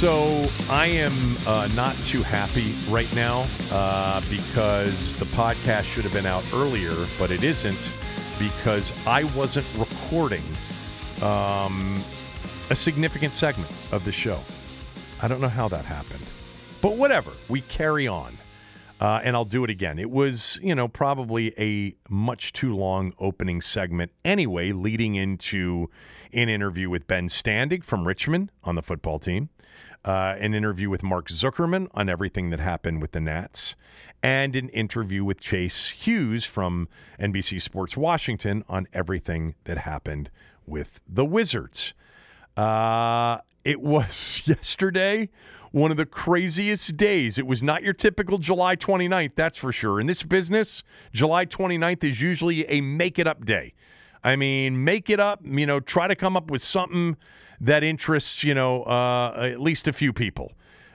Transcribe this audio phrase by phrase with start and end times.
[0.00, 6.12] So I am uh, not too happy right now uh, because the podcast should have
[6.14, 7.90] been out earlier, but it isn't
[8.38, 10.42] because I wasn't recording
[11.20, 12.02] um,
[12.70, 14.40] a significant segment of the show.
[15.20, 16.24] I don't know how that happened,
[16.80, 17.32] but whatever.
[17.50, 18.38] We carry on.
[19.02, 19.98] Uh, and I'll do it again.
[19.98, 25.90] It was, you know, probably a much too long opening segment anyway, leading into
[26.32, 29.48] an interview with Ben Standig from Richmond on the football team,
[30.04, 33.74] uh, an interview with Mark Zuckerman on everything that happened with the Nats,
[34.22, 40.30] and an interview with Chase Hughes from NBC Sports Washington on everything that happened
[40.66, 41.94] with the Wizards.
[42.56, 45.28] Uh, it was yesterday
[45.72, 47.38] one of the craziest days.
[47.38, 50.00] It was not your typical July 29th, that's for sure.
[50.00, 53.74] In this business, July 29th is usually a make it up day.
[54.22, 57.16] I mean, make it up, you know, try to come up with something
[57.60, 60.52] that interests, you know, uh, at least a few people.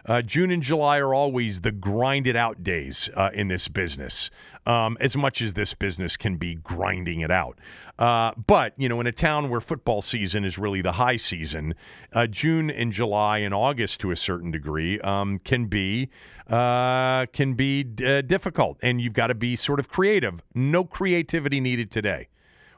[0.07, 4.29] Uh, June and July are always the grinded out days uh, in this business,
[4.67, 7.57] um, as much as this business can be grinding it out.
[7.97, 11.73] Uh, but, you know, in a town where football season is really the high season,
[12.13, 16.09] uh, June and July and August to a certain degree um, can be.
[16.47, 20.43] Uh, can be uh, difficult, and you've got to be sort of creative.
[20.53, 22.27] No creativity needed today.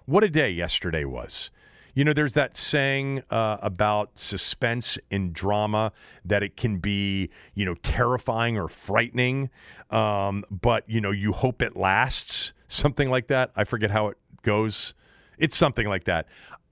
[0.06, 1.52] What a day yesterday was.
[1.98, 5.92] You know, there's that saying uh, about suspense in drama
[6.24, 9.50] that it can be, you know, terrifying or frightening,
[9.90, 12.52] um, but, you know, you hope it lasts.
[12.68, 13.50] Something like that.
[13.56, 14.94] I forget how it goes.
[15.40, 16.28] It's something like that.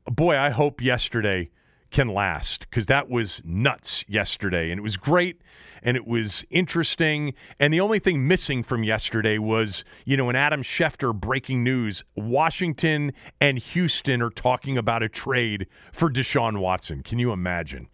[0.06, 1.50] Boy, I hope yesterday
[1.96, 4.70] can last because that was nuts yesterday.
[4.70, 5.42] And it was great
[5.82, 7.34] and it was interesting.
[7.58, 12.04] And the only thing missing from yesterday was, you know, an Adam Schefter breaking news
[12.18, 17.02] Washington and Houston are talking about a trade for Deshaun Watson.
[17.02, 17.88] Can you imagine?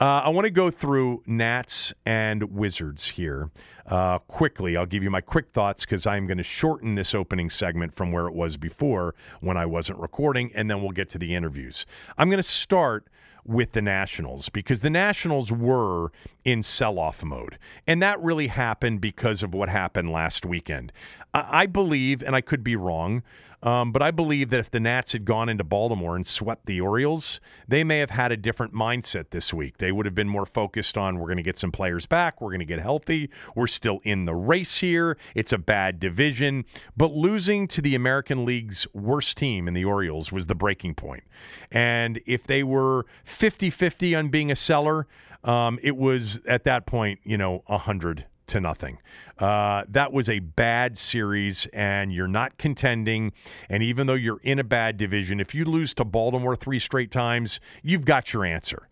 [0.00, 3.50] Uh, I want to go through Nats and Wizards here
[3.86, 4.76] uh, quickly.
[4.76, 8.10] I'll give you my quick thoughts because I'm going to shorten this opening segment from
[8.10, 11.86] where it was before when I wasn't recording, and then we'll get to the interviews.
[12.18, 13.06] I'm going to start
[13.46, 16.10] with the Nationals because the Nationals were
[16.44, 17.58] in sell off mode.
[17.86, 20.92] And that really happened because of what happened last weekend.
[21.32, 23.22] I, I believe, and I could be wrong,
[23.66, 26.80] um, but I believe that if the Nats had gone into Baltimore and swept the
[26.80, 29.78] Orioles, they may have had a different mindset this week.
[29.78, 32.50] They would have been more focused on we're going to get some players back, we're
[32.50, 35.18] going to get healthy, we're still in the race here.
[35.34, 36.64] It's a bad division.
[36.96, 41.24] But losing to the American League's worst team in the Orioles was the breaking point.
[41.72, 45.08] And if they were 50 50 on being a seller,
[45.42, 48.98] um, it was at that point, you know, 100 to nothing.
[49.38, 53.32] Uh, that was a bad series, and you're not contending.
[53.68, 57.10] And even though you're in a bad division, if you lose to Baltimore three straight
[57.10, 58.88] times, you've got your answer.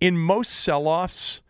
[0.00, 1.40] In most sell offs,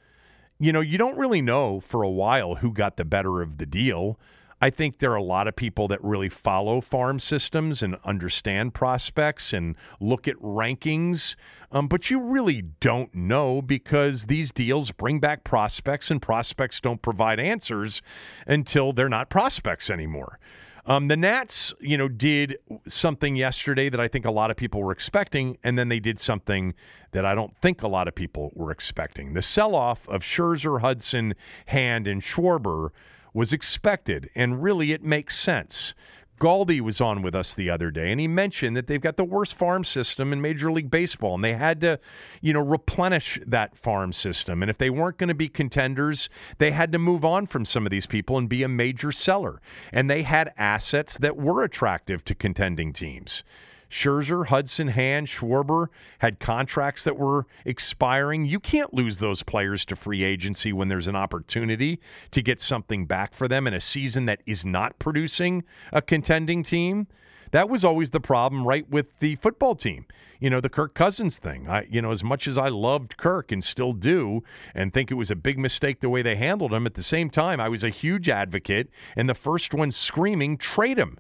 [0.58, 3.67] you know, you don't really know for a while who got the better of the
[3.67, 4.19] deal.
[4.60, 8.74] I think there are a lot of people that really follow farm systems and understand
[8.74, 11.34] prospects and look at rankings.
[11.72, 17.00] Um, but you really don't know because these deals bring back prospects and prospects don't
[17.00, 18.02] provide answers
[18.46, 20.38] until they're not prospects anymore.
[20.86, 22.58] Um, the Nats, you know, did
[22.88, 26.18] something yesterday that I think a lot of people were expecting, and then they did
[26.18, 26.74] something
[27.12, 29.34] that I don't think a lot of people were expecting.
[29.34, 31.34] The sell off of Scherzer, Hudson,
[31.66, 32.90] Hand, and Schwarber
[33.35, 35.94] was expected, and really it makes sense.
[36.41, 39.25] Galdi was on with us the other day, and he mentioned that they've got the
[39.25, 42.00] worst farm system in Major League Baseball, and they had to,
[42.41, 44.62] you know, replenish that farm system.
[44.62, 47.87] And if they weren't going to be contenders, they had to move on from some
[47.87, 49.61] of these people and be a major seller.
[49.93, 53.44] And they had assets that were attractive to contending teams.
[53.90, 55.88] Scherzer, Hudson, Hand, Schwarber
[56.20, 58.44] had contracts that were expiring.
[58.44, 62.00] You can't lose those players to free agency when there's an opportunity
[62.31, 66.62] to get something back for them in a season that is not producing a contending
[66.62, 67.08] team.
[67.50, 70.06] That was always the problem, right, with the football team.
[70.38, 71.69] You know, the Kirk Cousins thing.
[71.69, 75.14] I, you know, as much as I loved Kirk and still do, and think it
[75.14, 77.82] was a big mistake the way they handled him, at the same time, I was
[77.82, 81.19] a huge advocate and the first one screaming, trade him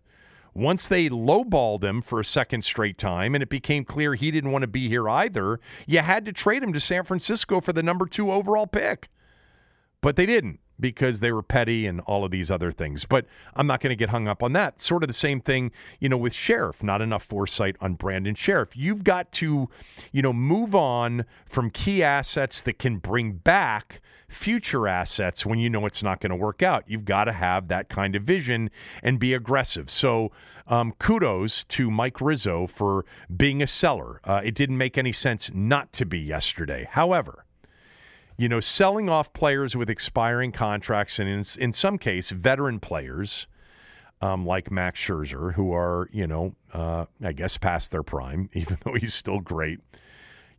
[0.54, 4.52] once they lowballed him for a second straight time and it became clear he didn't
[4.52, 7.82] want to be here either, you had to trade him to San Francisco for the
[7.82, 9.08] number two overall pick.
[10.00, 13.04] But they didn't because they were petty and all of these other things.
[13.04, 14.80] But I'm not going to get hung up on that.
[14.80, 18.68] Sort of the same thing, you know, with Scherff, Not enough foresight on Brandon Scherff.
[18.74, 19.68] You've got to,
[20.12, 25.68] you know, move on from key assets that can bring back future assets when you
[25.68, 26.84] know it's not going to work out.
[26.86, 28.70] You've got to have that kind of vision
[29.02, 29.90] and be aggressive.
[29.90, 30.30] So,
[30.66, 33.04] um, kudos to Mike Rizzo for
[33.34, 34.20] being a seller.
[34.22, 36.88] Uh, it didn't make any sense not to be yesterday.
[36.88, 37.44] However,
[38.40, 43.46] you know, selling off players with expiring contracts and in, in some case, veteran players
[44.22, 48.78] um, like Max Scherzer, who are, you know, uh, I guess past their prime, even
[48.84, 49.80] though he's still great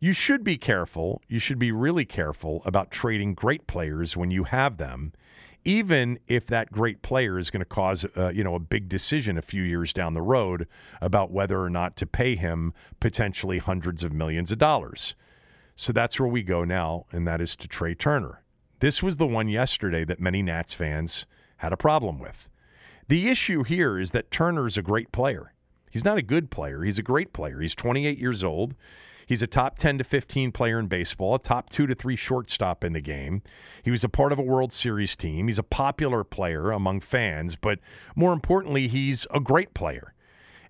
[0.01, 1.21] you should be careful.
[1.29, 5.13] You should be really careful about trading great players when you have them,
[5.63, 9.37] even if that great player is going to cause uh, you know a big decision
[9.37, 10.67] a few years down the road
[11.01, 15.13] about whether or not to pay him potentially hundreds of millions of dollars.
[15.81, 18.43] So that's where we go now, and that is to Trea Turner.
[18.81, 21.25] This was the one yesterday that many Nats fans
[21.57, 22.47] had a problem with.
[23.07, 25.53] The issue here is that Turner is a great player.
[25.89, 26.83] He's not a good player.
[26.83, 27.61] He's a great player.
[27.61, 28.75] He's 28 years old.
[29.25, 32.83] He's a top 10 to 15 player in baseball, a top 2 to 3 shortstop
[32.83, 33.41] in the game.
[33.81, 35.47] He was a part of a World Series team.
[35.47, 37.79] He's a popular player among fans, but
[38.15, 40.13] more importantly, he's a great player.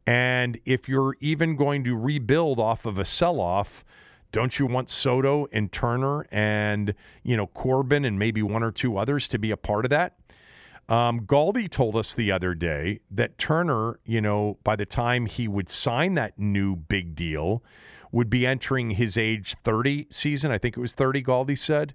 [0.08, 3.84] And if you're even going to rebuild off of a sell-off,
[4.32, 6.94] don't you want Soto and Turner and,
[7.24, 10.18] you know, Corbin and maybe one or two others to be a part of that?
[10.90, 15.48] Um, Galdi told us the other day that Turner, you know, by the time he
[15.48, 17.64] would sign that new big deal,
[18.12, 20.52] would be entering his age 30 season.
[20.52, 21.94] I think it was 30, Galdi said.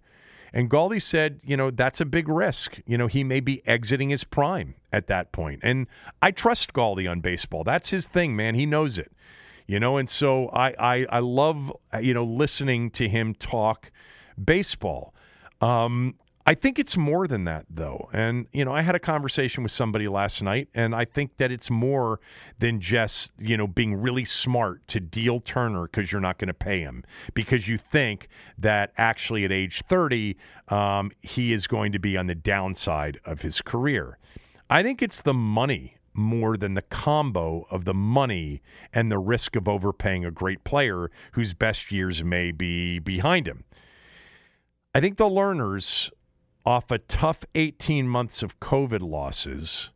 [0.52, 2.78] And Galdi said, you know, that's a big risk.
[2.86, 5.60] You know, he may be exiting his prime at that point.
[5.62, 5.86] And
[6.22, 7.64] I trust Galdi on baseball.
[7.64, 8.54] That's his thing, man.
[8.54, 9.12] He knows it.
[9.66, 13.90] You know, and so I, I, I love, you know, listening to him talk
[14.42, 15.12] baseball.
[15.60, 16.14] Um,
[16.48, 18.08] I think it's more than that, though.
[18.12, 21.50] And, you know, I had a conversation with somebody last night, and I think that
[21.50, 22.20] it's more
[22.60, 26.54] than just, you know, being really smart to deal Turner because you're not going to
[26.54, 27.02] pay him,
[27.34, 28.28] because you think
[28.58, 30.36] that actually at age 30,
[30.68, 34.16] um, he is going to be on the downside of his career.
[34.70, 39.56] I think it's the money more than the combo of the money and the risk
[39.56, 43.64] of overpaying a great player whose best years may be behind him.
[44.94, 46.10] I think the Lerners,
[46.64, 49.90] off a tough 18 months of COVID losses,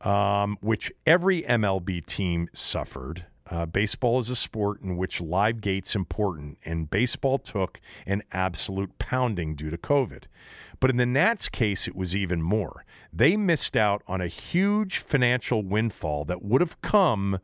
[0.00, 3.26] um, which every MLB team suffered.
[3.50, 8.96] Uh, baseball is a sport in which live gate's important, and baseball took an absolute
[8.98, 10.24] pounding due to COVID.
[10.78, 12.84] But in the Nats' case, it was even more.
[13.12, 17.40] They missed out on a huge financial windfall that would have come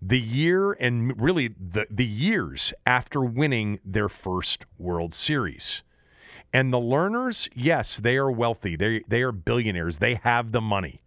[0.00, 5.82] the year and really the, the years after winning their first World Series.
[6.52, 8.76] And the Lerners, yes, they are wealthy.
[8.76, 9.98] They they are billionaires.
[9.98, 11.02] They have the money.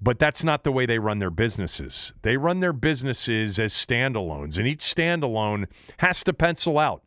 [0.00, 2.12] But that's not the way they run their businesses.
[2.22, 5.66] They run their businesses as standalones, and each standalone
[5.98, 7.02] has to pencil out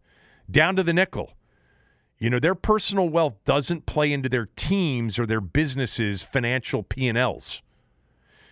[0.49, 1.33] down to the nickel.
[2.19, 7.61] You know, their personal wealth doesn't play into their teams or their businesses' financial P&Ls.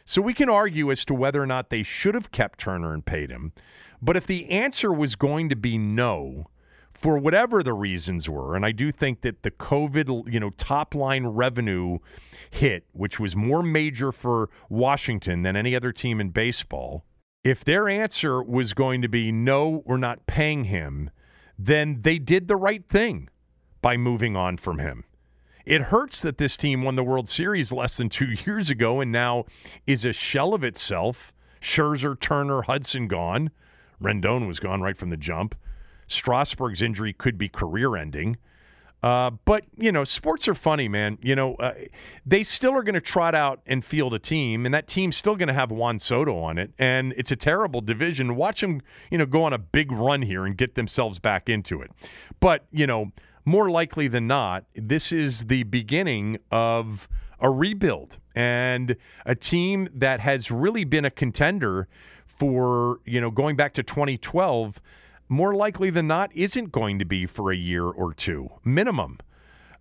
[0.05, 3.05] So we can argue as to whether or not they should have kept Turner and
[3.05, 3.51] paid him.
[4.01, 6.47] But if the answer was going to be no,
[6.99, 10.93] for whatever the reasons were, and I do think that the COVID, you know, top
[10.93, 11.99] line revenue
[12.51, 17.05] hit, which was more major for Washington than any other team in baseball,
[17.41, 21.09] if their answer was going to be no, we're not paying him,
[21.57, 23.29] then they did the right thing
[23.81, 25.05] by moving on from him.
[25.65, 29.11] It hurts that this team won the World Series less than two years ago and
[29.11, 29.45] now
[29.87, 31.31] is a shell of itself.
[31.61, 33.51] Scherzer, Turner, Hudson gone.
[34.01, 35.55] Rendon was gone right from the jump.
[36.09, 38.37] Strasburg's injury could be career ending.
[39.01, 41.17] Uh, but you know, sports are funny, man.
[41.21, 41.73] You know, uh,
[42.25, 45.37] they still are going to trot out and field a team, and that team's still
[45.37, 48.35] going to have Juan Soto on it, and it's a terrible division.
[48.35, 51.81] Watch them, you know, go on a big run here and get themselves back into
[51.81, 51.91] it.
[52.41, 53.13] But you know,
[53.45, 57.07] more likely than not, this is the beginning of
[57.39, 61.87] a rebuild and a team that has really been a contender
[62.37, 64.81] for you know going back to 2012
[65.29, 69.19] more likely than not, isn't going to be for a year or two, minimum.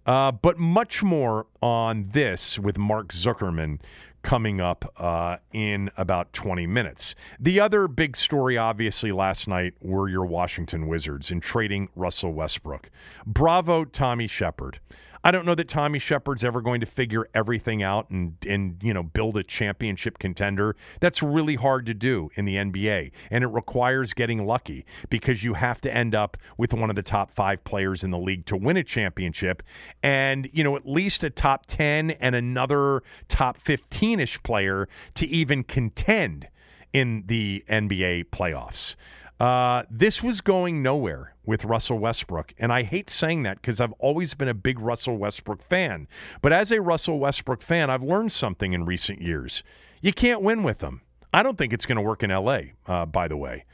[0.07, 3.79] Uh, but much more on this with Mark Zuckerman
[4.23, 7.15] coming up uh, in about 20 minutes.
[7.39, 12.91] The other big story, obviously, last night were your Washington Wizards in trading Russell Westbrook.
[13.27, 14.81] Bravo, Tommy Sheppard.
[15.25, 18.95] I don't know that Tommy Sheppard's ever going to figure everything out and and you
[18.95, 20.77] know build a championship contender.
[21.01, 25.55] That's really hard to do in the NBA, and it requires getting lucky because you
[25.55, 28.57] have to end up with one of the top five players in the league to
[28.57, 29.63] win a championship,
[30.03, 35.27] and you know at least a top ten and another top fifteen ish player to
[35.27, 36.49] even contend
[36.93, 38.95] in the NBA playoffs.
[39.41, 42.53] Uh, this was going nowhere with Russell Westbrook.
[42.59, 46.09] And I hate saying that because I've always been a big Russell Westbrook fan.
[46.43, 49.63] But as a Russell Westbrook fan, I've learned something in recent years.
[50.01, 51.03] You can't win with them.
[51.33, 53.65] I don't think it's going to work in LA, uh, by the way.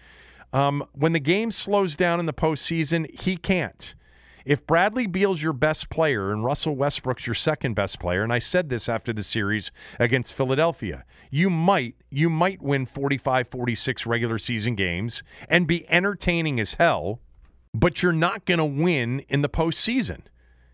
[0.52, 3.94] Um, when the game slows down in the postseason, he can't.
[4.44, 8.38] If Bradley Beal's your best player and Russell Westbrook's your second best player, and I
[8.38, 14.38] said this after the series against Philadelphia, you might you might win 45 46 regular
[14.38, 17.20] season games and be entertaining as hell,
[17.72, 20.22] but you're not going to win in the postseason.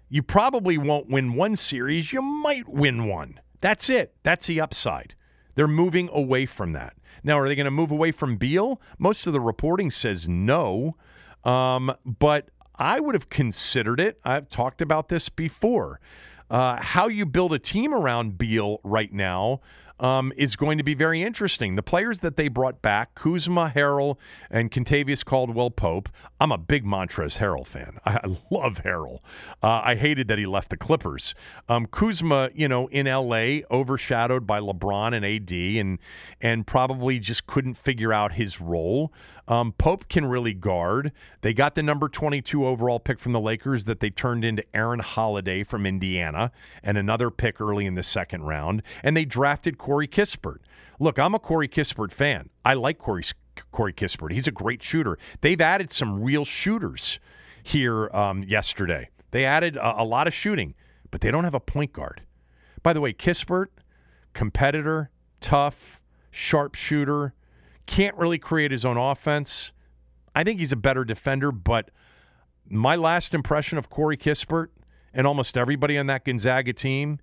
[0.08, 3.40] You probably won't win one series, you might win one.
[3.60, 4.14] That's it.
[4.22, 5.14] That's the upside.
[5.54, 6.94] They're moving away from that.
[7.22, 8.80] Now, are they going to move away from Beal?
[8.98, 10.96] Most of the reporting says no.
[11.44, 14.18] Um, but I would have considered it.
[14.24, 16.00] I've talked about this before.
[16.50, 19.60] Uh, how you build a team around Beal right now
[20.00, 21.76] um, is going to be very interesting.
[21.76, 24.16] The players that they brought back, Kuzma, Harrell,
[24.50, 26.08] and Kentavious Caldwell Pope.
[26.40, 27.98] I'm a big Montrezl Harrell fan.
[28.06, 28.18] I
[28.50, 29.18] love Harrell.
[29.62, 31.34] Uh, I hated that he left the Clippers.
[31.68, 35.98] Um, Kuzma, you know, in LA, overshadowed by LeBron and AD, and
[36.40, 39.12] and probably just couldn't figure out his role.
[39.48, 41.12] Um, Pope can really guard.
[41.42, 45.00] They got the number 22 overall pick from the Lakers that they turned into Aaron
[45.00, 48.82] Holiday from Indiana and another pick early in the second round.
[49.02, 50.58] And they drafted Corey Kispert.
[50.98, 52.50] Look, I'm a Corey Kispert fan.
[52.64, 53.24] I like Corey,
[53.72, 54.32] Corey Kispert.
[54.32, 55.18] He's a great shooter.
[55.40, 57.18] They've added some real shooters
[57.62, 59.08] here um, yesterday.
[59.30, 60.74] They added a, a lot of shooting,
[61.10, 62.22] but they don't have a point guard.
[62.82, 63.66] By the way, Kispert,
[64.32, 67.34] competitor, tough, sharp shooter,
[67.90, 69.72] can't really create his own offense.
[70.32, 71.90] I think he's a better defender, but
[72.68, 74.68] my last impression of Corey Kispert
[75.12, 77.18] and almost everybody on that Gonzaga team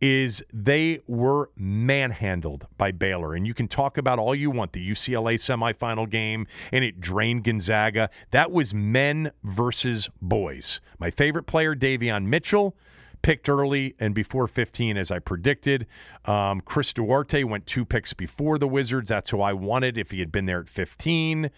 [0.00, 3.34] is they were manhandled by Baylor.
[3.34, 7.44] And you can talk about all you want the UCLA semifinal game, and it drained
[7.44, 8.08] Gonzaga.
[8.30, 10.80] That was men versus boys.
[10.98, 12.74] My favorite player, Davion Mitchell
[13.22, 15.86] picked early and before 15, as I predicted.
[16.24, 19.08] Um, Chris Duarte went two picks before the Wizards.
[19.08, 21.50] That's who I wanted if he had been there at 15.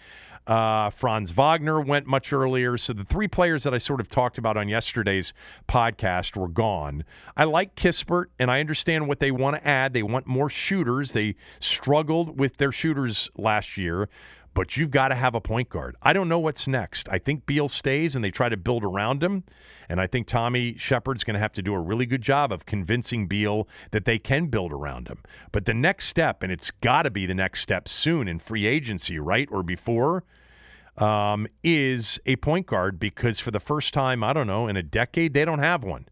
[0.44, 2.76] Uh, Franz Wagner went much earlier.
[2.76, 5.32] So the three players that I sort of talked about on yesterday's
[5.68, 7.04] podcast were gone.
[7.36, 9.92] I like Kispert, and I understand what they want to add.
[9.92, 11.12] They want more shooters.
[11.12, 14.08] They struggled with their shooters last year
[14.54, 15.96] but you've got to have a point guard.
[16.02, 17.08] I don't know what's next.
[17.08, 19.44] I think Beal stays and they try to build around him.
[19.92, 22.64] And I think Tommy Sheppard's going to have to do a really good job of
[22.64, 25.18] convincing Beal that they can build around him.
[25.52, 28.66] But the next step, and it's got to be the next step soon in free
[28.66, 29.46] agency, right?
[29.52, 30.24] Or before,
[30.96, 34.82] um, is a point guard because for the first time, I don't know, in a
[34.82, 36.08] decade, they don't have one.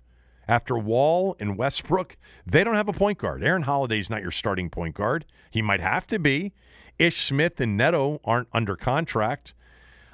[0.46, 3.42] After Wall and Westbrook, they don't have a point guard.
[3.42, 5.24] Aaron Holiday's not your starting point guard.
[5.50, 6.52] He might have to be.
[6.98, 9.54] Ish Smith and Neto aren't under contract.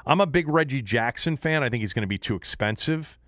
[0.06, 1.64] I'm a big Reggie Jackson fan.
[1.64, 3.18] I think he's going to be too expensive.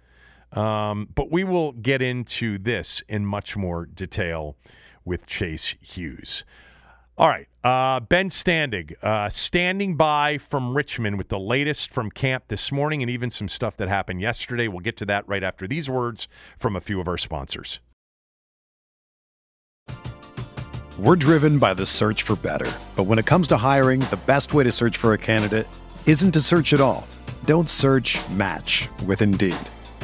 [0.52, 4.56] Um, but we will get into this in much more detail
[5.04, 6.44] with Chase Hughes.
[7.18, 7.48] All right.
[7.64, 13.02] Uh, ben Standig, uh, standing by from Richmond with the latest from camp this morning
[13.02, 14.68] and even some stuff that happened yesterday.
[14.68, 16.28] We'll get to that right after these words
[16.60, 17.80] from a few of our sponsors.
[20.98, 22.70] We're driven by the search for better.
[22.96, 25.66] But when it comes to hiring, the best way to search for a candidate
[26.06, 27.06] isn't to search at all.
[27.44, 29.56] Don't search match with Indeed.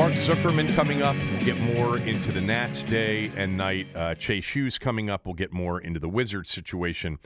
[0.00, 1.14] Mark Zuckerman coming up.
[1.14, 3.86] We'll get more into the Nats day and night.
[3.94, 5.26] Uh, Chase Hughes coming up.
[5.26, 7.18] We'll get more into the Wizards situation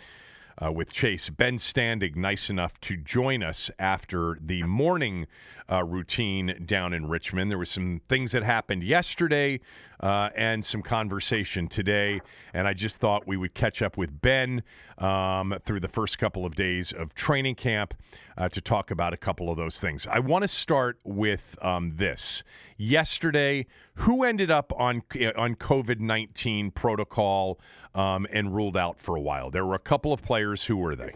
[0.61, 1.31] uh, with Chase.
[1.31, 5.28] Ben Standig, nice enough to join us after the morning
[5.71, 7.49] uh, routine down in Richmond.
[7.49, 9.61] There were some things that happened yesterday
[10.04, 12.20] uh, and some conversation today,
[12.52, 14.62] and I just thought we would catch up with Ben
[14.99, 17.94] um, through the first couple of days of training camp
[18.37, 20.06] uh, to talk about a couple of those things.
[20.11, 22.42] I want to start with um, this.
[22.76, 25.02] Yesterday, who ended up on
[25.37, 27.58] on COVID nineteen protocol
[27.94, 29.50] um, and ruled out for a while?
[29.50, 30.64] There were a couple of players.
[30.64, 31.14] Who were they?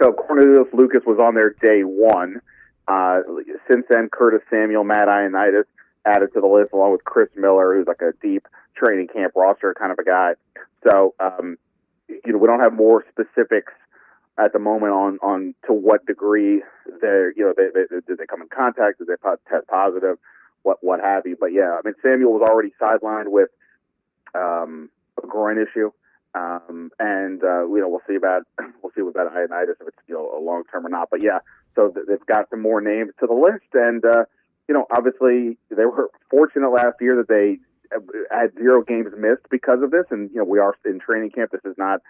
[0.00, 2.40] So Cornelius Lucas was on there day one.
[2.86, 3.18] Uh,
[3.70, 5.64] since then, Curtis Samuel, Matt Ioannidis
[6.06, 9.74] added to the list, along with Chris Miller, who's like a deep training camp roster
[9.74, 10.34] kind of a guy.
[10.88, 11.58] So, um,
[12.08, 13.72] you know, we don't have more specifics
[14.38, 16.62] at the moment on on to what degree
[17.00, 19.14] they're you know they, they did they come in contact, did they
[19.50, 20.16] test positive,
[20.62, 21.36] what what have you.
[21.38, 23.50] But yeah, I mean Samuel was already sidelined with
[24.34, 24.90] um,
[25.22, 25.90] a groin issue.
[26.34, 28.42] Um, and uh, you know we'll see about
[28.82, 31.08] we'll see about Ioannidis if it's you know a long term or not.
[31.10, 31.38] But yeah,
[31.74, 34.24] so th- they've got some more names to the list, and uh,
[34.68, 37.58] you know obviously they were fortunate last year that they
[38.30, 41.50] had zero games missed because of this, and you know we are in training camp.
[41.52, 42.00] This is not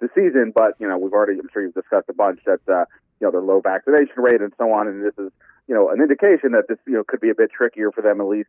[0.00, 2.84] the season, but you know we've already I'm sure you've discussed a bunch that uh,
[3.20, 5.30] you know their low vaccination rate and so on, and this is
[5.68, 8.20] you know an indication that this you know could be a bit trickier for them
[8.20, 8.48] at least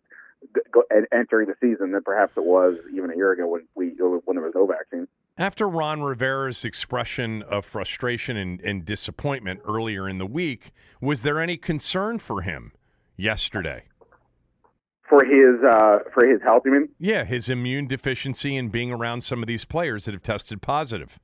[0.71, 4.37] go, entering the season than perhaps it was even a year ago when we when
[4.37, 5.07] there was no vaccine.
[5.37, 11.39] After Ron Rivera's expression of frustration and, and disappointment earlier in the week, was there
[11.39, 12.71] any concern for him
[13.17, 13.83] yesterday?
[15.09, 16.89] For his uh, for his health, you mean?
[16.99, 21.17] Yeah, his immune deficiency and being around some of these players that have tested positive.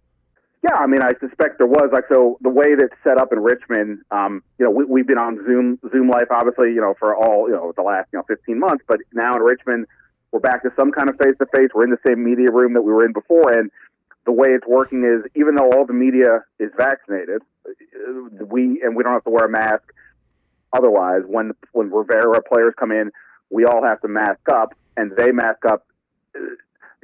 [0.63, 3.39] Yeah, I mean, I suspect there was like so the way that's set up in
[3.39, 3.99] Richmond.
[4.11, 7.49] Um, you know, we, we've been on Zoom Zoom Life, obviously, you know, for all
[7.49, 9.87] you know the last you know 15 months, but now in Richmond,
[10.31, 11.69] we're back to some kind of face to face.
[11.75, 13.69] We're in the same media room that we were in before, and
[14.25, 17.41] the way it's working is even though all the media is vaccinated,
[18.47, 19.83] we and we don't have to wear a mask.
[20.73, 23.11] Otherwise, when when Rivera players come in,
[23.49, 25.85] we all have to mask up, and they mask up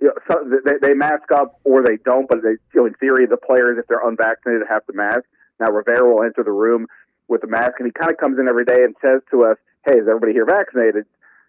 [0.02, 2.94] you know, so they, they mask up or they don't, but they, you know, in
[2.96, 5.24] theory, the players, if they're unvaccinated, have to mask.
[5.60, 6.88] Now Rivera will enter the room
[7.28, 9.58] with a mask, and he kind of comes in every day and says to us,
[9.86, 11.06] "Hey, is everybody here vaccinated?"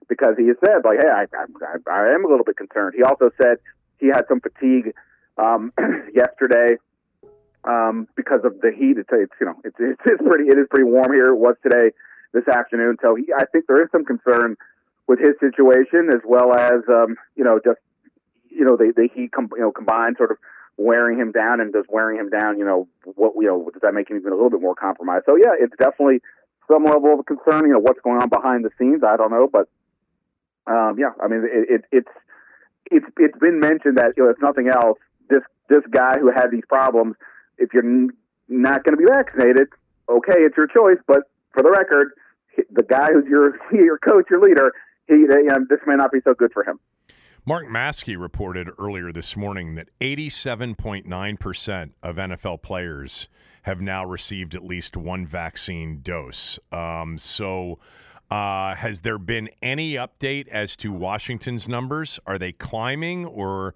[0.08, 3.02] Because he has said, like, "Hey, I, I, I am a little bit concerned." He
[3.02, 3.58] also said
[3.98, 4.94] he had some fatigue
[5.38, 5.72] um,
[6.14, 6.76] yesterday
[7.64, 8.98] um, because of the heat.
[8.98, 11.30] It's, it's you know, it's, it's it's pretty it is pretty warm here.
[11.30, 11.94] It was today,
[12.32, 12.96] this afternoon.
[13.02, 14.56] So he, I think there is some concern
[15.06, 17.78] with his situation as well as um, you know just
[18.50, 20.38] you know, they, they he com- you know combined sort of
[20.76, 23.94] wearing him down and does wearing him down, you know, what you know does that
[23.94, 25.24] make him even a little bit more compromised?
[25.26, 26.20] So yeah, it's definitely
[26.70, 27.66] some level of concern.
[27.66, 29.68] You know, what's going on behind the scenes, I don't know, but
[30.66, 32.14] um, yeah, I mean, it, it, it's
[32.90, 36.50] it's it's been mentioned that you know, if nothing else, this this guy who had
[36.50, 37.14] these problems,
[37.58, 38.10] if you're n-
[38.48, 39.68] not going to be vaccinated,
[40.08, 42.12] okay, it's your choice, but for the record,
[42.70, 44.72] the guy who's your your coach, your leader,
[45.06, 46.78] he, you know, this may not be so good for him.
[47.46, 53.28] Mark Maske reported earlier this morning that 87.9% of NFL players
[53.62, 56.58] have now received at least one vaccine dose.
[56.70, 57.78] Um, so,
[58.30, 62.20] uh, has there been any update as to Washington's numbers?
[62.26, 63.74] Are they climbing or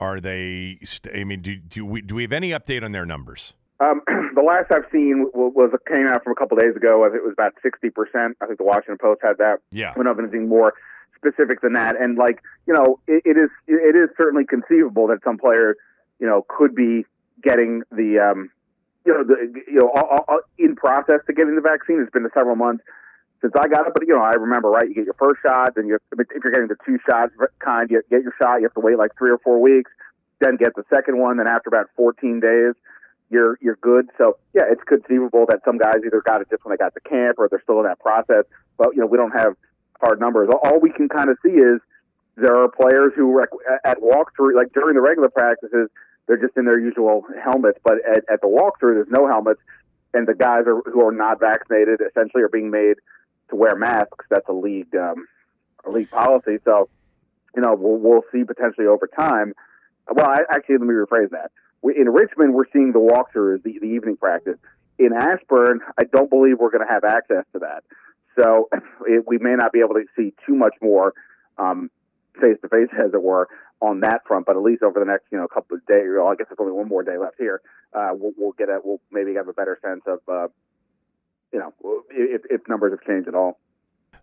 [0.00, 0.78] are they?
[0.82, 3.54] St- I mean, do, do we do we have any update on their numbers?
[3.82, 4.00] Um,
[4.34, 7.04] the last I've seen was, was came out from a couple days ago.
[7.04, 8.36] I think it was about sixty percent.
[8.40, 9.58] I think the Washington Post had that.
[9.72, 10.74] Yeah, we don't have anything more
[11.16, 11.96] specific than that.
[12.00, 15.76] And like you know, it, it is it is certainly conceivable that some player
[16.20, 17.04] you know could be
[17.42, 18.50] getting the um,
[19.04, 22.00] you know the you know all, all, in process to getting the vaccine.
[22.00, 22.84] It's been several months
[23.40, 24.86] since I got it, but you know I remember right.
[24.88, 28.02] You get your first shot, and you if you're getting the two shots kind, you
[28.10, 28.56] get your shot.
[28.56, 29.90] You have to wait like three or four weeks.
[30.40, 31.38] then get the second one.
[31.38, 32.74] Then after about 14 days,
[33.32, 34.08] you're you're good.
[34.18, 37.00] So yeah, it's conceivable that some guys either got it just when they got to
[37.00, 38.44] camp or they're still in that process.
[38.76, 39.56] But you know, we don't have
[40.00, 40.50] hard numbers.
[40.62, 41.80] All we can kind of see is
[42.36, 43.40] there are players who
[43.84, 45.88] at walkthrough, like during the regular practices,
[46.26, 47.78] they're just in their usual helmets.
[47.82, 49.60] But at, at the walkthrough, there's no helmets,
[50.14, 52.96] and the guys are, who are not vaccinated essentially are being made
[53.50, 54.26] to wear masks.
[54.28, 55.26] That's a league um,
[55.84, 56.58] a league policy.
[56.64, 56.88] So,
[57.56, 59.54] you know, we'll, we'll see potentially over time.
[60.10, 61.50] Well, I, actually, let me rephrase that.
[61.82, 64.58] In Richmond, we're seeing the walkthrough, the, the evening practice.
[64.98, 67.82] In Ashburn, I don't believe we're going to have access to that.
[68.38, 68.68] So
[69.06, 71.14] it, we may not be able to see too much more
[72.40, 73.48] face to face, as it were,
[73.80, 74.46] on that front.
[74.46, 76.58] But at least over the next, you know, couple of days, well, I guess there's
[76.60, 77.60] only one more day left here.
[77.92, 80.48] Uh, we'll, we'll get a, we'll maybe have a better sense of, uh,
[81.52, 81.72] you know,
[82.10, 83.58] if, if numbers have changed at all.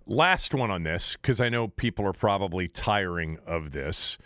[0.08, 4.18] Last one on this, because I know people are probably tiring of this.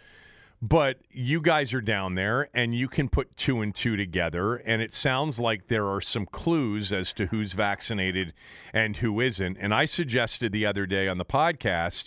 [0.65, 4.55] But you guys are down there and you can put two and two together.
[4.55, 8.31] And it sounds like there are some clues as to who's vaccinated
[8.73, 9.57] and who isn't.
[9.59, 12.05] And I suggested the other day on the podcast,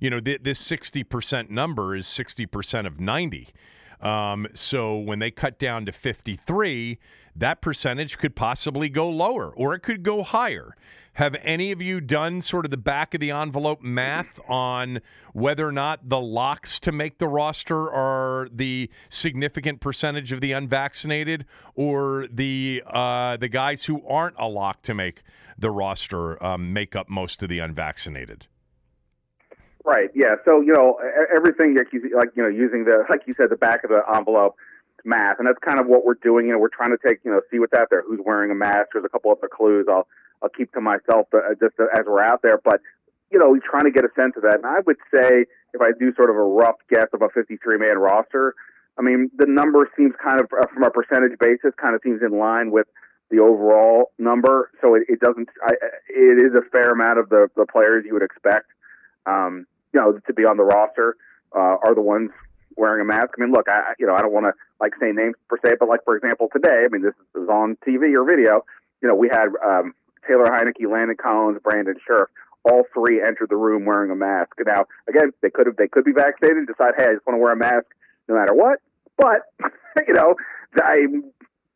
[0.00, 3.48] you know, th- this 60% number is 60% of 90.
[4.00, 6.98] Um, so when they cut down to 53,
[7.36, 10.74] that percentage could possibly go lower or it could go higher.
[11.20, 15.02] Have any of you done sort of the back of the envelope math on
[15.34, 20.52] whether or not the locks to make the roster are the significant percentage of the
[20.52, 25.22] unvaccinated, or the uh, the guys who aren't a lock to make
[25.58, 28.46] the roster um, make up most of the unvaccinated?
[29.84, 30.08] Right.
[30.14, 30.36] Yeah.
[30.46, 30.98] So you know
[31.36, 34.00] everything like you like you know using the like you said the back of the
[34.16, 34.56] envelope
[35.04, 36.46] math, and that's kind of what we're doing.
[36.46, 38.54] You know, we're trying to take you know see what's out there, who's wearing a
[38.54, 38.90] mask.
[38.92, 39.86] There's a couple other clues.
[39.88, 40.06] I'll
[40.42, 42.60] I'll keep to myself uh, just as we're out there.
[42.62, 42.80] But
[43.30, 44.56] you know, we're trying to get a sense of that.
[44.56, 47.78] And I would say if I do sort of a rough guess of a 53
[47.78, 48.54] man roster,
[48.98, 52.22] I mean the number seems kind of uh, from a percentage basis kind of seems
[52.22, 52.86] in line with
[53.30, 54.70] the overall number.
[54.80, 55.48] So it, it doesn't.
[55.64, 55.74] I,
[56.08, 58.66] it is a fair amount of the the players you would expect.
[59.26, 61.16] Um, you know, to be on the roster
[61.54, 62.30] uh, are the ones
[62.76, 63.30] wearing a mask.
[63.36, 65.76] I mean, look, I you know I don't want to like say names per se,
[65.78, 68.64] but like for example today, I mean this is on TV or video.
[69.02, 69.94] You know, we had um,
[70.26, 72.26] Taylor Heinicke, Landon Collins, Brandon Scherff.
[72.62, 74.52] All three entered the room wearing a mask.
[74.66, 77.38] Now, again, they could have they could be vaccinated and decide, hey, I just want
[77.38, 77.86] to wear a mask
[78.28, 78.80] no matter what.
[79.16, 79.48] But
[80.06, 80.34] you know,
[80.76, 81.06] I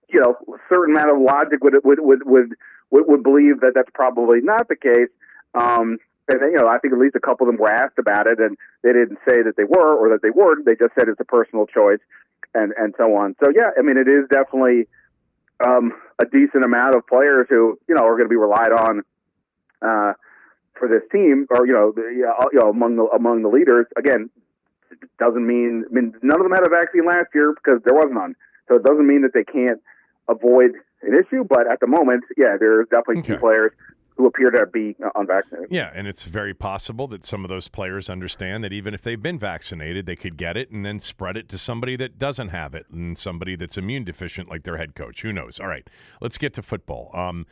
[0.09, 2.55] you know, a certain amount of logic would would would would
[2.91, 5.09] would, would believe that that's probably not the case.
[5.55, 8.27] Um, and you know, I think at least a couple of them were asked about
[8.27, 10.65] it, and they didn't say that they were or that they weren't.
[10.65, 12.01] They just said it's a personal choice,
[12.55, 13.37] and and so on.
[13.45, 14.89] So yeah, I mean, it is definitely
[15.65, 19.03] um, a decent amount of players who you know are going to be relied on
[19.83, 20.13] uh,
[20.79, 23.87] for this team, or you know, the, you know, among the among the leaders.
[23.97, 24.31] Again,
[25.19, 28.09] doesn't mean I mean none of them had a vaccine last year because there was
[28.11, 28.35] none.
[28.69, 29.81] So it doesn't mean that they can't
[30.27, 33.35] avoid an issue, but at the moment, yeah, there's definitely okay.
[33.35, 33.73] two players
[34.17, 35.69] who appear to be unvaccinated.
[35.71, 39.21] Yeah, and it's very possible that some of those players understand that even if they've
[39.21, 42.75] been vaccinated, they could get it and then spread it to somebody that doesn't have
[42.75, 45.23] it and somebody that's immune deficient, like their head coach.
[45.23, 45.59] Who knows?
[45.59, 45.89] All right,
[46.21, 47.11] let's get to football.
[47.13, 47.47] Um,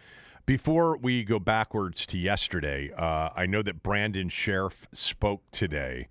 [0.47, 6.09] before we go backwards to yesterday, uh, I know that Brandon Scherff spoke today.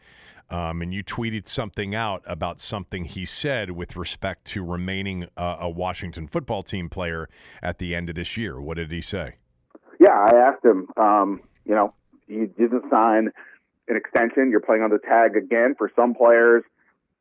[0.50, 5.56] Um, and you tweeted something out about something he said with respect to remaining uh,
[5.62, 7.30] a Washington football team player
[7.64, 8.60] at the end of this year.
[8.60, 9.36] What did he say?
[10.02, 10.88] Yeah, I asked him.
[10.98, 11.94] Um, you know,
[12.28, 13.30] you didn't sign
[13.88, 14.50] an extension.
[14.50, 15.76] You're playing on the tag again.
[15.78, 16.64] For some players,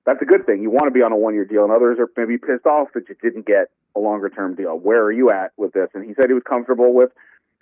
[0.07, 0.63] that's a good thing.
[0.63, 2.89] You want to be on a one year deal, and others are maybe pissed off
[2.95, 4.79] that you didn't get a longer term deal.
[4.79, 5.91] Where are you at with this?
[5.93, 7.11] And he said he was comfortable with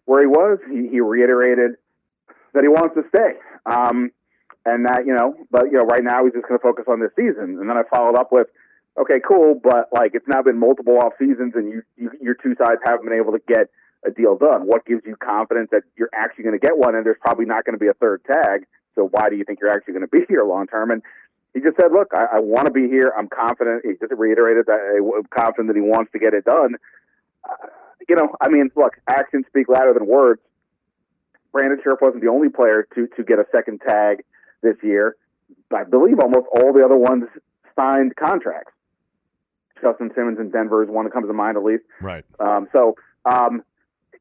[0.04, 0.61] where he was.
[0.70, 1.72] He, he reiterated
[2.54, 3.40] that he wants to stay.
[3.66, 4.12] Um,
[4.64, 7.00] and that, you know, but, you know, right now he's just going to focus on
[7.00, 7.59] this season.
[7.59, 8.46] And then I followed up with,
[9.00, 12.54] okay, cool, but like it's now been multiple off seasons and you, you your two
[12.54, 13.70] sides haven't been able to get
[14.06, 14.66] a deal done?
[14.66, 16.94] What gives you confidence that you're actually going to get one?
[16.94, 18.66] And there's probably not going to be a third tag.
[18.94, 20.90] So why do you think you're actually going to be here long term?
[20.90, 21.02] And
[21.54, 23.12] he just said, "Look, I, I want to be here.
[23.16, 26.74] I'm confident." He just reiterated that I'm confident that he wants to get it done.
[27.48, 27.66] Uh,
[28.08, 30.40] you know, I mean, look, actions speak louder than words.
[31.52, 34.24] Brandon Scherff wasn't the only player to to get a second tag
[34.62, 35.16] this year.
[35.74, 37.24] I believe almost all the other ones
[37.78, 38.72] signed contracts.
[39.80, 41.84] Justin Simmons in Denver is one that comes to mind at least.
[42.00, 42.24] Right.
[42.40, 43.62] Um, so um,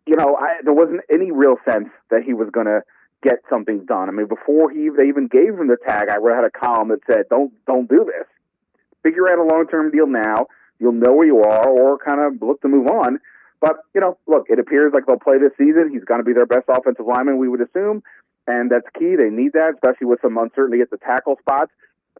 [0.07, 2.81] you know, I, there wasn't any real sense that he was going to
[3.23, 4.09] get something done.
[4.09, 6.99] I mean, before he they even gave him the tag, I had a column that
[7.07, 8.27] said, "Don't don't do this.
[9.03, 10.47] Figure out a long term deal now.
[10.79, 13.19] You'll know where you are, or kind of look to move on."
[13.59, 15.89] But you know, look, it appears like they'll play this season.
[15.91, 18.03] He's going to be their best offensive lineman, we would assume,
[18.45, 19.15] and that's key.
[19.15, 21.71] They need that, especially with some uncertainty at the tackle spots,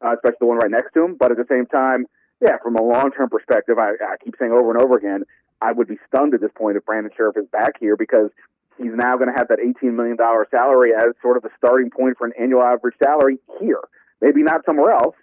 [0.04, 1.15] uh, especially the one right next to him.
[1.19, 2.06] But at the same time,
[2.41, 5.23] yeah, from a long term perspective, I, I keep saying over and over again,
[5.62, 8.30] I would be stunned at this point if Brandon Scherff is back here because
[8.78, 10.17] he's now going to have that $18 million
[10.52, 13.82] salary as sort of the starting point for an annual average salary here.
[14.22, 15.15] Maybe not somewhere else,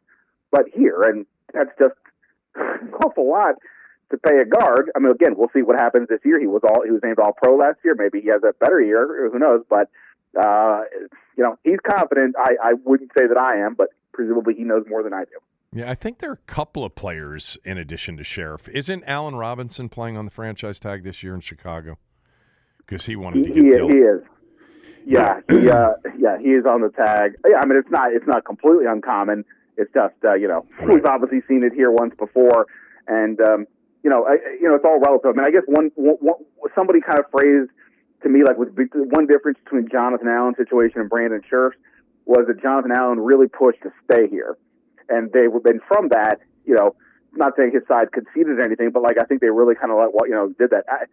[0.50, 1.02] but here.
[1.02, 1.94] And that's just
[2.54, 3.54] an awful lot
[4.10, 4.90] to pay a guard.
[4.94, 6.40] I mean, again, we'll see what happens this year.
[6.40, 7.94] He was all he was named All Pro last year.
[7.96, 9.30] Maybe he has a better year.
[9.32, 9.62] Who knows?
[9.68, 9.88] But
[10.38, 10.82] uh,
[11.36, 12.34] you know, he's confident.
[12.38, 15.38] I, I wouldn't say that I am, but presumably he knows more than I do.
[15.74, 18.68] Yeah, I think there are a couple of players in addition to Scherff.
[18.68, 21.98] Isn't Allen Robinson playing on the franchise tag this year in Chicago?
[22.78, 23.90] Because he wanted to get he, dealt.
[23.90, 24.22] he is.
[25.04, 27.32] Yeah, he uh, yeah he is on the tag.
[27.44, 29.44] Yeah, I mean it's not it's not completely uncommon.
[29.76, 32.66] It's just uh, you know we've obviously seen it here once before,
[33.08, 33.66] and um,
[34.04, 35.32] you know I, you know it's all relative.
[35.34, 36.36] I mean I guess one, one,
[36.76, 37.70] somebody kind of phrased
[38.22, 38.70] to me like with
[39.10, 41.76] one difference between Jonathan Allen's situation and Brandon Scherff's
[42.26, 44.56] was that Jonathan Allen really pushed to stay here
[45.08, 46.94] and they would then from that, you know,
[47.32, 50.12] not saying his side conceded anything, but like I think they really kind of like
[50.12, 50.84] what you know did that.
[50.88, 51.04] I,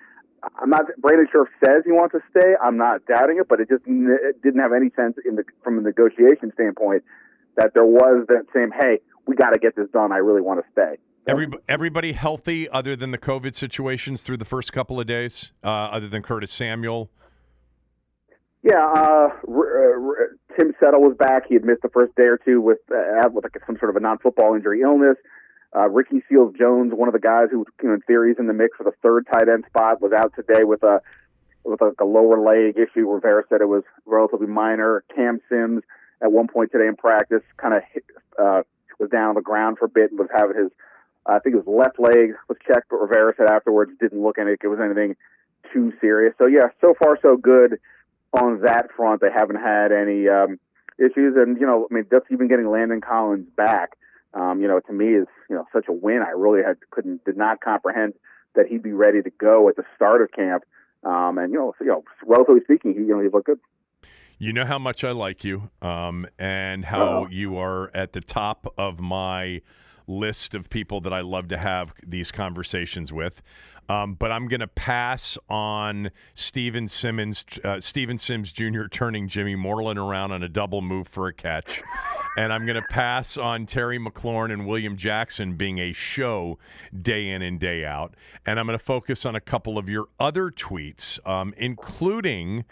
[0.60, 0.86] I'm not.
[0.98, 2.54] Brandon Scherff says he wants to stay.
[2.62, 5.78] I'm not doubting it, but it just it didn't have any sense in the from
[5.78, 7.04] a negotiation standpoint
[7.58, 8.72] that there was that same.
[8.72, 10.12] Hey, we got to get this done.
[10.12, 10.98] I really want to stay.
[11.28, 15.68] Every, everybody healthy other than the COVID situations through the first couple of days, uh,
[15.68, 17.12] other than Curtis Samuel.
[18.64, 21.48] Yeah, uh, r- r- Tim Settle was back.
[21.48, 23.96] He had missed the first day or two with uh, with like some sort of
[23.96, 25.18] a non-football injury illness.
[25.76, 28.48] Uh, Ricky Seals Jones, one of the guys who, you know, in theory, is in
[28.48, 31.02] the mix for the third tight end spot, was out today with a
[31.64, 33.10] with a, a lower leg issue.
[33.10, 35.04] Rivera said it was relatively minor.
[35.16, 35.84] Cam Sims,
[36.22, 37.84] at one point today in practice, kind of
[38.38, 38.62] uh,
[39.00, 40.72] was down on the ground for a bit and was having his,
[41.26, 44.52] uh, I think his left leg was checked, but Rivera said afterwards didn't look any,
[44.52, 45.16] it was anything
[45.74, 46.34] too serious.
[46.38, 47.80] So yeah, so far so good
[48.34, 49.22] on that front.
[49.22, 50.60] They haven't had any um,
[50.98, 53.92] issues, and you know, I mean, just even getting Landon Collins back,
[54.34, 56.24] um, you know, to me is you know such a win.
[56.26, 58.14] I really had couldn't did not comprehend
[58.56, 60.64] that he'd be ready to go at the start of camp.
[61.04, 63.60] Um, and you know, so, you know, relatively speaking, he you know he looked good.
[64.38, 68.22] You know how much I like you, um, and how uh you are at the
[68.22, 69.62] top of my
[70.08, 73.42] list of people that I love to have these conversations with.
[73.90, 78.86] Um, but I'm going to pass on Steven Simmons, uh, Steven Sims Jr.
[78.90, 81.82] turning Jimmy Moreland around on a double move for a catch.
[82.38, 86.58] And I'm going to pass on Terry McLaurin and William Jackson being a show
[87.02, 88.14] day in and day out.
[88.46, 92.64] And I'm going to focus on a couple of your other tweets, um, including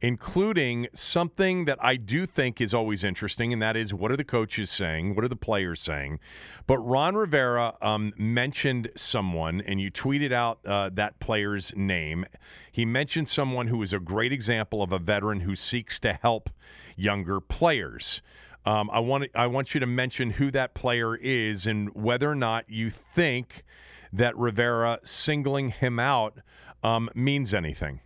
[0.00, 4.24] including something that I do think is always interesting, and that is what are the
[4.24, 5.14] coaches saying?
[5.14, 6.20] What are the players saying?
[6.66, 12.26] But Ron Rivera um, mentioned someone, and you tweeted out uh, that player's name.
[12.70, 16.50] He mentioned someone who is a great example of a veteran who seeks to help
[16.96, 18.20] younger players.
[18.64, 22.34] Um, I want I want you to mention who that player is and whether or
[22.34, 23.64] not you think
[24.12, 26.38] that Rivera singling him out
[26.82, 28.00] um, means anything.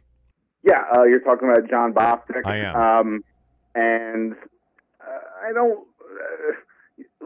[0.63, 2.47] Yeah, uh, you're talking about Jon Bostic.
[2.47, 2.77] I am.
[2.77, 3.25] Um,
[3.75, 4.33] and
[5.01, 6.53] uh, I don't uh,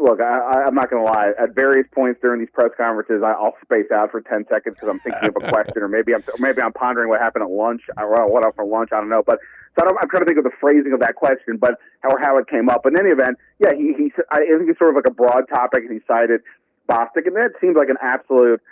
[0.00, 0.20] look.
[0.20, 1.32] I, I'm not going to lie.
[1.38, 4.88] At various points during these press conferences, I, I'll space out for ten seconds because
[4.88, 7.82] I'm thinking of a question, or maybe I'm maybe I'm pondering what happened at lunch.
[7.98, 8.90] or what else for lunch?
[8.92, 9.22] I don't know.
[9.24, 9.40] But
[9.78, 12.38] so I am trying to think of the phrasing of that question, but how how
[12.38, 12.86] it came up.
[12.86, 14.12] In any event, yeah, he he.
[14.30, 16.40] I think it's sort of like a broad topic, and he cited
[16.88, 18.62] Bostic, and that seems like an absolute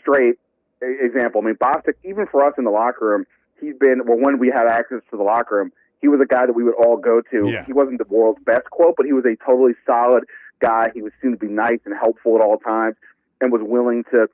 [0.00, 0.40] straight
[0.82, 1.40] example.
[1.40, 3.26] I mean, Bostic, even for us in the locker room
[3.62, 6.44] he's been well when we had access to the locker room he was a guy
[6.44, 7.64] that we would all go to yeah.
[7.64, 10.24] he wasn't the world's best quote but he was a totally solid
[10.60, 12.96] guy he was seen to be nice and helpful at all times
[13.40, 14.28] and was willing to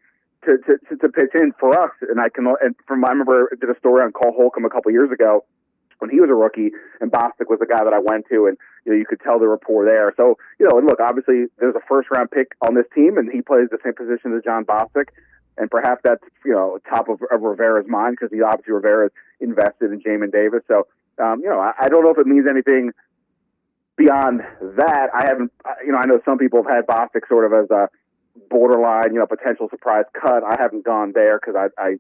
[0.45, 3.57] to to, to, pitch in for us and i can and from i remember I
[3.61, 5.45] did a story on Cole Holcomb a couple years ago
[5.99, 8.57] when he was a rookie, and Bostic was the guy that I went to, and
[8.85, 10.13] you know you could tell the rapport there.
[10.17, 13.31] So you know, and look, obviously there's a first round pick on this team, and
[13.31, 15.11] he plays the same position as Jon Bostic
[15.59, 19.93] and perhaps that's you know top of, of Rivera's mind because he obviously Rivera's invested
[19.93, 20.63] in Jamin Davis.
[20.69, 20.87] So
[21.23, 22.93] um, you know I, I don't know if it means anything
[23.97, 24.41] beyond
[24.77, 25.09] that.
[25.15, 25.53] I haven't
[25.85, 27.89] you know I know some people have had Bostic sort of as a
[28.49, 30.43] borderline you know potential surprise cut.
[30.45, 31.97] I haven't gone there because I, I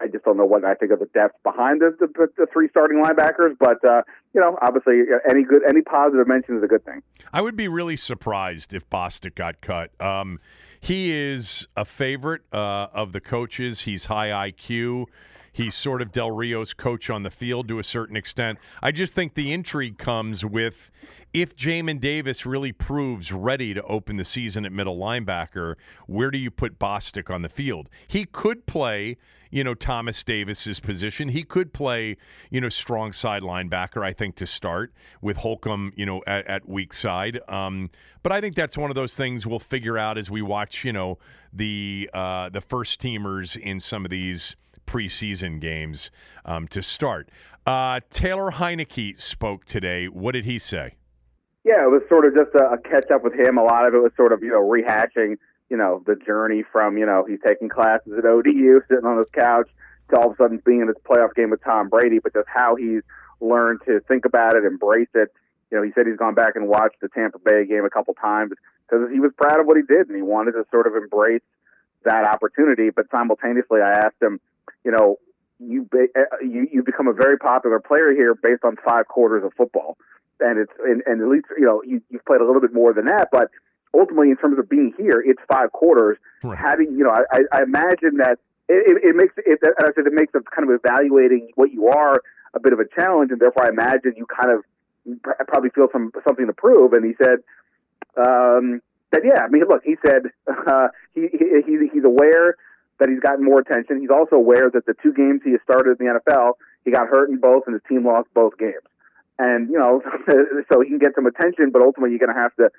[0.00, 2.68] I just don't know what I think of the depth behind the, the, the three
[2.68, 3.56] starting linebackers.
[3.58, 4.02] But uh,
[4.34, 7.02] you know, obviously, any good, any positive mention is a good thing.
[7.32, 9.90] I would be really surprised if Bostic got cut.
[10.00, 10.40] Um,
[10.82, 13.82] he is a favorite uh, of the coaches.
[13.82, 15.06] He's high IQ.
[15.52, 18.58] He's sort of Del Rio's coach on the field to a certain extent.
[18.82, 20.74] I just think the intrigue comes with
[21.32, 25.76] if Jamin Davis really proves ready to open the season at middle linebacker,
[26.08, 27.88] where do you put Bostic on the field?
[28.08, 29.18] He could play,
[29.52, 31.28] you know, Thomas Davis's position.
[31.28, 32.16] He could play,
[32.50, 36.68] you know, strong side linebacker, I think, to start with Holcomb, you know, at, at
[36.68, 37.38] weak side.
[37.48, 37.90] Um,
[38.22, 40.92] but I think that's one of those things we'll figure out as we watch, you
[40.92, 41.18] know,
[41.52, 46.10] the uh, the first teamers in some of these preseason games
[46.46, 47.28] um, to start.
[47.66, 50.06] Uh, Taylor Heinicke spoke today.
[50.06, 50.94] What did he say?
[51.62, 53.58] Yeah, it was sort of just a, a catch up with him.
[53.58, 55.36] A lot of it was sort of you know rehashing
[55.72, 59.26] you know the journey from you know he's taking classes at ODU, sitting on his
[59.32, 59.70] couch,
[60.10, 62.46] to all of a sudden being in this playoff game with Tom Brady, but just
[62.46, 63.00] how he's
[63.40, 65.32] learned to think about it, embrace it.
[65.70, 68.12] You know, he said he's gone back and watched the Tampa Bay game a couple
[68.12, 68.52] times
[68.86, 71.40] because he was proud of what he did and he wanted to sort of embrace
[72.04, 72.90] that opportunity.
[72.90, 74.40] But simultaneously, I asked him,
[74.84, 75.16] you know,
[75.58, 79.54] you uh, you you become a very popular player here based on five quarters of
[79.54, 79.96] football
[80.40, 82.92] and it's and, and at least you know you, you've played a little bit more
[82.92, 83.48] than that, but
[83.94, 86.18] ultimately in terms of being here, it's five quarters.
[86.42, 86.58] Right.
[86.58, 89.58] Having you know, I, I imagine that it, it, it makes it.
[89.62, 92.22] As I said, it makes of kind of evaluating what you are
[92.54, 94.64] a bit of a challenge, and therefore I imagine you kind of
[95.46, 96.92] probably feel some something to prove.
[96.92, 97.44] And he said
[98.16, 102.56] um, that yeah, I mean, look, he said uh, he, he he's aware
[102.98, 104.00] that he's gotten more attention.
[104.00, 107.08] He's also aware that the two games he has started in the NFL, he got
[107.08, 108.86] hurt in both, and his team lost both games
[109.38, 110.02] and you know,
[110.72, 112.70] so he can get some attention, but ultimately you're going to have to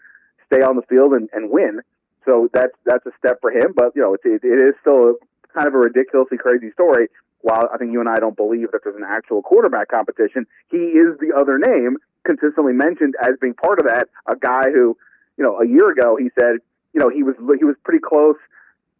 [0.46, 1.82] stay on the field and, and win.
[2.26, 3.74] So that's that's a step for him.
[3.76, 5.16] But you know, it, it, is still
[5.54, 7.08] kind of a ridiculously crazy story.
[7.42, 10.78] While I think you and I don't believe that there's an actual quarterback competition, he
[10.78, 14.08] is the other name consistently mentioned as being part of that.
[14.28, 14.96] A guy who,
[15.38, 18.38] you know, a year ago he said, you know, he was he was pretty close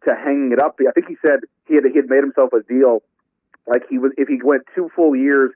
[0.06, 0.78] to hanging it up.
[0.86, 3.02] I think he said he had he had made himself a deal,
[3.66, 5.50] like he was if he went two full years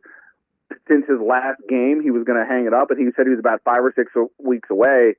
[0.86, 3.30] since his last game, he was going to hang it up, and he said he
[3.30, 5.14] was about five or six weeks away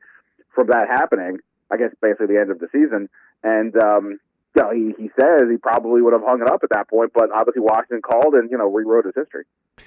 [0.54, 1.38] from that happening.
[1.72, 3.10] I guess basically the end of the season,
[3.44, 4.20] and um,
[4.56, 7.12] you know, he he says he probably would have hung it up at that point,
[7.14, 9.46] but obviously Washington called and you know rewrote his history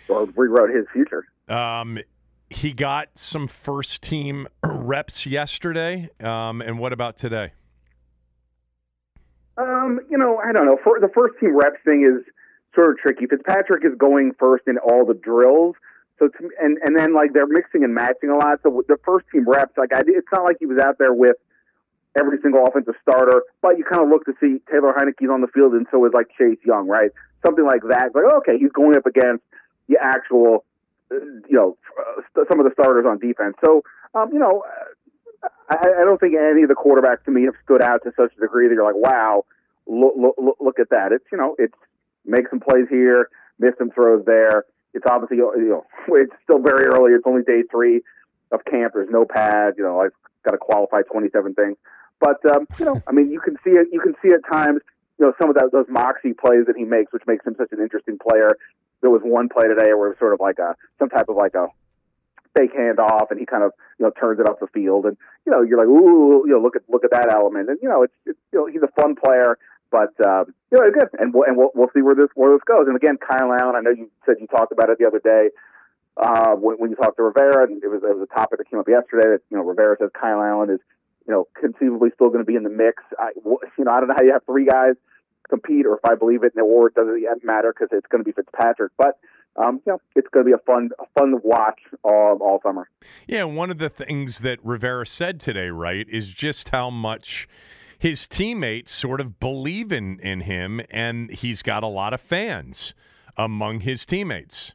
[0.08, 1.26] or rewrote his future.
[1.48, 1.98] Um,
[2.50, 7.52] he got some first team reps yesterday, um, and what about today?
[9.56, 10.78] Um, you know, I don't know.
[10.82, 12.24] For the first team reps thing is
[12.74, 13.26] sort of tricky.
[13.26, 15.76] Fitzpatrick is going first in all the drills.
[16.22, 18.60] So to, and and then like they're mixing and matching a lot.
[18.62, 21.34] So the first team reps, like I, it's not like he was out there with
[22.16, 25.48] every single offensive starter, but you kind of look to see Taylor Heinicke's on the
[25.48, 27.10] field, and so is like Chase Young, right?
[27.44, 28.14] Something like that.
[28.14, 29.42] Like okay, he's going up against
[29.88, 30.64] the actual,
[31.10, 31.18] uh,
[31.50, 33.56] you know, uh, some of the starters on defense.
[33.64, 33.82] So
[34.14, 34.62] um, you know,
[35.70, 38.30] I, I don't think any of the quarterbacks to me have stood out to such
[38.38, 39.44] a degree that you're like, wow,
[39.88, 41.10] look, look, look at that.
[41.10, 41.74] It's you know, it's
[42.24, 44.66] make some plays here, miss some throws there.
[44.94, 45.84] It's obviously you know
[46.16, 47.12] it's still very early.
[47.12, 48.02] It's only day three
[48.50, 48.92] of camp.
[48.94, 49.74] There's no pad.
[49.76, 50.12] You know I've
[50.44, 51.76] got to qualify 27 things,
[52.20, 53.88] but um, you know I mean you can see it.
[53.92, 54.80] You can see at times
[55.18, 57.72] you know some of that, those moxie plays that he makes, which makes him such
[57.72, 58.50] an interesting player.
[59.00, 61.36] There was one play today where it was sort of like a some type of
[61.36, 61.68] like a
[62.56, 65.52] fake handoff, and he kind of you know turns it up the field, and you
[65.52, 68.02] know you're like ooh you know look at look at that element, and you know
[68.02, 69.58] it's, it's you know he's a fun player.
[69.92, 72.64] But um, you know, good, and we'll, and we'll we'll see where this where this
[72.64, 72.88] goes.
[72.88, 75.52] And again, Kyle Allen, I know you said you talked about it the other day
[76.16, 78.70] uh, when, when you talked to Rivera, and it was it was a topic that
[78.70, 79.28] came up yesterday.
[79.36, 80.80] That you know Rivera says Kyle Allen is
[81.28, 83.02] you know conceivably still going to be in the mix.
[83.18, 84.94] I you know I don't know how you have three guys
[85.48, 88.32] compete, or if I believe it the award doesn't matter because it's going to be
[88.32, 89.18] Fitzpatrick, but.
[89.54, 92.88] Um, you know, it's going to be a fun, a fun watch all, all summer.
[93.26, 97.46] Yeah, one of the things that Rivera said today, right, is just how much
[98.02, 102.94] his teammates sort of believe in, in him, and he's got a lot of fans
[103.36, 104.72] among his teammates.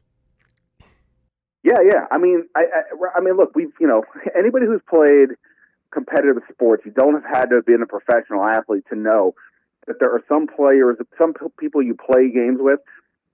[1.62, 2.06] Yeah, yeah.
[2.10, 4.02] I mean, I, I, I mean, look, we've you know
[4.38, 5.36] anybody who's played
[5.92, 9.34] competitive sports, you don't have had to have been a professional athlete to know
[9.86, 12.80] that there are some players, some people you play games with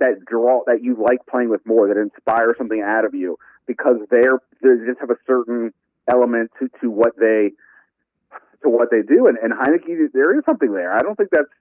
[0.00, 3.98] that draw that you like playing with more, that inspire something out of you because
[4.10, 5.72] they're they just have a certain
[6.10, 7.52] element to to what they
[8.64, 9.28] to what they do.
[9.28, 10.92] And, and Heinicke, there is something there.
[10.92, 11.52] I don't think that's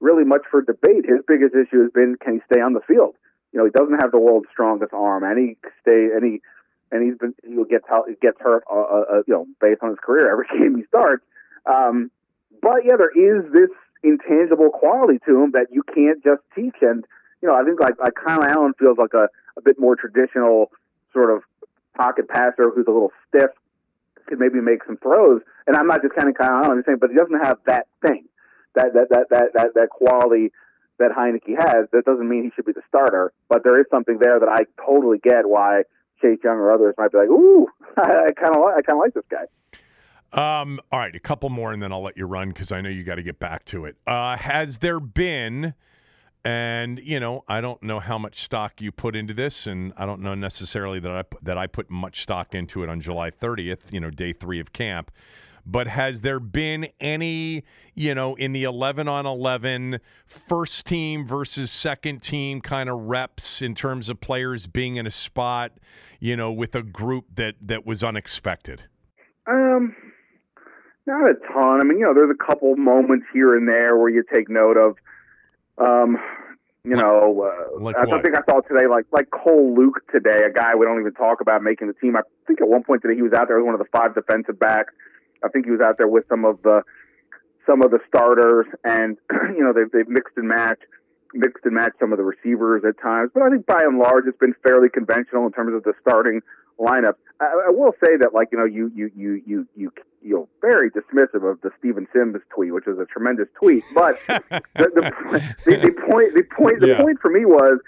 [0.00, 1.04] really much for debate.
[1.06, 3.14] His biggest issue has been can he stay on the field?
[3.52, 6.40] You know, he doesn't have the world's strongest arm, and he stay and he
[6.90, 9.90] and he's been he gets he gets hurt, uh, uh, uh, you know, based on
[9.90, 11.22] his career every game he starts.
[11.66, 12.10] Um,
[12.60, 13.70] but yeah, there is this
[14.02, 16.76] intangible quality to him that you can't just teach.
[16.82, 17.04] And
[17.42, 20.70] you know, I think like like Kyle Allen feels like a a bit more traditional
[21.12, 21.42] sort of
[21.96, 23.50] pocket passer who's a little stiff
[24.26, 25.42] could maybe make some throws.
[25.66, 28.24] And I'm not just kind of Allen, I'm saying, but he doesn't have that thing,
[28.74, 30.52] that that that that that, that quality
[30.98, 31.88] that Heinicke has.
[31.92, 34.64] That doesn't mean he should be the starter, but there is something there that I
[34.84, 35.82] totally get why
[36.20, 39.14] Chase Young or others might be like, "Ooh, I kind of I kind of like
[39.14, 39.46] this guy."
[40.34, 42.88] Um, all right, a couple more, and then I'll let you run because I know
[42.88, 43.96] you got to get back to it.
[44.04, 45.74] Uh, has there been,
[46.44, 50.04] and you know, I don't know how much stock you put into this, and I
[50.04, 53.78] don't know necessarily that I that I put much stock into it on July 30th,
[53.90, 55.10] you know, day three of camp.
[55.66, 57.64] But has there been any,
[57.94, 59.98] you know, in the 11 on 11
[60.46, 65.10] first team versus second team kind of reps in terms of players being in a
[65.10, 65.72] spot,
[66.20, 68.82] you know, with a group that that was unexpected?
[69.46, 69.96] Um,
[71.06, 71.80] not a ton.
[71.80, 74.76] I mean, you know, there's a couple moments here and there where you take note
[74.76, 74.96] of.
[75.78, 76.18] Um,
[76.84, 80.52] you know, uh, Like I think I saw today, like like Cole Luke today, a
[80.52, 82.14] guy we don't even talk about making the team.
[82.16, 84.14] I think at one point today he was out there as one of the five
[84.14, 84.92] defensive backs.
[85.42, 86.82] I think he was out there with some of the
[87.66, 89.16] some of the starters, and
[89.56, 90.84] you know they've they've mixed and matched
[91.32, 93.30] mixed and matched some of the receivers at times.
[93.32, 96.40] But I think by and large it's been fairly conventional in terms of the starting
[96.78, 97.14] lineup.
[97.40, 99.92] I, I will say that like you know you you you you you
[100.24, 104.40] you're very dismissive of the Steven Sims tweet, which was a tremendous tweet, but the,
[104.74, 105.12] the,
[105.66, 107.00] the, the point the point the Yeah.
[107.02, 107.78] point for me was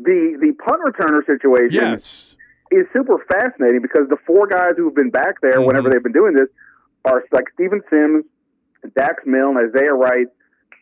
[0.00, 2.36] the the punt returner situation Yes.
[2.70, 5.66] is super fascinating because the four guys who've been back there Mhm.
[5.66, 6.48] whenever they've been doing this
[7.06, 8.24] are like Steven Sims,
[8.96, 10.26] Dax Milne, Isaiah Wright,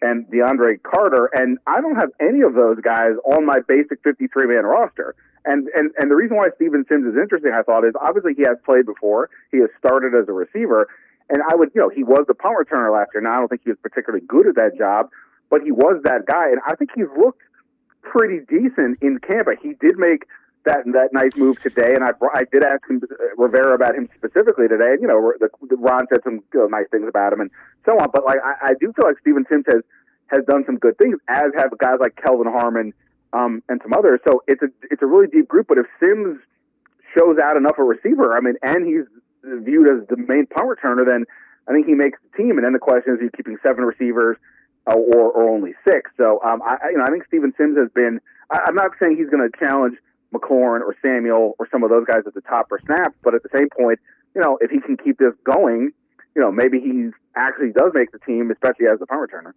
[0.00, 4.46] and DeAndre Carter, and I don't have any of those guys on my basic 53
[4.46, 5.14] man roster.
[5.44, 8.42] And, and and the reason why Steven Sims is interesting, I thought, is obviously he
[8.46, 9.28] has played before.
[9.50, 10.86] He has started as a receiver,
[11.28, 13.22] and I would, you know, he was the punt returner last year.
[13.22, 15.10] Now I don't think he was particularly good at that job,
[15.50, 17.42] but he was that guy, and I think he's looked
[18.02, 19.48] pretty decent in camp.
[19.62, 20.26] He did make
[20.64, 24.08] that that nice move today, and I I did ask him, uh, Rivera about him
[24.16, 24.94] specifically today.
[24.94, 27.50] And you know, the, the, Ron said some you know, nice things about him and
[27.84, 28.08] so on.
[28.12, 29.82] But like, I, I do feel like Steven Sims has
[30.28, 32.94] has done some good things, as have guys like Kelvin Harmon
[33.32, 34.20] um, and some others.
[34.28, 35.66] So it's a it's a really deep group.
[35.68, 36.38] But if Sims
[37.16, 39.06] shows out enough a receiver, I mean, and he's
[39.64, 41.24] viewed as the main punt returner, then
[41.68, 42.56] I think he makes the team.
[42.56, 44.36] And then the question is, are you keeping seven receivers?
[44.86, 46.10] uh, or, or only six.
[46.16, 48.20] So um, I, you know, I think Steven Sims has been.
[48.50, 49.96] I, I'm not saying he's going to challenge
[50.34, 53.42] McLaurin or Samuel or some of those guys at the top for snaps, but at
[53.42, 54.00] the same point,
[54.34, 55.92] you know, if he can keep this going,
[56.34, 59.52] you know, maybe he actually does make the team, especially as the punt returner.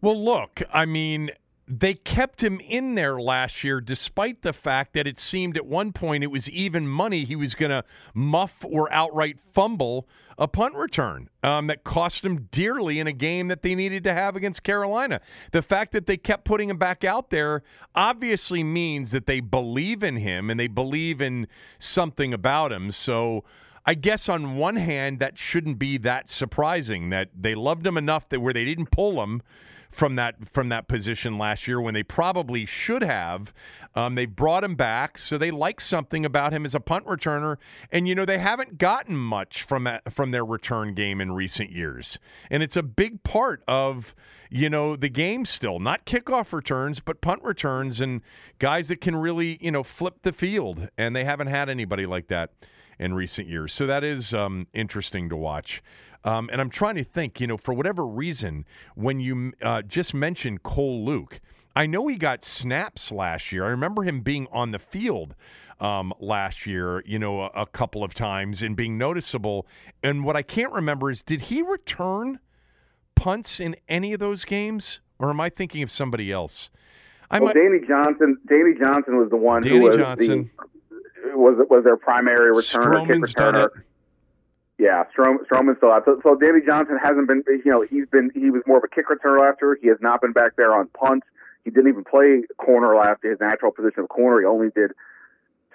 [0.00, 1.30] Well, look, I mean,
[1.68, 5.92] they kept him in there last year despite the fact that it seemed at one
[5.92, 7.84] point it was even money he was going to
[8.14, 10.06] muff or outright fumble
[10.38, 14.12] a punt return um, that cost him dearly in a game that they needed to
[14.12, 15.20] have against Carolina.
[15.52, 17.62] The fact that they kept putting him back out there
[17.94, 21.46] obviously means that they believe in him and they believe in
[21.78, 22.90] something about him.
[22.92, 23.44] So.
[23.84, 28.28] I guess on one hand, that shouldn't be that surprising that they loved him enough
[28.28, 29.42] that where they didn't pull him
[29.92, 33.52] from that from that position last year when they probably should have.
[33.94, 37.58] Um, they brought him back, so they like something about him as a punt returner.
[37.92, 41.70] And you know they haven't gotten much from that, from their return game in recent
[41.70, 42.18] years,
[42.50, 44.14] and it's a big part of
[44.50, 45.78] you know the game still.
[45.78, 48.22] Not kickoff returns, but punt returns and
[48.58, 50.88] guys that can really you know flip the field.
[50.96, 52.50] And they haven't had anybody like that
[52.98, 53.74] in recent years.
[53.74, 55.82] So that is um, interesting to watch.
[56.24, 58.64] Um, and I'm trying to think, you know, for whatever reason,
[58.94, 61.40] when you uh, just mentioned Cole Luke,
[61.74, 63.64] I know he got snaps last year.
[63.64, 65.34] I remember him being on the field
[65.80, 69.66] um, last year, you know, a, a couple of times and being noticeable.
[70.02, 72.38] And what I can't remember is did he return
[73.16, 75.00] punts in any of those games?
[75.18, 76.70] Or am I thinking of somebody else?
[77.30, 80.50] I well, might, Danny Johnson, Danny Johnson was the one Danny who was Johnson.
[80.56, 83.68] the was was their primary returner, kick Stroman's returner.
[84.82, 86.02] Yeah, Strom, Stroman's still out.
[86.04, 87.44] So, so Danny Johnson hasn't been.
[87.46, 89.78] You know, he's been he was more of a kick returner last year.
[89.80, 91.24] He has not been back there on punts.
[91.62, 93.30] He didn't even play corner last year.
[93.30, 94.40] His natural position of corner.
[94.40, 94.90] He only did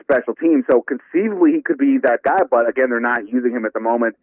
[0.04, 0.66] special teams.
[0.70, 2.44] So conceivably he could be that guy.
[2.52, 4.18] But again, they're not using him at the moment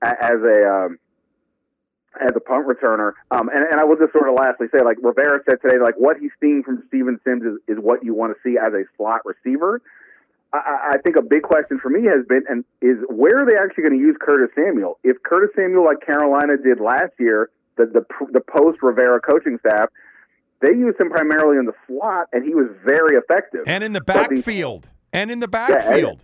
[0.00, 0.98] as a um,
[2.16, 3.12] as a punt returner.
[3.30, 5.96] Um, and, and I will just sort of lastly say, like Rivera said today, like
[6.00, 8.88] what he's seeing from Steven Sims is, is what you want to see as a
[8.96, 9.82] slot receiver.
[10.54, 13.56] I, I think a big question for me has been, and is where are they
[13.56, 14.98] actually going to use Curtis Samuel?
[15.02, 19.88] If Curtis Samuel, like Carolina did last year, the the, the post Rivera coaching staff,
[20.60, 23.64] they used him primarily in the slot, and he was very effective.
[23.66, 24.86] And in the backfield.
[25.12, 26.20] And in the Yeah, backfield.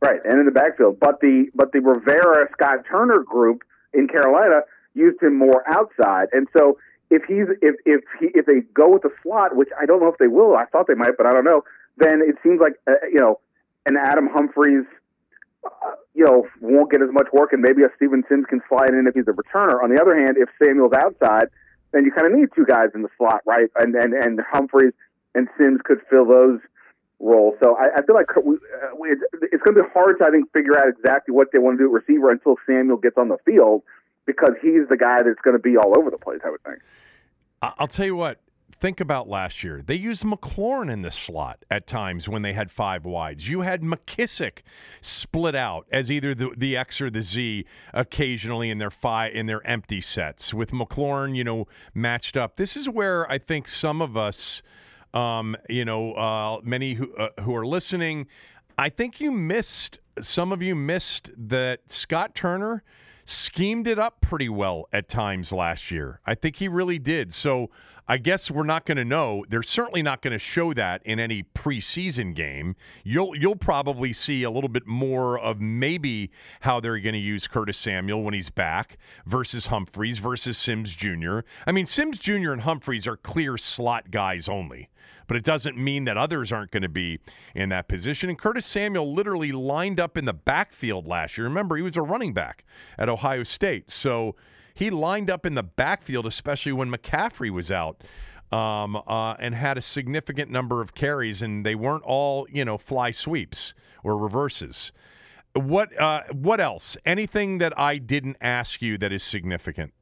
[0.00, 0.98] Right, and in the backfield.
[1.00, 3.62] But the but the Rivera Scott Turner group
[3.92, 4.60] in Carolina
[4.94, 6.78] used him more outside, and so
[7.10, 10.08] if he's if if he if they go with the slot, which I don't know
[10.08, 11.64] if they will, I thought they might, but I don't know.
[11.96, 13.40] Then it seems like uh, you know
[13.88, 14.84] an Adam Humphries,
[15.64, 18.90] uh, you know, won't get as much work, and maybe a Steven Sims can slide
[18.90, 19.82] in if he's a returner.
[19.82, 21.48] On the other hand, if Samuel's outside,
[21.92, 23.68] then you kind of need two guys in the slot, right?
[23.76, 24.92] And and and Humphries
[25.34, 26.60] and Sims could fill those
[27.18, 27.54] roles.
[27.62, 30.30] So I, I feel like we, uh, we, it's going to be hard to I
[30.30, 33.28] think figure out exactly what they want to do at receiver until Samuel gets on
[33.28, 33.82] the field
[34.26, 36.40] because he's the guy that's going to be all over the place.
[36.44, 36.78] I would think.
[37.62, 38.38] I'll tell you what
[38.80, 39.82] think about last year.
[39.84, 43.48] They used McLaurin in the slot at times when they had five wides.
[43.48, 44.58] You had McKissic
[45.00, 49.46] split out as either the, the X or the Z occasionally in their five in
[49.46, 52.56] their empty sets with McLaurin, you know, matched up.
[52.56, 54.62] This is where I think some of us,
[55.12, 58.26] um, you know, uh, many who uh, who are listening,
[58.76, 59.98] I think you missed.
[60.20, 62.82] Some of you missed that Scott Turner
[63.24, 66.20] schemed it up pretty well at times last year.
[66.26, 67.32] I think he really did.
[67.32, 67.70] So
[68.10, 69.44] I guess we're not going to know.
[69.50, 72.74] They're certainly not going to show that in any preseason game.
[73.04, 76.30] You'll you'll probably see a little bit more of maybe
[76.60, 78.96] how they're going to use Curtis Samuel when he's back
[79.26, 81.40] versus Humphries versus Sims Jr.
[81.66, 82.52] I mean, Sims Jr.
[82.52, 84.88] and Humphries are clear slot guys only
[85.26, 87.20] but it doesn't mean that others aren't going to be
[87.54, 88.30] in that position.
[88.30, 91.46] And Curtis Samuel literally lined up in the backfield last year.
[91.46, 92.64] Remember, he was a running back
[92.96, 93.90] at Ohio State.
[93.90, 94.34] So
[94.78, 98.02] he lined up in the backfield, especially when McCaffrey was out.
[98.50, 102.78] Um, uh, and had a significant number of carries, and they weren't all, you know,
[102.78, 104.90] fly sweeps or reverses.
[105.52, 106.96] What uh, what else?
[107.04, 109.92] Anything that I didn't ask you that is significant?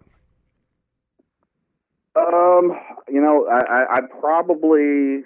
[2.15, 5.25] Um, you know, I, I, I probably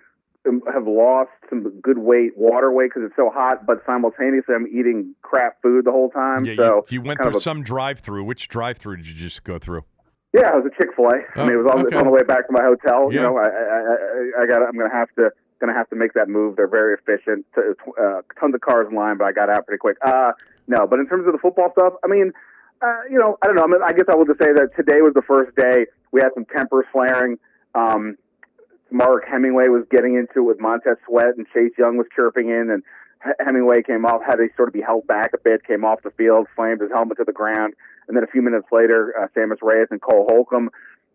[0.72, 3.66] have lost some good weight, water weight, because it's so hot.
[3.66, 6.44] But simultaneously, I'm eating crap food the whole time.
[6.44, 8.24] Yeah, so you, you went through a, some drive-through.
[8.24, 9.84] Which drive-through did you just go through?
[10.32, 11.18] Yeah, it was a Chick Fil A.
[11.36, 11.96] Oh, I mean, it was on, okay.
[11.96, 13.10] on the way back to my hotel.
[13.10, 13.18] Yeah.
[13.18, 14.62] You know, I, I, I, I got.
[14.62, 15.30] I'm gonna have to
[15.60, 16.56] gonna have to make that move.
[16.56, 17.44] They're very efficient.
[17.58, 19.96] Uh, tons of cars in line, but I got out pretty quick.
[20.04, 20.32] Uh,
[20.68, 22.32] no, but in terms of the football stuff, I mean,
[22.80, 23.64] uh, you know, I don't know.
[23.64, 26.20] I, mean, I guess I will just say that today was the first day we
[26.22, 27.38] had some temper flaring.
[27.74, 28.16] Um,
[28.90, 32.70] Mark Hemingway was getting into it with Montez Sweat, and Chase Young was chirping in,
[32.70, 32.82] and
[33.38, 36.10] Hemingway came off, had to sort of be held back a bit, came off the
[36.10, 37.74] field, slammed his helmet to the ground,
[38.08, 40.70] and then a few minutes later, uh, Sammis Reyes and Cole Holcomb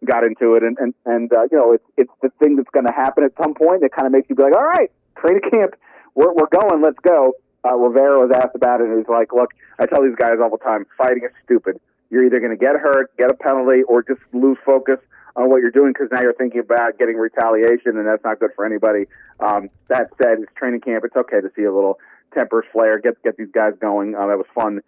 [0.05, 2.85] got into it, and and and uh, you know, it's it's the thing that's going
[2.85, 3.83] to happen at some point.
[3.83, 5.75] It kind of makes you be like, all right, training camp,
[6.13, 7.33] we're we're going, let's go.
[7.65, 10.51] Uh, Rivera was asked about it, and he's like, look, I tell these guys all
[10.51, 11.79] the time, fighting is stupid.
[12.11, 14.99] You're either going to get hurt, get a penalty, or just lose focus
[15.35, 18.51] on what you're doing because now you're thinking about getting retaliation, and that's not good
[18.55, 19.05] for anybody.
[19.39, 21.03] Um, that said, it's training camp.
[21.05, 21.99] It's okay to see a little
[22.33, 24.15] temper flare, get get these guys going.
[24.15, 24.81] Uh, that was fun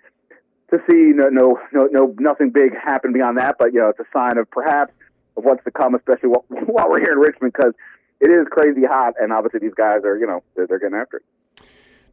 [0.70, 1.12] to see.
[1.16, 4.38] No, no, no, no, nothing big happen beyond that, but you know, it's a sign
[4.38, 4.94] of perhaps
[5.36, 7.74] of what's to come, especially while, while we're here in Richmond because
[8.20, 11.18] it is crazy hot, and obviously these guys are, you know, they're, they're getting after
[11.18, 11.24] it.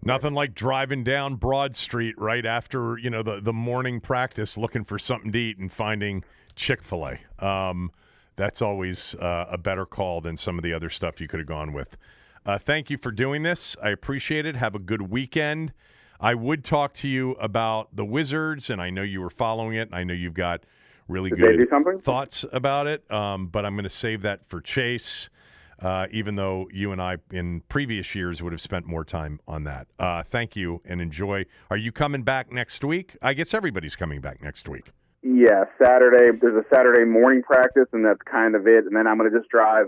[0.03, 4.85] Nothing like driving down Broad Street right after you know the the morning practice, looking
[4.85, 6.25] for something to eat and finding
[6.55, 7.45] Chick Fil A.
[7.45, 7.91] Um,
[8.37, 11.49] that's always uh, a better call than some of the other stuff you could have
[11.49, 11.97] gone with.
[12.47, 13.77] Uh, thank you for doing this.
[13.83, 14.57] I appreciate it.
[14.57, 15.73] Have a good weekend.
[16.21, 19.89] I would talk to you about the Wizards, and I know you were following it.
[19.93, 20.65] I know you've got
[21.09, 21.49] really Did good
[22.05, 25.29] thoughts about it, um, but I'm going to save that for Chase.
[25.83, 29.65] Uh, even though you and I in previous years would have spent more time on
[29.65, 29.89] that.
[29.99, 31.45] Uh, thank you and enjoy.
[31.69, 33.17] Are you coming back next week?
[33.21, 34.93] I guess everybody's coming back next week.
[35.25, 36.37] Yeah, Saturday.
[36.39, 38.85] There's a Saturday morning practice, and that's kind of it.
[38.85, 39.87] And then I'm going to just drive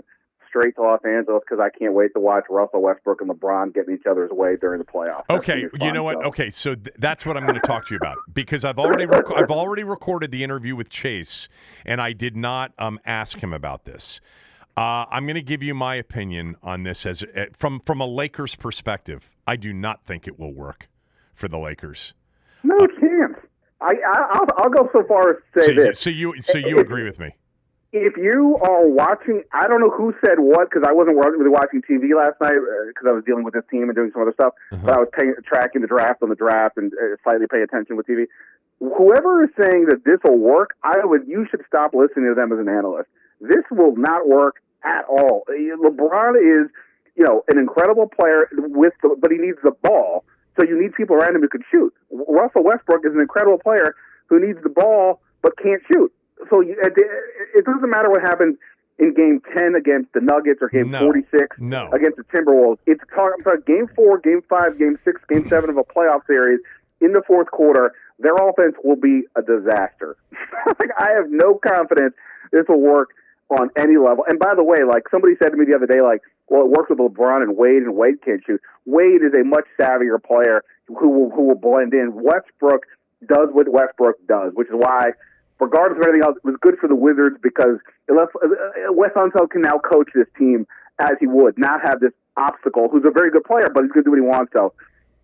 [0.49, 3.87] straight to Los Angeles because I can't wait to watch Russell Westbrook and LeBron get
[3.87, 5.25] in each other's way during the playoffs.
[5.29, 6.17] Okay, you know what?
[6.21, 6.29] So.
[6.29, 9.05] Okay, so th- that's what I'm going to talk to you about because I've already
[9.05, 11.47] rec- I've already recorded the interview with Chase,
[11.85, 14.19] and I did not um, ask him about this.
[14.75, 18.07] Uh, I'm going to give you my opinion on this as uh, from from a
[18.07, 19.29] Lakers perspective.
[19.45, 20.87] I do not think it will work
[21.35, 22.13] for the Lakers.
[22.63, 23.37] No uh, chance.
[23.79, 25.99] I, I will I'll go so far as to say so, this.
[25.99, 27.35] So you so you if, agree with me?
[27.93, 31.81] If you are watching, I don't know who said what because I wasn't really watching
[31.81, 32.57] TV last night
[32.87, 34.53] because uh, I was dealing with this team and doing some other stuff.
[34.71, 34.81] Uh-huh.
[34.83, 37.95] But I was paying, tracking the draft on the draft and uh, slightly pay attention
[37.95, 38.25] with TV.
[38.79, 42.51] Whoever is saying that this will work, I would you should stop listening to them
[42.51, 43.09] as an analyst.
[43.41, 45.43] This will not work at all.
[45.49, 46.69] LeBron is,
[47.15, 50.23] you know, an incredible player with, the, but he needs the ball.
[50.57, 51.93] So you need people around him who can shoot.
[52.11, 53.95] Russell Westbrook is an incredible player
[54.27, 56.11] who needs the ball but can't shoot.
[56.49, 58.57] So you, it doesn't matter what happens
[58.99, 61.89] in Game Ten against the Nuggets or Game no, Forty Six no.
[61.93, 62.77] against the Timberwolves.
[62.85, 66.59] It's I'm sorry, Game Four, Game Five, Game Six, Game Seven of a playoff series
[67.01, 67.93] in the fourth quarter.
[68.19, 70.17] Their offense will be a disaster.
[70.67, 72.13] like I have no confidence
[72.51, 73.09] this will work
[73.49, 74.25] on any level.
[74.27, 76.71] And by the way, like somebody said to me the other day, like, well, it
[76.71, 78.61] works with LeBron and Wade, and Wade can't shoot.
[78.85, 82.11] Wade is a much savvier player who will who will blend in.
[82.13, 82.85] Westbrook
[83.25, 85.11] does what Westbrook does, which is why
[85.59, 89.11] regardless of anything else, it was good for the Wizards because it left, uh, Wes
[89.15, 90.67] Unseld can now coach this team
[90.99, 92.89] as he would, not have this obstacle.
[92.89, 94.53] Who's a very good player, but he's going to do what he wants.
[94.55, 94.73] So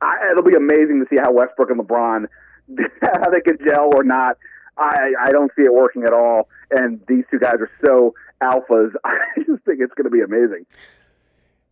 [0.02, 2.26] I, it'll be amazing to see how Westbrook and LeBron
[3.02, 4.38] how they can gel or not.
[4.78, 6.50] I I don't see it working at all.
[6.72, 8.14] And these two guys are so
[8.44, 8.92] alphas.
[9.04, 10.66] I just think it's going to be amazing.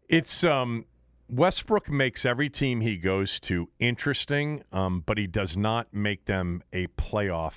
[0.07, 0.85] It's um
[1.29, 6.61] Westbrook makes every team he goes to interesting, um, but he does not make them
[6.73, 7.53] a playoff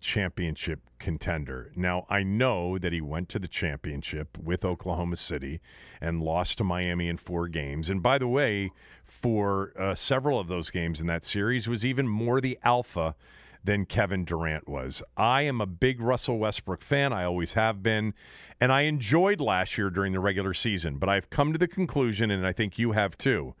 [0.00, 1.70] championship contender.
[1.76, 5.60] Now, I know that he went to the championship with Oklahoma City
[6.00, 7.88] and lost to Miami in four games.
[7.88, 8.72] And by the way,
[9.04, 13.14] for uh, several of those games in that series was even more the alpha
[13.64, 15.02] than Kevin Durant was.
[15.16, 17.12] I am a big Russell Westbrook fan.
[17.12, 18.14] I always have been.
[18.60, 22.30] And I enjoyed last year during the regular season, but I've come to the conclusion,
[22.30, 23.54] and I think you have too,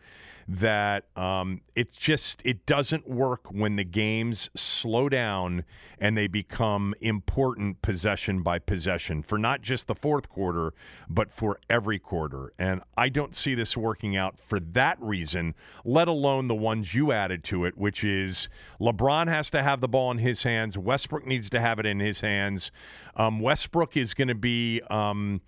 [0.48, 5.64] that um, it's just it doesn't work when the games slow down
[5.98, 10.74] and they become important possession by possession for not just the fourth quarter
[11.08, 12.52] but for every quarter.
[12.58, 17.12] And i don't see this working out for that reason let alone the ones you
[17.12, 18.48] added to it which is
[18.80, 20.76] lebron has to have the ball in his hands.
[20.76, 22.70] Westbrook needs to have it in his hands.
[23.16, 25.40] Um, westbrook is going to be um,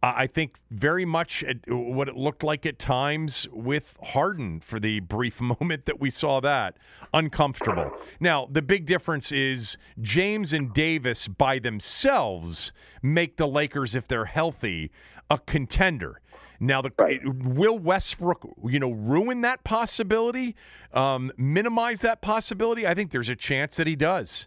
[0.00, 5.40] I think very much what it looked like at times with Harden for the brief
[5.60, 6.76] moment that we saw that.
[7.12, 7.90] Uncomfortable.
[8.20, 12.72] Now, the big difference is James and Davis by themselves
[13.02, 14.92] make the Lakers, if they're healthy,
[15.30, 16.20] a contender.
[16.60, 17.20] Now, the, right.
[17.24, 20.56] will Westbrook, you know, ruin that possibility,
[20.92, 22.86] um, minimize that possibility?
[22.86, 24.46] I think there's a chance that he does.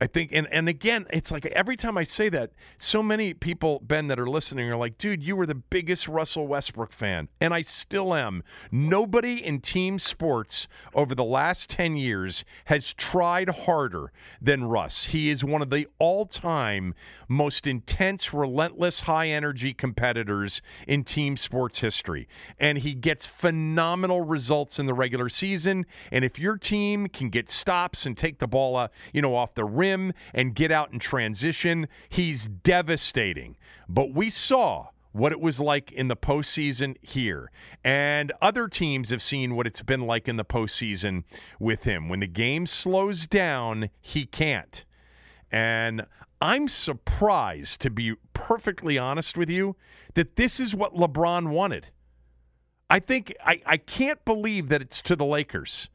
[0.00, 3.80] I think, and, and again, it's like every time I say that, so many people,
[3.84, 7.28] Ben, that are listening are like, dude, you were the biggest Russell Westbrook fan.
[7.40, 8.44] And I still am.
[8.70, 15.06] Nobody in team sports over the last 10 years has tried harder than Russ.
[15.06, 16.94] He is one of the all time
[17.26, 22.28] most intense, relentless, high energy competitors in team sports history.
[22.60, 25.86] And he gets phenomenal results in the regular season.
[26.12, 29.54] And if your team can get stops and take the ball, uh, you know, off
[29.54, 31.88] the rim, rim and get out in transition.
[32.08, 33.56] He's devastating.
[33.88, 37.50] But we saw what it was like in the postseason here.
[37.82, 41.24] And other teams have seen what it's been like in the postseason
[41.58, 42.08] with him.
[42.08, 44.84] When the game slows down, he can't.
[45.50, 46.02] And
[46.40, 49.76] I'm surprised, to be perfectly honest with you,
[50.14, 51.88] that this is what LeBron wanted.
[52.90, 55.88] I think I, I can't believe that it's to the Lakers.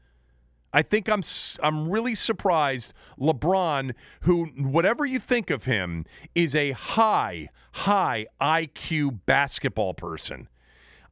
[0.74, 1.22] I think I'm
[1.62, 6.04] I'm really surprised LeBron, who whatever you think of him,
[6.34, 10.48] is a high high IQ basketball person.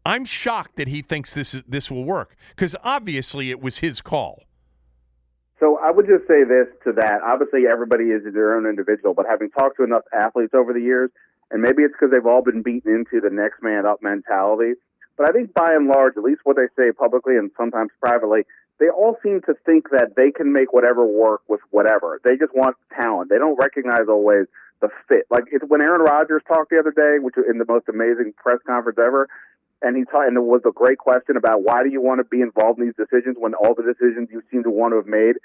[0.05, 4.01] I'm shocked that he thinks this is, this will work because obviously it was his
[4.01, 4.43] call.
[5.61, 7.21] So I would just say this to that.
[7.25, 11.11] Obviously, everybody is their own individual, but having talked to enough athletes over the years,
[11.53, 14.73] and maybe it's because they've all been beaten into the next man up mentality.
[15.17, 18.43] But I think by and large, at least what they say publicly and sometimes privately,
[18.83, 22.21] they all seem to think that they can make whatever work with whatever.
[22.25, 23.31] They just want talent.
[23.31, 25.31] They don't recognize always the fit.
[25.31, 28.35] Like it's when Aaron Rodgers talked the other day, which was in the most amazing
[28.37, 29.29] press conference ever,
[29.83, 32.25] and he talked, and there was a great question about why do you want to
[32.25, 35.07] be involved in these decisions when all the decisions you seem to want to have
[35.07, 35.39] made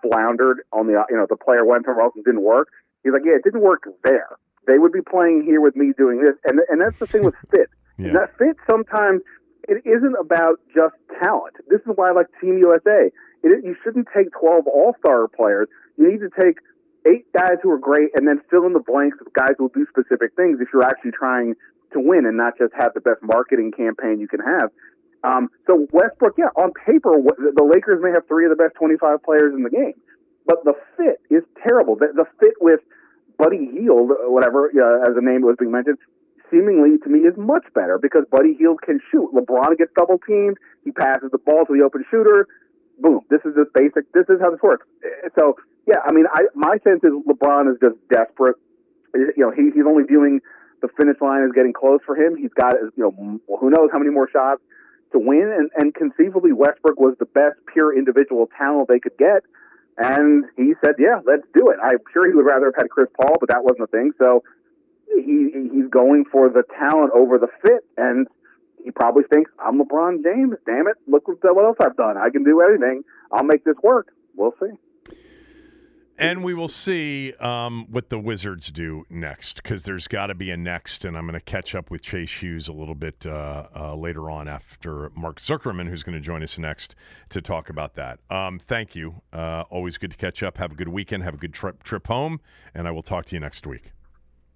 [0.00, 2.72] floundered on the you know the player went somewhere else and didn't work.
[3.04, 4.40] He's like, yeah, it didn't work there.
[4.66, 7.36] They would be playing here with me doing this, and and that's the thing with
[7.52, 7.68] fit.
[7.98, 8.08] Yeah.
[8.08, 9.20] And that fit sometimes
[9.68, 11.56] it isn't about just talent.
[11.68, 13.10] This is why I like Team USA.
[13.42, 15.68] It, you shouldn't take 12 all star players.
[15.96, 16.58] You need to take
[17.06, 19.76] eight guys who are great and then fill in the blanks with guys who will
[19.76, 21.54] do specific things if you're actually trying
[21.92, 24.70] to win and not just have the best marketing campaign you can have.
[25.22, 29.22] Um, so Westbrook, yeah, on paper, the Lakers may have three of the best 25
[29.22, 29.96] players in the game,
[30.44, 31.96] but the fit is terrible.
[31.96, 32.80] The, the fit with
[33.38, 35.98] Buddy Hield, whatever, uh, as the name was being mentioned,
[36.50, 39.30] seemingly to me is much better because Buddy Hield can shoot.
[39.34, 40.56] LeBron gets double teamed.
[40.84, 42.46] He passes the ball to the open shooter.
[42.98, 43.20] Boom.
[43.30, 44.10] This is just basic.
[44.12, 44.86] This is how this works.
[45.04, 48.56] Eh, so yeah, I mean, I my sense is LeBron is just desperate.
[49.14, 50.40] Eh, you know, he, he's only viewing
[50.84, 52.36] the finish line is getting close for him.
[52.36, 54.60] He's got you know who knows how many more shots
[55.12, 59.42] to win, and and conceivably Westbrook was the best pure individual talent they could get.
[59.96, 63.08] And he said, "Yeah, let's do it." I'm sure he would rather have had Chris
[63.18, 64.12] Paul, but that wasn't a thing.
[64.18, 64.42] So
[65.16, 68.26] he he's going for the talent over the fit, and
[68.84, 70.54] he probably thinks I'm LeBron James.
[70.66, 70.96] Damn it!
[71.06, 72.16] Look what else I've done.
[72.16, 73.02] I can do anything.
[73.32, 74.08] I'll make this work.
[74.36, 74.74] We'll see.
[76.18, 80.50] and we will see um, what the Wizards do next because there's got to be
[80.50, 83.66] a next, and I'm going to catch up with Chase Hughes a little bit uh,
[83.74, 86.94] uh, later on after Mark Zuckerman, who's going to join us next
[87.30, 88.20] to talk about that.
[88.30, 89.22] Um, thank you.
[89.32, 90.58] Uh, always good to catch up.
[90.58, 91.24] Have a good weekend.
[91.24, 92.40] Have a good trip trip home,
[92.74, 93.93] and I will talk to you next week.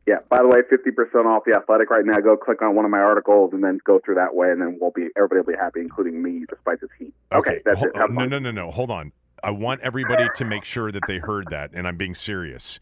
[0.09, 0.21] Yeah.
[0.31, 2.19] By the way, fifty percent off the Athletic right now.
[2.19, 4.79] Go click on one of my articles and then go through that way, and then
[4.81, 7.13] we'll be everybody will be happy, including me, despite this heat.
[7.31, 7.95] Okay, okay that's it.
[7.95, 8.71] Have no, no, no, no.
[8.71, 9.13] Hold on.
[9.45, 12.81] I want everybody to make sure that they heard that, and I'm being serious.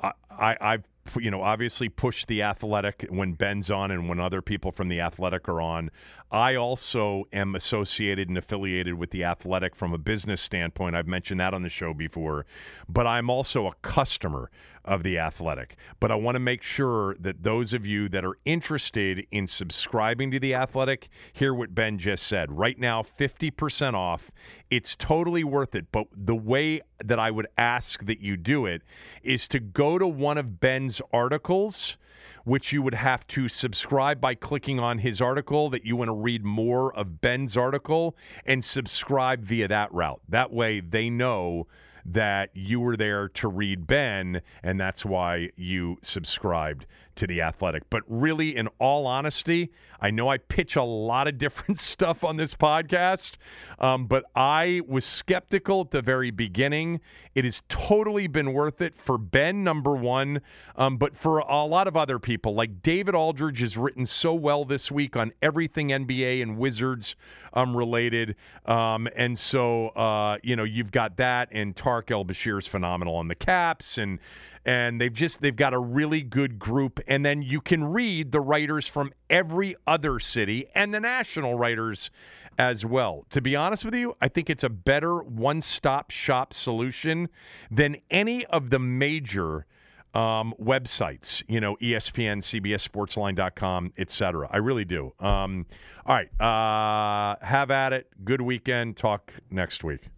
[0.00, 0.84] I, I, I've
[1.18, 5.00] you know, obviously push the athletic when Ben's on and when other people from the
[5.00, 5.90] athletic are on.
[6.30, 10.96] I also am associated and affiliated with the athletic from a business standpoint.
[10.96, 12.46] I've mentioned that on the show before,
[12.88, 14.50] but I'm also a customer
[14.84, 15.76] of the athletic.
[16.00, 20.30] But I want to make sure that those of you that are interested in subscribing
[20.32, 22.52] to the athletic hear what Ben just said.
[22.52, 24.30] Right now, 50% off.
[24.70, 25.86] It's totally worth it.
[25.92, 28.82] But the way that I would ask that you do it
[29.22, 31.96] is to go to one of Ben's articles
[32.44, 36.14] which you would have to subscribe by clicking on his article that you want to
[36.14, 38.14] read more of Ben's article
[38.44, 40.20] and subscribe via that route.
[40.28, 41.66] That way they know
[42.04, 46.86] that you were there to read Ben, and that's why you subscribed
[47.16, 47.84] to The Athletic.
[47.90, 52.36] But really, in all honesty, I know I pitch a lot of different stuff on
[52.36, 53.32] this podcast,
[53.78, 57.00] um, but I was skeptical at the very beginning.
[57.34, 60.40] It has totally been worth it for Ben, number one,
[60.76, 62.54] um, but for a lot of other people.
[62.54, 67.16] Like David Aldridge has written so well this week on everything NBA and Wizards
[67.52, 68.36] um, related.
[68.66, 73.28] Um, and so, uh, you know, you've got that, and Tarik El-Bashir is phenomenal on
[73.28, 73.98] the Caps.
[73.98, 74.18] And
[74.64, 78.40] and they've just they've got a really good group and then you can read the
[78.40, 82.10] writers from every other city and the national writers
[82.58, 83.26] as well.
[83.30, 87.28] To be honest with you, I think it's a better one-stop shop solution
[87.70, 89.66] than any of the major
[90.14, 94.48] um, websites, you know, ESPN, CBS Sportsline.com, etc.
[94.50, 95.12] I really do.
[95.18, 95.66] Um,
[96.06, 96.40] all right.
[96.40, 98.06] Uh, have at it.
[98.24, 98.96] Good weekend.
[98.96, 100.08] Talk next week.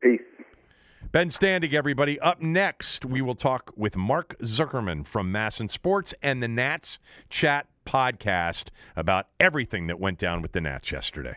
[0.00, 0.20] Peace.
[1.10, 2.18] Ben Standig, everybody.
[2.20, 7.66] Up next, we will talk with Mark Zuckerman from MASN Sports and the Nats Chat
[7.84, 8.66] podcast
[8.96, 11.36] about everything that went down with the Nats yesterday.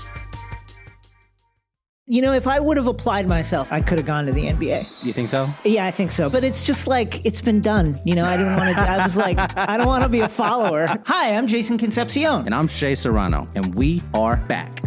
[2.11, 4.85] You know, if I would have applied myself, I could have gone to the NBA.
[5.01, 5.49] You think so?
[5.63, 6.29] Yeah, I think so.
[6.29, 7.97] But it's just like it's been done.
[8.03, 8.81] You know, I didn't want to.
[8.81, 10.87] I was like, I don't want to be a follower.
[11.05, 14.81] Hi, I'm Jason Concepcion, and I'm Shea Serrano, and we are back.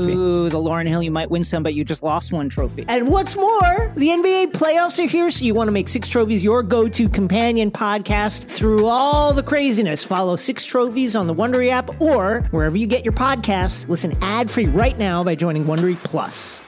[0.00, 2.84] Ooh, the Lauryn Hill, you might win some, but you just lost one trophy.
[2.88, 6.42] And what's more, the NBA playoffs are here, so you want to make Six Trophies
[6.42, 10.02] your go to companion podcast through all the craziness.
[10.04, 13.88] Follow Six Trophies on the Wondery app or wherever you get your podcasts.
[13.88, 16.62] Listen ad free right now by joining Wondery Plus.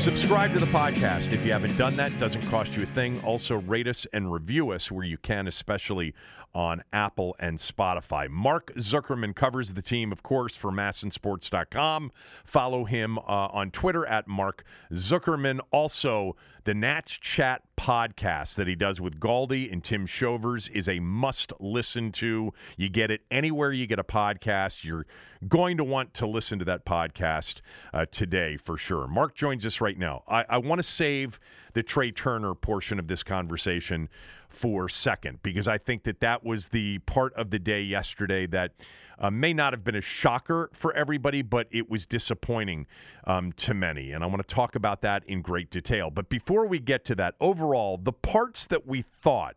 [0.00, 2.18] Subscribe to the podcast if you haven't done that.
[2.18, 3.20] Doesn't cost you a thing.
[3.22, 6.14] Also, rate us and review us where you can, especially
[6.54, 8.26] on Apple and Spotify.
[8.30, 12.12] Mark Zuckerman covers the team, of course, for MASNsports.com.
[12.46, 13.22] Follow him uh,
[13.52, 15.60] on Twitter at Mark Zuckerman.
[15.70, 16.34] Also,
[16.64, 21.52] the Nats Chat podcast that he does with Galdi and Tim Shovers is a must
[21.58, 22.52] listen to.
[22.76, 24.84] You get it anywhere you get a podcast.
[24.84, 25.06] You're
[25.48, 27.60] going to want to listen to that podcast
[27.94, 29.06] uh, today for sure.
[29.06, 30.22] Mark joins us right now.
[30.28, 31.40] I, I want to save
[31.72, 34.08] the Trea Turner portion of this conversation
[34.48, 38.72] for second because I think that that was the part of the day yesterday that
[39.20, 42.86] uh, may not have been a shocker for everybody, but it was disappointing
[43.24, 44.12] um, to many.
[44.12, 46.10] And I want to talk about that in great detail.
[46.10, 49.56] But before we get to that, overall, the parts that we thought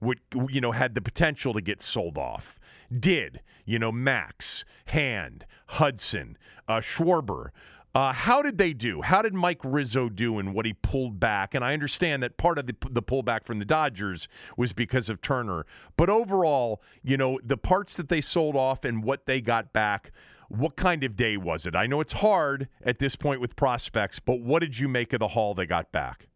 [0.00, 2.58] would, you know, had the potential to get sold off
[2.96, 3.40] did.
[3.64, 6.38] You know, Max, Hand, Hudson,
[6.68, 7.50] uh, Schwarber.
[7.94, 9.02] Uh, how did they do?
[9.02, 11.54] How did Mike Rizzo do in what he pulled back?
[11.54, 15.22] And I understand that part of the, the pullback from the Dodgers was because of
[15.22, 15.64] Turner.
[15.96, 20.12] But overall, you know, the parts that they sold off and what they got back,
[20.48, 21.74] what kind of day was it?
[21.74, 25.20] I know it's hard at this point with prospects, but what did you make of
[25.20, 26.26] the haul they got back?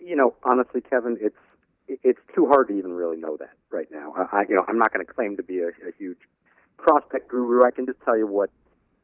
[0.00, 1.36] You know, honestly, Kevin, it's
[1.86, 4.14] it's too hard to even really know that right now.
[4.32, 6.18] I, you know, I'm not going to claim to be a, a huge
[6.78, 7.64] prospect guru.
[7.64, 8.50] I can just tell you what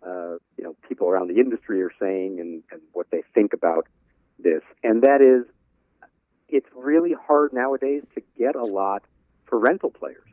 [0.07, 3.87] uh, you know people around the industry are saying and, and what they think about
[4.39, 5.47] this, and that is
[6.49, 9.03] it's really hard nowadays to get a lot
[9.47, 10.27] for rental players.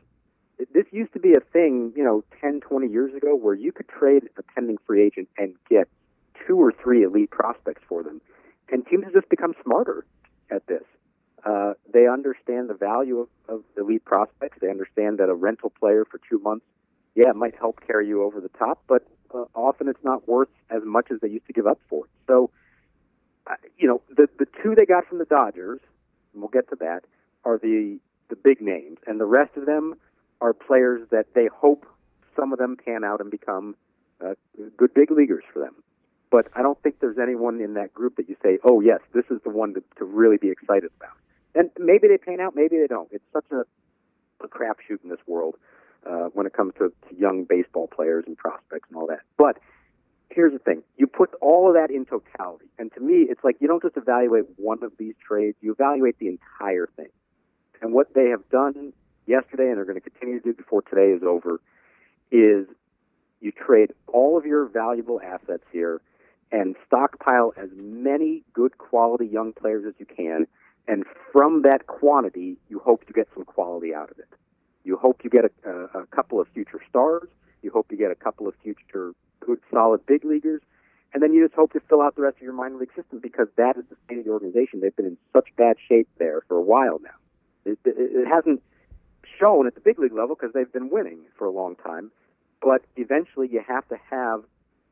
[0.72, 3.88] This used to be a thing, you know, 10, 20 years ago where you could
[3.88, 5.88] trade a pending free agent and get
[6.46, 8.20] two or three elite prospects for them.
[8.70, 10.04] And teams have just become smarter
[10.50, 10.82] at this.
[11.44, 14.58] Uh, they understand the value of, of elite prospects.
[14.60, 16.66] They understand that a rental player for two months,
[17.14, 20.48] yeah, it might help carry you over the top, but uh, often it's not worth
[20.70, 22.10] as much as they used to give up for it.
[22.26, 22.50] So,
[23.46, 25.80] uh, you know, the the two they got from the Dodgers,
[26.32, 27.04] and we'll get to that,
[27.44, 27.98] are the
[28.28, 29.94] the big names, and the rest of them
[30.40, 31.86] are players that they hope
[32.36, 33.74] some of them pan out and become
[34.24, 34.34] uh,
[34.76, 35.74] good big leaguers for them.
[36.30, 39.24] But I don't think there's anyone in that group that you say, oh yes, this
[39.30, 41.16] is the one to, to really be excited about.
[41.54, 43.08] And maybe they pan out, maybe they don't.
[43.10, 43.64] It's such a,
[44.44, 45.56] a crapshoot in this world
[46.08, 49.20] uh, when it comes to, to young baseball players and prospects and all that.
[49.36, 49.58] But
[50.30, 52.66] here's the thing you put all of that in totality.
[52.78, 56.18] And to me, it's like you don't just evaluate one of these trades, you evaluate
[56.18, 57.08] the entire thing.
[57.80, 58.92] And what they have done
[59.26, 61.60] yesterday and they're going to continue to do before today is over
[62.30, 62.66] is
[63.40, 66.00] you trade all of your valuable assets here
[66.50, 70.46] and stockpile as many good quality young players as you can.
[70.88, 74.28] And from that quantity, you hope to get some quality out of it.
[74.88, 77.28] You hope you get a, a, a couple of future stars.
[77.60, 80.62] You hope you get a couple of future good, solid big leaguers.
[81.12, 83.18] And then you just hope to fill out the rest of your minor league system
[83.18, 84.80] because that is the state of the organization.
[84.80, 87.70] They've been in such bad shape there for a while now.
[87.70, 88.62] It, it, it hasn't
[89.38, 92.10] shown at the big league level because they've been winning for a long time.
[92.62, 94.42] But eventually, you have to have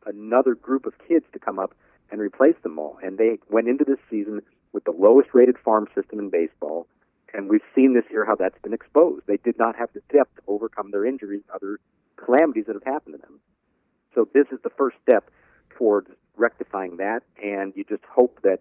[0.05, 1.75] another group of kids to come up
[2.11, 2.99] and replace them all.
[3.03, 4.43] And they went into this season
[4.75, 6.87] with the lowest rated farm system in baseball.
[7.35, 9.27] And we've seen this year how that's been exposed.
[9.27, 11.79] They did not have the depth to overcome their injuries, other
[12.17, 13.41] calamities that have happened to them.
[14.15, 15.31] So this is the first step
[15.71, 17.23] towards rectifying that.
[17.43, 18.61] And you just hope that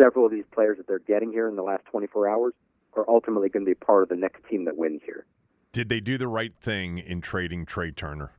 [0.00, 2.54] several of these players that they're getting here in the last 24 hours
[2.94, 5.26] are ultimately going to be part of the next team that wins here.
[5.72, 8.32] Did they do the right thing in trading Trea Turner?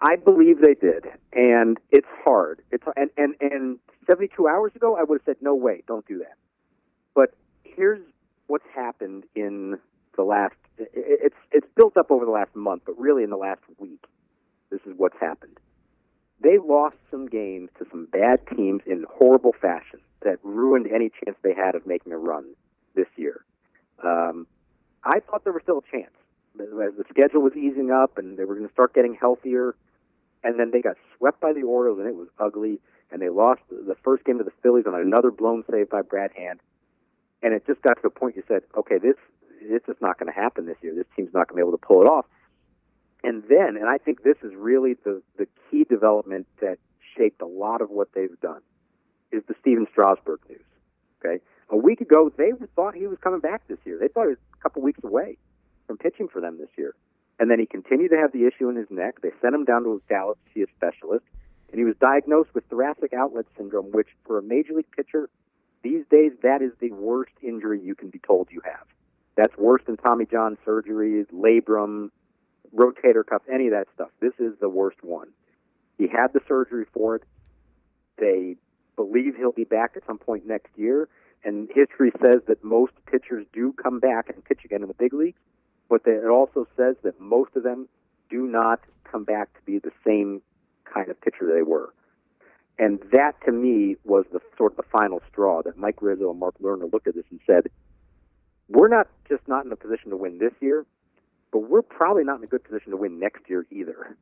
[0.00, 2.60] I believe they did, and it's hard.
[2.70, 6.18] It's and and and 72 hours ago, I would have said no way, don't do
[6.18, 6.34] that.
[7.76, 8.00] Here's
[8.46, 9.78] what's happened in
[10.16, 13.60] the last it's it's built up over the last month, but really in the last
[13.78, 14.04] week,
[14.70, 15.58] this is what's happened.
[16.40, 21.36] They lost some games to some bad teams in horrible fashion that ruined any chance
[21.42, 22.44] they had of making a run
[22.94, 23.44] this year.
[24.02, 24.46] Um,
[25.04, 26.12] I thought there was still a chance
[26.60, 29.74] as the schedule was easing up and they were going to start getting healthier,
[30.42, 33.62] and then they got swept by the Orioles and it was ugly, and they lost
[33.70, 36.60] the first game to the Phillies on another blown save by Brad Hand
[37.44, 39.16] and it just got to the point you said, okay, this
[39.60, 40.94] this is not going to happen this year.
[40.94, 42.26] This team's not going to be able to pull it off.
[43.22, 46.78] And then, and I think this is really the the key development that
[47.16, 48.62] shaped a lot of what they've done,
[49.30, 50.64] is the Stephen Strasburg news.
[51.20, 53.98] Okay, a week ago they thought he was coming back this year.
[54.00, 55.36] They thought he was a couple weeks away
[55.86, 56.94] from pitching for them this year.
[57.38, 59.20] And then he continued to have the issue in his neck.
[59.20, 61.24] They sent him down to Dallas to see a specialist,
[61.70, 65.28] and he was diagnosed with thoracic outlet syndrome, which for a major league pitcher
[65.84, 68.86] these days, that is the worst injury you can be told you have.
[69.36, 72.10] That's worse than Tommy John surgeries, labrum,
[72.74, 74.08] rotator cuff, any of that stuff.
[74.20, 75.28] This is the worst one.
[75.98, 77.22] He had the surgery for it.
[78.18, 78.56] They
[78.96, 81.08] believe he'll be back at some point next year,
[81.44, 85.12] and history says that most pitchers do come back and pitch again in the big
[85.12, 85.38] leagues,
[85.88, 87.88] but it also says that most of them
[88.30, 90.40] do not come back to be the same
[90.84, 91.92] kind of pitcher they were.
[92.78, 96.40] And that to me was the sort of the final straw that Mike Rizzo and
[96.40, 97.68] Mark Lerner looked at this and said,
[98.68, 100.84] we're not just not in a position to win this year,
[101.52, 104.16] but we're probably not in a good position to win next year either.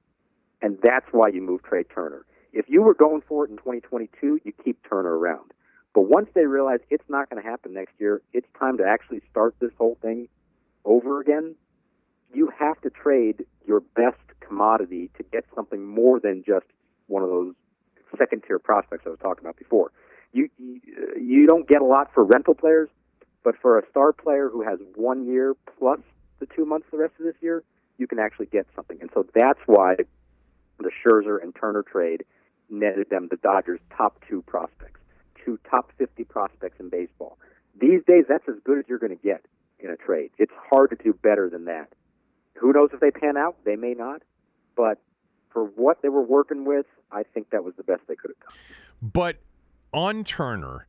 [0.60, 2.26] And that's why you move Trea Turner.
[2.52, 5.52] If you were going for it in 2022, you keep Turner around.
[5.94, 9.22] But once they realize it's not going to happen next year, it's time to actually
[9.30, 10.28] start this whole thing
[10.84, 11.54] over again.
[12.34, 16.66] You have to trade your best commodity to get something more than just
[17.06, 17.54] one of those
[18.16, 19.92] second tier prospects I was talking about before.
[20.32, 20.80] You, you
[21.20, 22.88] you don't get a lot for rental players,
[23.44, 26.00] but for a star player who has one year plus
[26.38, 27.62] the two months the rest of this year,
[27.98, 28.98] you can actually get something.
[29.00, 29.96] And so that's why
[30.78, 32.24] the Scherzer and Turner trade
[32.70, 35.00] netted them the Dodgers' top two prospects,
[35.44, 37.38] two top 50 prospects in baseball.
[37.78, 39.44] These days, that's as good as you're going to get
[39.78, 40.30] in a trade.
[40.38, 41.92] It's hard to do better than that.
[42.54, 43.56] Who knows if they pan out?
[43.64, 44.22] They may not.
[44.76, 44.98] But
[45.52, 48.40] for what they were working with, I think that was the best they could have
[48.40, 48.58] done.
[49.12, 49.36] But
[49.92, 50.86] on Turner,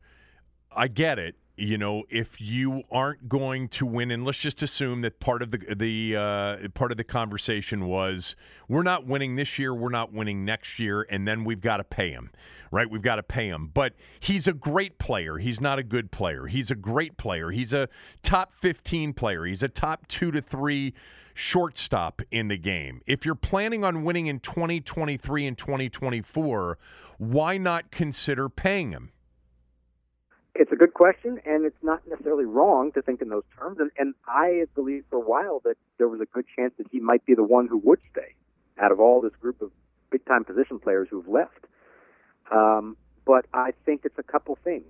[0.74, 1.36] I get it.
[1.56, 5.52] You know, if you aren't going to win, and let's just assume that part of
[5.52, 8.34] the the uh, part of the conversation was
[8.68, 11.84] we're not winning this year, we're not winning next year, and then we've got to
[11.84, 12.32] pay him,
[12.72, 12.90] right?
[12.90, 13.70] We've got to pay him.
[13.72, 15.38] But he's a great player.
[15.38, 16.46] He's not a good player.
[16.46, 17.52] He's a great player.
[17.52, 17.88] He's a
[18.24, 19.44] top fifteen player.
[19.44, 20.92] He's a top two to three
[21.34, 23.02] shortstop in the game.
[23.06, 26.78] If you're planning on winning in 2023 and 2024,
[27.18, 29.10] why not consider paying him?
[30.54, 33.78] It's a good question, and it's not necessarily wrong to think in those terms.
[33.80, 37.00] And, and I believed for a while that there was a good chance that he
[37.00, 38.34] might be the one who would stay
[38.78, 39.72] out of all this group of
[40.10, 41.66] big time position players who've left.
[42.52, 44.84] Um, but I think it's a couple things.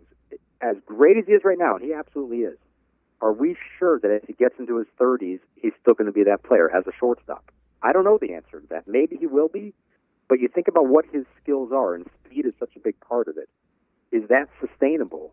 [0.61, 2.59] As great as he is right now, and he absolutely is,
[3.25, 6.25] are we sure that as he gets into his 30s, he's still going to be
[6.25, 7.51] that player as a shortstop?
[7.83, 8.87] I don't know the answer to that.
[8.87, 9.73] Maybe he will be,
[10.29, 13.29] but you think about what his skills are, and speed is such a big part
[13.29, 13.49] of it.
[14.13, 15.33] Is that sustainable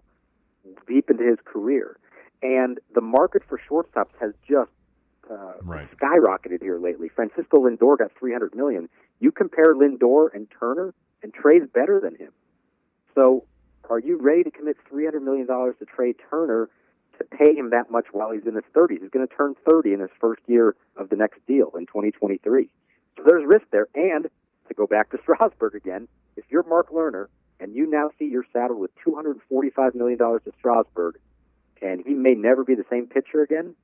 [0.87, 1.97] deep into his career?
[2.41, 4.71] And the market for shortstops has just
[5.29, 5.87] uh, right.
[5.97, 7.09] skyrocketed here lately.
[7.09, 8.87] Francisco Lindor got 300 million.
[9.19, 12.31] You compare Lindor and Turner, and Trea's better than him.
[13.15, 13.43] So,
[13.89, 16.69] are you ready to commit 300 million dollars to Trea Turner?
[17.21, 19.01] To pay him that much while he's in his 30s.
[19.01, 22.69] He's going to turn 30 in his first year of the next deal in 2023.
[23.17, 23.87] So there's risk there.
[23.95, 24.27] And
[24.67, 27.27] to go back to Strasburg again, if you're Mark Lerner
[27.59, 31.19] and you now see you're saddled with $245 million to Strasburg,
[31.81, 33.75] and he may never be the same pitcher again,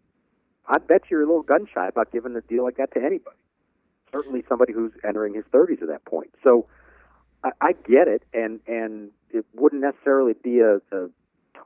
[0.68, 3.38] I bet you're a little gun shy about giving a deal like that to anybody.
[4.12, 6.34] Certainly somebody who's entering his 30s at that point.
[6.44, 6.68] So
[7.44, 11.10] I, I get it, and and it wouldn't necessarily be a, a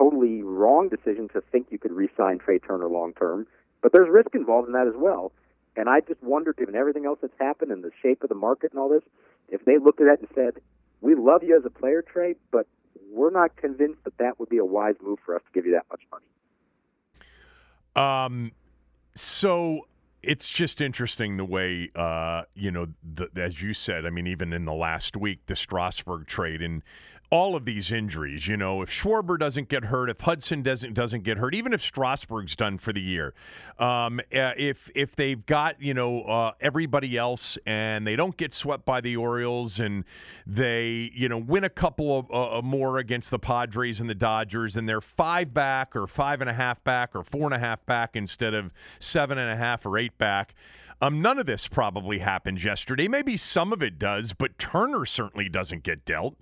[0.01, 3.45] totally wrong decision to think you could re-sign Trea Turner long term.
[3.81, 5.31] But there's risk involved in that as well.
[5.75, 8.71] And I just wonder, given everything else that's happened and the shape of the market
[8.71, 9.03] and all this,
[9.49, 10.61] if they looked at that and said,
[11.01, 12.67] "We love you as a player, Trea, but
[13.11, 15.73] we're not convinced that that would be a wise move for us to give you
[15.73, 16.25] that much money."
[17.95, 18.51] Um.
[19.15, 19.87] So
[20.23, 24.05] it's just interesting the way, uh, you know, the, as you said.
[24.05, 26.83] I mean, even in the last week, the Strasburg trade, and
[27.31, 28.45] all of these injuries.
[28.45, 31.81] You know, if Schwarber doesn't get hurt, if Hudson doesn't doesn't get hurt, even if
[31.81, 33.33] Strasburg's done for the year,
[33.79, 38.53] um, uh, if if they've got you know uh, everybody else and they don't get
[38.53, 40.03] swept by the Orioles and
[40.45, 44.15] they you know win a couple of uh, uh, more against the Padres and the
[44.15, 47.59] Dodgers and they're five back or five and a half back or four and a
[47.59, 50.53] half back instead of seven and a half or eight back.
[51.03, 53.07] Um, none of this probably happened yesterday.
[53.07, 56.35] Maybe some of it does, but Turner certainly doesn't get dealt.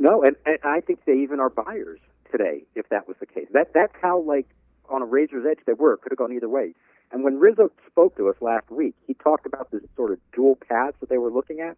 [0.00, 2.00] No, and, and I think they even are buyers
[2.32, 3.46] today if that was the case.
[3.52, 4.46] That that's how like
[4.88, 5.98] on a razor's edge they were.
[5.98, 6.74] Could have gone either way.
[7.12, 10.56] And when Rizzo spoke to us last week, he talked about this sort of dual
[10.56, 11.76] paths that they were looking at.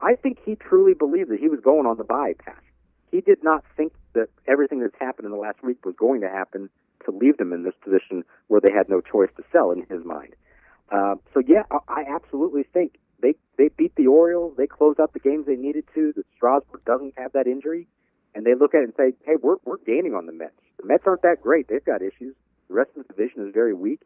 [0.00, 2.62] I think he truly believed that he was going on the buy path.
[3.12, 6.28] He did not think that everything that's happened in the last week was going to
[6.28, 6.68] happen
[7.04, 10.04] to leave them in this position where they had no choice to sell in his
[10.04, 10.34] mind.
[10.90, 14.54] Uh, so yeah, I absolutely think they they beat the Orioles.
[14.56, 16.12] They closed out the games they needed to.
[16.14, 17.86] That Strasburg doesn't have that injury,
[18.34, 20.52] and they look at it and say, "Hey, we're we're gaining on the Mets.
[20.80, 21.68] The Mets aren't that great.
[21.68, 22.34] They've got issues.
[22.68, 24.00] The rest of the division is very weak.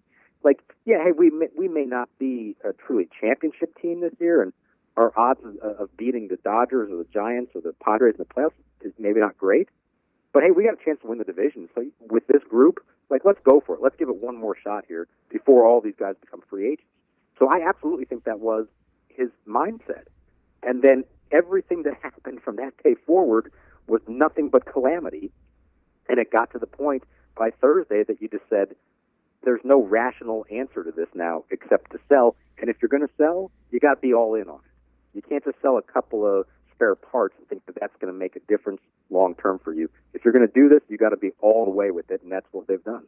[0.45, 4.41] Like, yeah, hey, we may, we may not be a truly championship team this year,
[4.41, 4.53] and
[4.97, 8.25] our odds of, of beating the Dodgers or the Giants or the Padres in the
[8.25, 8.53] playoffs
[8.83, 9.69] is maybe not great.
[10.33, 11.69] But hey, we got a chance to win the division.
[11.75, 13.83] So with this group, like, let's go for it.
[13.83, 16.87] Let's give it one more shot here before all these guys become free agents.
[17.39, 18.67] So I absolutely think that was
[19.19, 20.05] his mindset.
[20.63, 23.53] And then everything that happened from that day forward
[23.87, 25.31] was nothing but calamity.
[26.09, 27.03] And it got to the point
[27.37, 28.75] by Thursday that you just said,
[29.45, 32.37] there's no rational answer to this now except to sell.
[32.61, 35.17] And if you're going to sell, you got to be all in on it.
[35.17, 38.19] You can't just sell a couple of spare parts and think that that's going to
[38.19, 39.91] make a difference long term for you.
[40.15, 42.23] If you're going to do this, you got to be all the way with it,
[42.23, 43.05] and that's what they've done.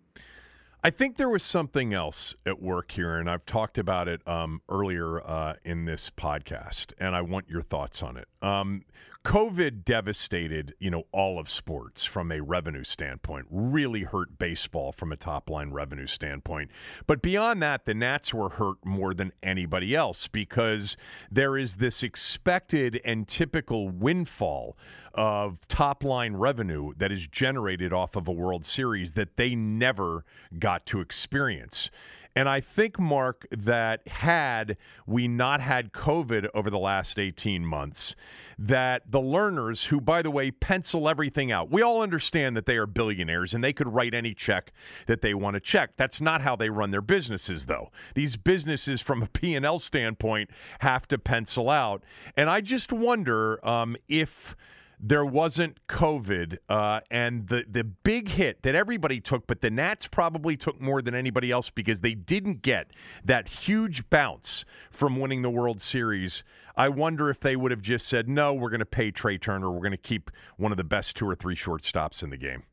[0.82, 4.62] I think there was something else at work here, and I've talked about it um,
[4.70, 8.28] earlier uh, in this podcast, and I want your thoughts on it.
[8.40, 8.84] Um,
[9.24, 13.46] COVID devastated, you know, all of sports from a revenue standpoint.
[13.50, 16.70] Really hurt baseball from a top line revenue standpoint.
[17.06, 20.96] But beyond that, the Nats were hurt more than anybody else because
[21.30, 24.78] there is this expected and typical windfall
[25.12, 30.24] of top line revenue that is generated off of a World Series that they never
[30.58, 31.90] got to experience.
[32.36, 34.76] And I think, Mark, that had
[35.06, 38.14] we not had COVID over the last 18 months,
[38.58, 42.76] that the Lerners, who, by the way, pencil everything out, we all understand that they
[42.76, 44.72] are billionaires and they could write any check
[45.06, 45.90] that they want to check.
[45.96, 47.90] That's not how they run their businesses, though.
[48.14, 50.50] These businesses, from a P&L standpoint,
[50.80, 52.04] have to pencil out.
[52.36, 54.54] And I just wonder um, if–
[55.02, 60.06] there wasn't COVID, uh, and the the big hit that everybody took, but the Nats
[60.06, 62.88] probably took more than anybody else because they didn't get
[63.24, 66.44] that huge bounce from winning the World Series.
[66.76, 69.70] I wonder if they would have just said, "No, we're going to pay Trea Turner.
[69.70, 72.64] We're going to keep one of the best two or three shortstops in the game."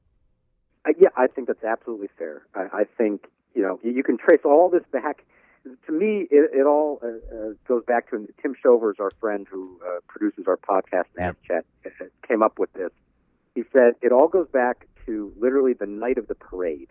[0.85, 2.43] Uh, yeah, I think that's absolutely fair.
[2.53, 5.23] I, I think you know you can trace all this back
[5.85, 9.79] to me, it, it all uh, uh, goes back to Tim Shovers, our friend who
[9.85, 12.91] uh, produces our podcast, Nats Chat, uh, came up with this.
[13.55, 16.89] He said it all goes back to literally the night of the parade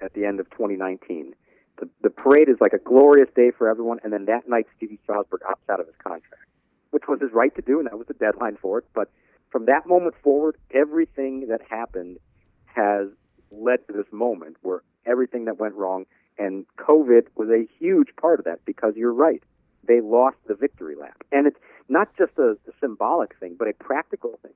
[0.00, 1.34] at the end of 2019.
[1.78, 4.98] The, the parade is like a glorious day for everyone, and then that night, Stevie
[5.02, 6.44] Strasburg opts out of his contract,
[6.90, 8.84] which was his right to do, and that was the deadline for it.
[8.94, 9.10] But
[9.50, 12.18] from that moment forward, everything that happened
[12.66, 13.08] has
[13.50, 16.06] led to this moment where everything that went wrong
[16.40, 19.42] and COVID was a huge part of that because you're right.
[19.86, 21.22] They lost the victory lap.
[21.30, 24.52] And it's not just a, a symbolic thing, but a practical thing.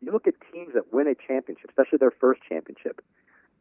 [0.00, 3.00] You look at teams that win a championship, especially their first championship.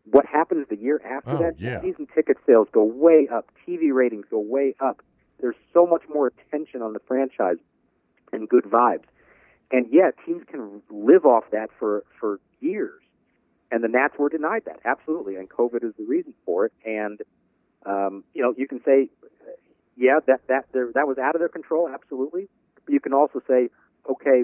[0.06, 1.60] What happens the year after Oh, that?
[1.60, 1.82] yeah.
[1.82, 3.50] Season ticket sales go way up.
[3.68, 5.02] TV ratings go way up.
[5.40, 7.58] There's so much more attention on the franchise
[8.34, 9.06] and good vibes.
[9.72, 13.02] And yeah, teams can live off that for, for years.
[13.72, 15.36] And the Nats were denied that, absolutely.
[15.36, 16.74] And COVID is the reason for it.
[16.86, 17.22] And
[17.86, 19.10] um, you know, you can say,
[19.98, 22.48] yeah, that that there, that was out of their control, absolutely.
[22.86, 23.70] But you can also say,
[24.10, 24.44] okay,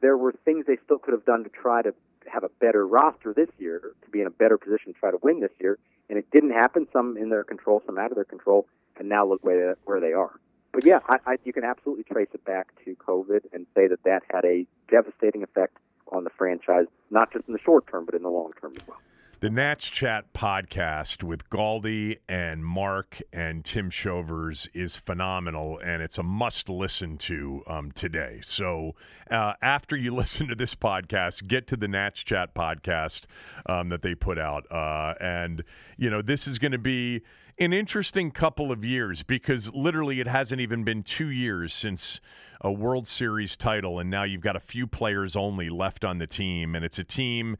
[0.00, 1.94] there were things they still could have done to try to
[2.26, 5.18] have a better roster this year, to be in a better position to try to
[5.22, 6.86] win this year, and it didn't happen.
[6.92, 8.66] Some in their control, some out of their control,
[8.98, 10.38] and now look where where they are.
[10.72, 14.02] But yeah, I, I, you can absolutely trace it back to COVID and say that
[14.04, 15.76] that had a devastating effect
[16.12, 18.86] on the franchise, not just in the short term, but in the long term as
[18.86, 18.98] well.
[19.40, 26.18] The Nats Chat podcast with Galdi and Mark and Tim Shovers is phenomenal, and it's
[26.18, 28.40] a must listen to um, today.
[28.42, 28.96] So,
[29.30, 33.22] uh, after you listen to this podcast, get to the Nats Chat podcast
[33.64, 34.70] um, that they put out.
[34.70, 35.64] Uh, and,
[35.96, 37.22] you know, this is going to be
[37.58, 42.20] an interesting couple of years because literally it hasn't even been two years since
[42.60, 46.26] a World Series title, and now you've got a few players only left on the
[46.26, 47.56] team, and it's a team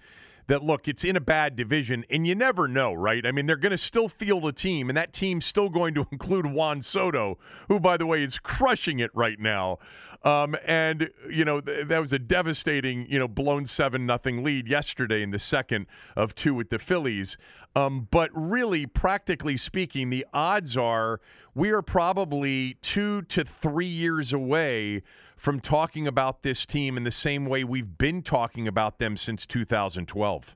[0.50, 3.24] that look, it's in a bad division, and you never know, right?
[3.24, 6.08] I mean, they're going to still field a team, and that team's still going to
[6.12, 7.38] include Juan Soto,
[7.68, 9.78] who, by the way, is crushing it right now.
[10.22, 14.68] Um, and you know th- that was a devastating, you know, blown seven nothing lead
[14.68, 17.38] yesterday in the second of two with the Phillies.
[17.74, 21.20] Um, but really, practically speaking, the odds are
[21.54, 25.02] we are probably two to three years away
[25.40, 29.46] from talking about this team in the same way we've been talking about them since
[29.46, 30.54] 2012.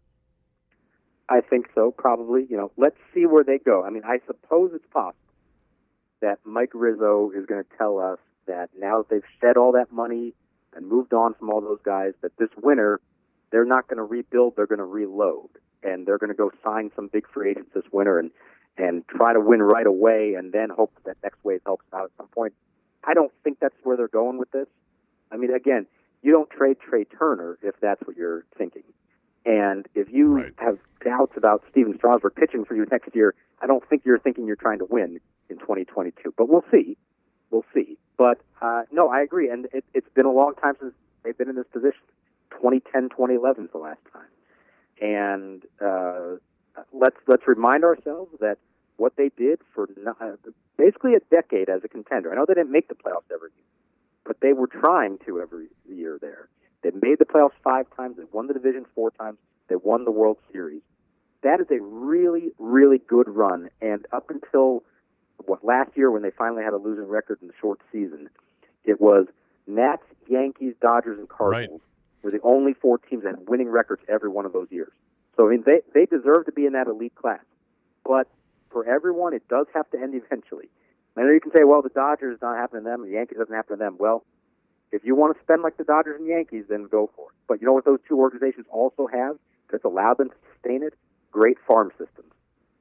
[1.30, 2.47] I think so, probably.
[2.51, 3.82] You know, let's see where they go.
[3.82, 5.16] I mean, I suppose it's possible
[6.20, 9.91] that Mike Rizzo is going to tell us that now that they've shed all that
[9.91, 10.35] money
[10.76, 13.01] and moved on from all those guys, that this winter
[13.51, 15.49] they're not going to rebuild; they're going to reload,
[15.82, 18.30] and they're going to go sign some big free agents this winter and
[18.76, 22.11] and try to win right away, and then hope that next wave helps out at
[22.18, 22.53] some point.
[23.07, 24.67] I don't think that's where they're going with this.
[25.31, 25.87] I mean, again,
[26.23, 28.83] you don't trade Trea Turner if that's what you're thinking.
[29.47, 30.53] And if you Right.
[30.57, 34.47] have doubts about Stephen Strasburg pitching for you next year, I don't think you're thinking
[34.47, 36.33] you're trying to win in 2022.
[36.37, 36.97] But we'll see.
[37.51, 37.99] We'll see.
[38.17, 39.51] But uh, no, I agree.
[39.51, 42.01] And it, it's been a long time since they've been in this position.
[42.53, 44.22] 2010, 2011 is the last time.
[45.03, 46.37] And uh,
[46.93, 48.59] let's let's remind ourselves that
[48.96, 50.37] what they did for no- uh,
[50.76, 52.33] basically a decade as a contender.
[52.33, 53.64] I know they didn't make the playoffs every year,
[54.25, 56.49] but they were trying to every year there.
[56.83, 58.16] They made the playoffs five times.
[58.16, 59.38] They won the division four times.
[59.68, 60.83] They won the World Series.
[61.42, 63.71] That is a really, really good run.
[63.80, 64.83] And up until
[65.46, 68.29] what last year, when they finally had a losing record in the short season,
[68.84, 69.26] it was
[69.66, 72.22] Nats, Yankees, Dodgers, and Cardinals Right.
[72.22, 74.92] were the only four teams that had winning records every one of those years.
[75.37, 77.45] So I mean, they they deserve to be in that elite class.
[78.04, 78.29] But
[78.75, 80.68] for everyone, it does have to end eventually.
[81.17, 83.55] I know you can say, well, the Dodgers not happen to them, the Yankees doesn't
[83.55, 83.96] happen to them.
[84.01, 84.25] Well,
[84.91, 87.37] if you want to spend like the Dodgers and Yankees, then go for it.
[87.46, 89.37] But you know what those two organizations also have
[89.71, 90.95] that's allowed them to sustain it?
[91.30, 92.33] Great farm systems.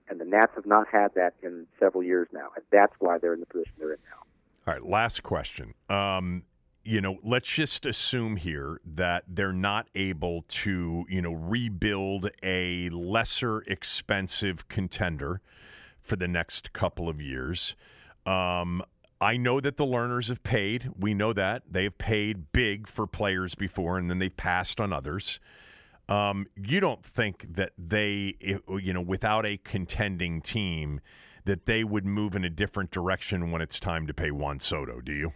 [0.10, 3.34] And the Nats have not had that in several years now, and that's why they're
[3.34, 4.26] in the position they're in now.
[4.68, 5.76] All right, last question.
[5.90, 6.44] Um,
[6.84, 12.90] you know, let's just assume here that they're not able to, you know, rebuild a
[12.90, 15.42] lesser expensive contender
[16.04, 17.76] for the next couple of years.
[18.26, 18.84] Um,
[19.22, 20.92] I know that the Lerners have paid.
[21.00, 24.92] We know that they have paid big for players before, and then they've passed on
[24.92, 25.40] others.
[26.10, 28.36] Um, you don't think that they,
[28.68, 31.00] you know, without a contending team,
[31.46, 35.00] that they would move in a different direction when it's time to pay Juan Soto,
[35.00, 35.32] do you?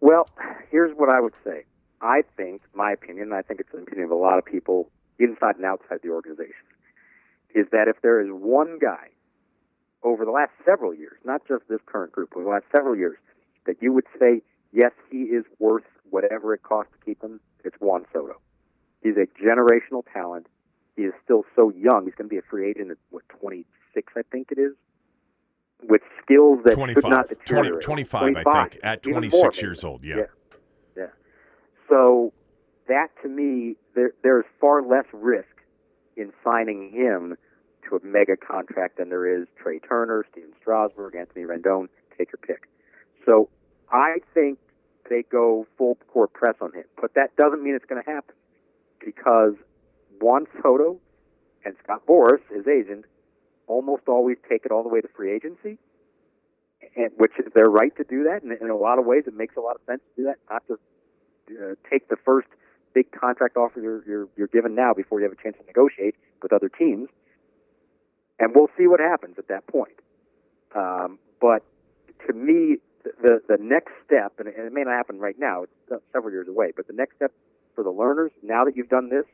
[0.00, 0.28] Well,
[0.70, 1.64] here's what I would say.
[2.00, 5.56] I think, my opinion, I think it's the opinion of a lot of people inside
[5.56, 6.66] and outside the organization,
[7.54, 9.08] is that if there is one guy
[10.02, 13.16] over the last several years, not just this current group, over the last several years,
[13.66, 17.76] that you would say, yes, he is worth whatever it costs to keep him, it's
[17.80, 18.40] Juan Soto.
[19.02, 20.46] He's a generational talent.
[20.96, 22.04] He is still so young.
[22.04, 24.72] He's going to be a free agent at, what, 26, I think it is?
[25.88, 29.60] With skills that 25, should not 20 25, 25, I think, at 26 more, maybe.
[29.60, 30.04] years old.
[30.04, 30.16] Yeah.
[30.16, 30.22] yeah.
[30.96, 31.06] Yeah.
[31.88, 32.32] So
[32.88, 35.48] that to me, there, there's far less risk
[36.16, 37.36] in signing him
[37.98, 41.88] to a mega contract than there is Trea Turner, Stephen Strasburg, Anthony Rendon.
[42.16, 42.68] Take your pick.
[43.26, 43.48] So
[43.90, 44.58] I think
[45.08, 48.34] they go full court press on him, but that doesn't mean it's going to happen
[49.04, 49.54] because
[50.20, 50.98] Juan Soto
[51.64, 53.04] and Scott Boras, his agent,
[53.66, 55.78] almost always take it all the way to free agency,
[56.96, 58.42] and which is their right to do that.
[58.42, 60.36] And in a lot of ways, it makes a lot of sense to do that.
[60.50, 60.80] Not just
[61.50, 62.48] uh, take the first
[62.94, 66.14] big contract offer you're, you're you're given now before you have a chance to negotiate
[66.42, 67.08] with other teams,
[68.44, 69.96] and we'll see what happens at that point.
[70.76, 71.64] Um, but
[72.26, 76.30] to me, the the next step, and it, may not happen right now; it's several
[76.30, 76.72] years away.
[76.76, 77.32] But the next step
[77.74, 79.24] for the Lerners, now that you've done this,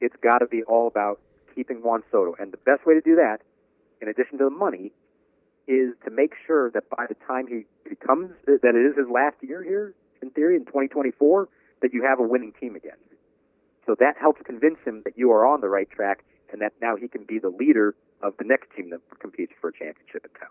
[0.00, 1.20] it's got to be all about
[1.54, 2.34] keeping Juan Soto.
[2.38, 3.38] And the best way to do that,
[4.00, 4.92] in addition to the money,
[5.66, 9.36] is to make sure that by the time he becomes that it is his last
[9.42, 11.48] year here, in theory, in 2024,
[11.82, 12.98] that you have a winning team again.
[13.86, 16.96] So that helps convince him that you are on the right track, and that now
[16.96, 20.40] he can be the leader of the next team that competes for a championship in
[20.40, 20.50] town.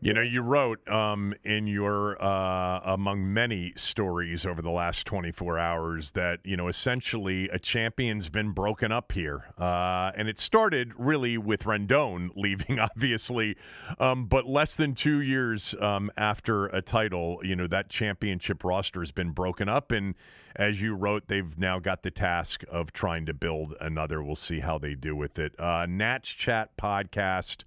[0.00, 5.58] You know, you wrote um, in your uh, among many stories over the last 24
[5.58, 10.92] hours that you know essentially a champion's been broken up here, uh, and it started
[10.98, 13.56] really with Rendon leaving, obviously,
[13.98, 19.00] um, but less than two years um, after a title, you know that championship roster
[19.00, 20.14] has been broken up, and
[20.56, 24.22] as you wrote, they've now got the task of trying to build another.
[24.22, 25.58] We'll see how they do with it.
[25.58, 27.64] Uh, Nats Chat podcast.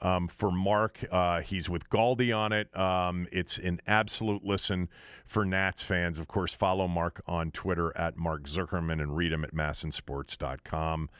[0.00, 1.04] Um, for Mark.
[1.10, 2.76] Uh, he's with Galdi on it.
[2.78, 4.88] Um, it's an absolute listen
[5.26, 6.18] for Nats fans.
[6.18, 11.10] Of course, follow Mark on Twitter at Mark Zuckerman and read him at masnsports.com.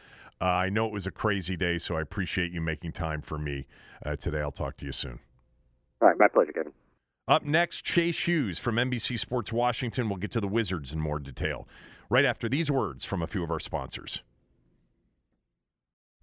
[0.41, 3.39] Uh, I know it was a crazy day, so I appreciate you making time for
[3.39, 3.67] me
[4.07, 4.41] uh, today.
[4.41, 5.19] I'll talk to you soon.
[6.01, 6.73] All right, my pleasure, Kevin.
[7.27, 10.09] Up next, Chase Hughes from NBC Sports Washington.
[10.09, 11.67] We'll get to the Wizards in more detail
[12.09, 14.23] right after these words from a few of our sponsors.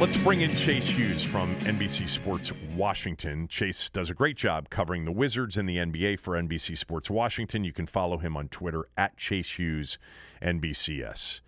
[0.00, 3.48] Let's bring in Chase Hughes from NBC Sports Washington.
[3.48, 7.64] Chase does a great job covering the Wizards and the NBA for NBC Sports Washington.
[7.64, 9.98] You can follow him on Twitter at Chase Hughes
[10.40, 11.40] NBCS.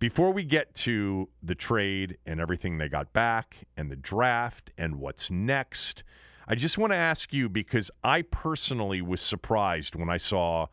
[0.00, 4.96] Before we get to the trade and everything they got back and the draft and
[4.96, 6.02] what's next,
[6.48, 10.66] I just want to ask you because I personally was surprised when I saw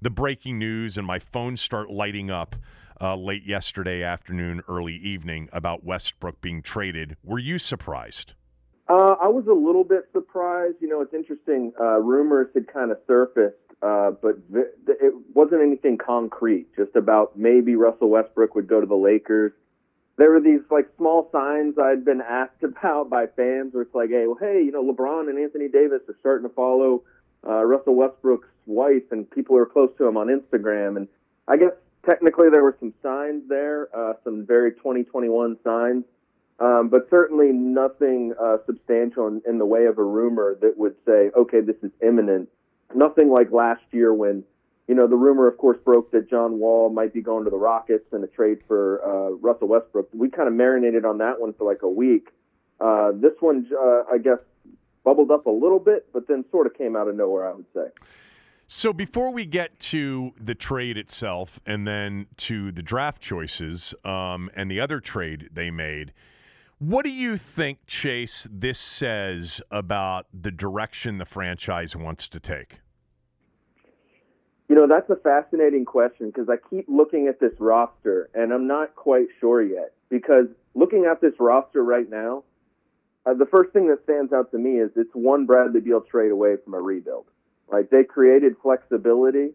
[0.00, 2.54] the breaking news and my phone start lighting up
[3.00, 7.16] uh, late yesterday afternoon, early evening about Westbrook being traded.
[7.24, 8.34] Were you surprised?
[8.88, 10.76] Uh, I was a little bit surprised.
[10.80, 11.72] You know, it's interesting.
[11.80, 14.36] Uh, rumors had kind of surfaced uh, but
[14.86, 16.66] it wasn't anything concrete.
[16.76, 19.52] Just about maybe Russell Westbrook would go to the Lakers.
[20.18, 24.10] There were these like small signs I'd been asked about by fans, where it's like,
[24.10, 27.04] hey, well, hey, you know, LeBron and Anthony Davis are starting to follow
[27.46, 30.98] uh, Russell Westbrook's wife, and people are close to him on Instagram.
[30.98, 31.08] And
[31.48, 31.72] I guess
[32.04, 36.04] technically there were some signs there, uh, some very 2021 signs.
[36.58, 40.94] Um, but certainly nothing uh, substantial in, in the way of a rumor that would
[41.06, 42.50] say, okay, this is imminent
[42.94, 44.44] nothing like last year when,
[44.88, 47.56] you know, the rumor, of course, broke that John Wall might be going to the
[47.56, 50.08] Rockets in a trade for uh, Russell Westbrook.
[50.12, 52.28] We kind of marinated on that one for like a week.
[52.80, 54.38] Uh, this one, uh, I guess,
[55.04, 57.66] bubbled up a little bit, but then sort of came out of nowhere, I would
[57.74, 57.86] say.
[58.72, 64.48] So before we get to the trade itself and then to the draft choices um,
[64.54, 66.12] and the other trade they made,
[66.78, 72.78] what do you think, Chase, this says about the direction the franchise wants to take?
[74.68, 78.68] You know, that's a fascinating question because I keep looking at this roster and I'm
[78.68, 79.94] not quite sure yet.
[80.10, 82.44] Because looking at this roster right now,
[83.26, 86.30] uh, the first thing that stands out to me is it's one Bradley Beal trade
[86.30, 87.26] away from a rebuild.
[87.70, 87.88] Right?
[87.90, 89.50] They created flexibility,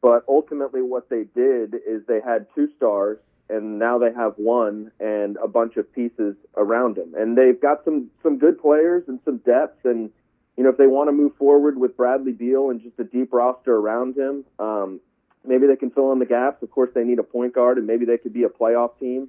[0.00, 3.18] but ultimately what they did is they had two stars
[3.48, 7.14] and now they have one and a bunch of pieces around him.
[7.16, 9.84] And they've got some some good players and some depth.
[9.84, 10.10] And
[10.56, 13.32] you know, if they want to move forward with Bradley Beal and just a deep
[13.32, 15.00] roster around him, um,
[15.44, 16.62] maybe they can fill in the gaps.
[16.62, 19.28] Of course, they need a point guard, and maybe they could be a playoff team.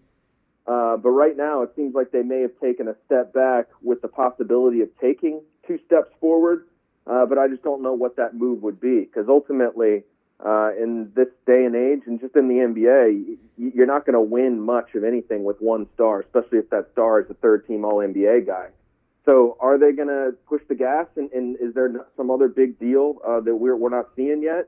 [0.67, 4.01] Uh, but right now, it seems like they may have taken a step back with
[4.01, 6.65] the possibility of taking two steps forward.
[7.07, 10.03] Uh, but I just don't know what that move would be because ultimately
[10.43, 14.21] uh, in this day and age, and just in the NBA, you're not going to
[14.21, 17.85] win much of anything with one star, especially if that star is a third team
[17.85, 18.69] All NBA guy.
[19.25, 22.77] So, are they going to push the gas, and, and, is there some other big
[22.79, 24.67] deal uh, that we're we're not seeing yet,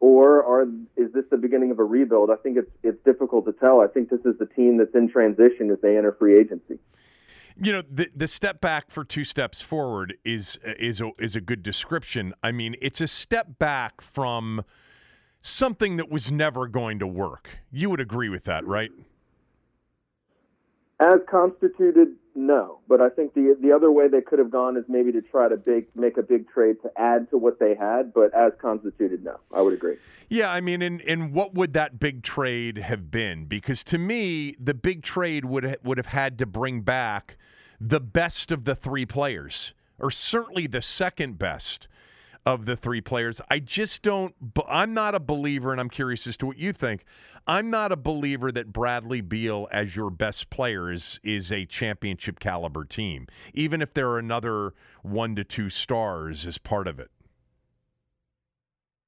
[0.00, 0.62] or are
[0.96, 2.30] is this the beginning of a rebuild?
[2.30, 3.80] I think it's it's difficult to tell.
[3.80, 6.78] I think this is the team that's in transition as they enter free agency.
[7.58, 11.40] You know, the the step back for two steps forward is is a, is a
[11.40, 12.34] good description.
[12.42, 14.64] I mean, it's a step back from
[15.40, 17.48] something that was never going to work.
[17.72, 18.90] You would agree with that, right?
[21.00, 22.80] As constituted, no.
[22.88, 25.48] But I think the the other way they could have gone is maybe to try
[25.48, 28.12] to big make a big trade to add to what they had.
[28.12, 29.40] But as constituted, no.
[29.52, 29.96] I would agree.
[30.28, 33.46] Yeah, I mean, and and what would that big trade have been?
[33.46, 37.36] Because to me, the big trade would would have had to bring back
[37.80, 41.88] the best of the three players, or certainly the second best
[42.46, 43.40] of the three players.
[43.50, 44.32] I just don't,
[44.68, 47.04] I'm not a believer, and I'm curious as to what you think.
[47.48, 52.38] I'm not a believer that Bradley Beal as your best player is, is a championship
[52.38, 57.10] caliber team, even if there are another one to two stars as part of it.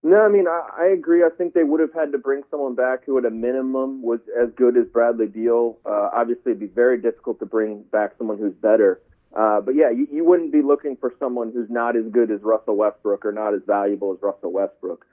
[0.03, 1.25] No, I mean, I, I agree.
[1.25, 4.21] I think they would have had to bring someone back who, at a minimum, was
[4.41, 5.79] as good as Bradley Beal.
[5.85, 9.01] Uh, obviously, it'd be very difficult to bring back someone who's better.
[9.37, 12.41] Uh, but yeah, you, you wouldn't be looking for someone who's not as good as
[12.43, 15.05] Russell Westbrook or not as valuable as Russell Westbrook.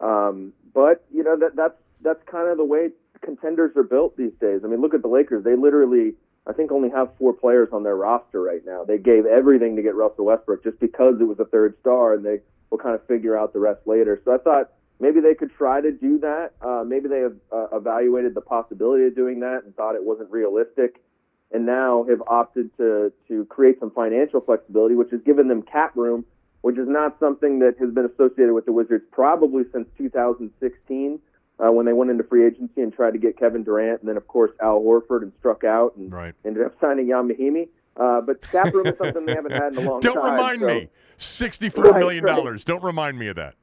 [0.00, 2.90] Um, but you know that that's that's kind of the way
[3.20, 4.62] contenders are built these days.
[4.64, 5.44] I mean, look at the Lakers.
[5.44, 6.14] They literally,
[6.46, 8.84] I think, only have four players on their roster right now.
[8.84, 12.24] They gave everything to get Russell Westbrook just because it was a third star, and
[12.24, 12.40] they
[12.70, 14.20] will kind of figure out the rest later.
[14.24, 16.52] So I thought maybe they could try to do that.
[16.62, 20.30] Uh, maybe they have uh, evaluated the possibility of doing that and thought it wasn't
[20.30, 21.02] realistic
[21.52, 25.96] and now have opted to to create some financial flexibility, which has given them cap
[25.96, 26.24] room,
[26.62, 31.18] which is not something that has been associated with the Wizards probably since 2016
[31.58, 34.16] uh, when they went into free agency and tried to get Kevin Durant, and then
[34.16, 36.34] of course Al Horford and struck out and right.
[36.44, 37.68] ended up signing Ian Mahinmi.
[37.96, 40.24] Uh, but cap room is something they haven't had in a long Don't time.
[40.24, 40.66] Don't remind so.
[40.66, 40.88] me.
[41.16, 42.60] Sixty-four right, million dollars.
[42.60, 42.66] Right.
[42.66, 43.54] Don't remind me of that.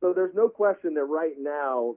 [0.00, 1.96] So there's no question that right now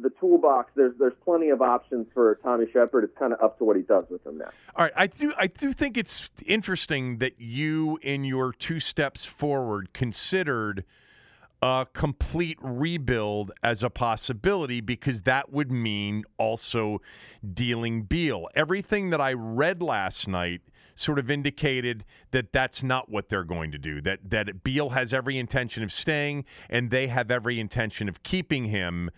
[0.00, 3.04] the toolbox, there's there's plenty of options for Tommy Sheppard.
[3.04, 4.50] It's kind of up to what he does with them now.
[4.76, 9.26] All right, I do I do think it's interesting that you, in your two steps
[9.26, 10.84] forward, considered
[11.62, 17.02] a complete rebuild as a possibility because that would mean also
[17.52, 18.48] dealing Beal.
[18.54, 20.62] Everything that I read last night
[20.94, 24.00] sort of indicated that that's not what they're going to do.
[24.00, 28.66] That that Beal has every intention of staying, and they have every intention of keeping
[28.66, 29.10] him.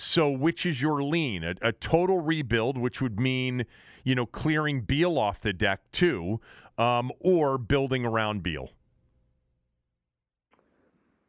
[0.00, 1.42] So, which is your lean?
[1.42, 3.66] A, a total rebuild, which would mean
[4.04, 6.40] you know clearing Beal off the deck too,
[6.78, 8.70] um, or building around Beal.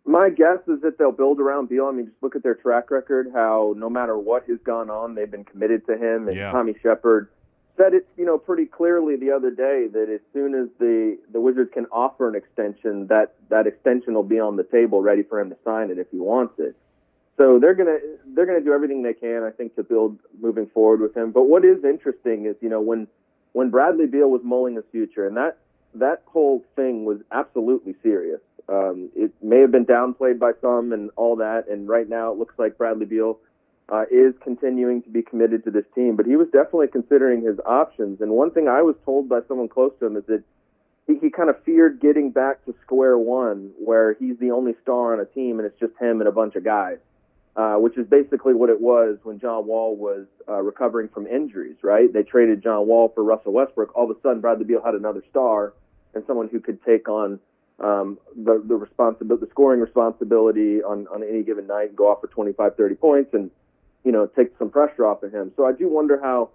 [0.05, 1.87] My guess is that they'll build around Beal.
[1.87, 3.31] I mean, just look at their track record.
[3.33, 6.27] How no matter what has gone on, they've been committed to him.
[6.27, 6.51] And Yeah.
[6.51, 7.29] Tommy Sheppard
[7.75, 11.41] said it, you know, pretty clearly the other day that as soon as the the
[11.41, 15.39] Wizards can offer an extension, that that extension will be on the table, ready for
[15.39, 16.75] him to sign it if he wants it.
[17.39, 17.99] So they're gonna
[18.35, 21.31] they're gonna do everything they can, I think, to build moving forward with him.
[21.31, 23.07] But what is interesting is, you know, when
[23.53, 25.57] when Bradley Beal was mulling his future, and that
[25.95, 28.41] that whole thing was absolutely serious.
[28.67, 32.37] Um, it may have been downplayed by some and all that, and right now it
[32.37, 33.39] looks like Bradley Beal
[33.87, 36.17] uh, is continuing to be committed to this team.
[36.17, 38.19] But he was definitely considering his options.
[38.19, 40.43] And one thing I was told by someone close to him is that
[41.07, 45.13] he, he kind of feared getting back to square one, where he's the only star
[45.13, 46.97] on a team and it's just him and a bunch of guys.
[47.59, 51.75] Uh, which is basically what it was when John Wall was uh, recovering from injuries,
[51.81, 52.07] right?
[52.13, 53.93] They traded John Wall for Russell Westbrook.
[53.97, 55.73] All of a sudden, Bradley Beal had another star
[56.13, 57.37] and someone who could take on
[57.81, 58.77] um, the the
[59.35, 63.33] the scoring responsibility on on any given night, and go off for 25, 30 points,
[63.33, 63.51] and
[64.05, 65.51] you know take some pressure off of him.
[65.57, 66.51] So I do wonder how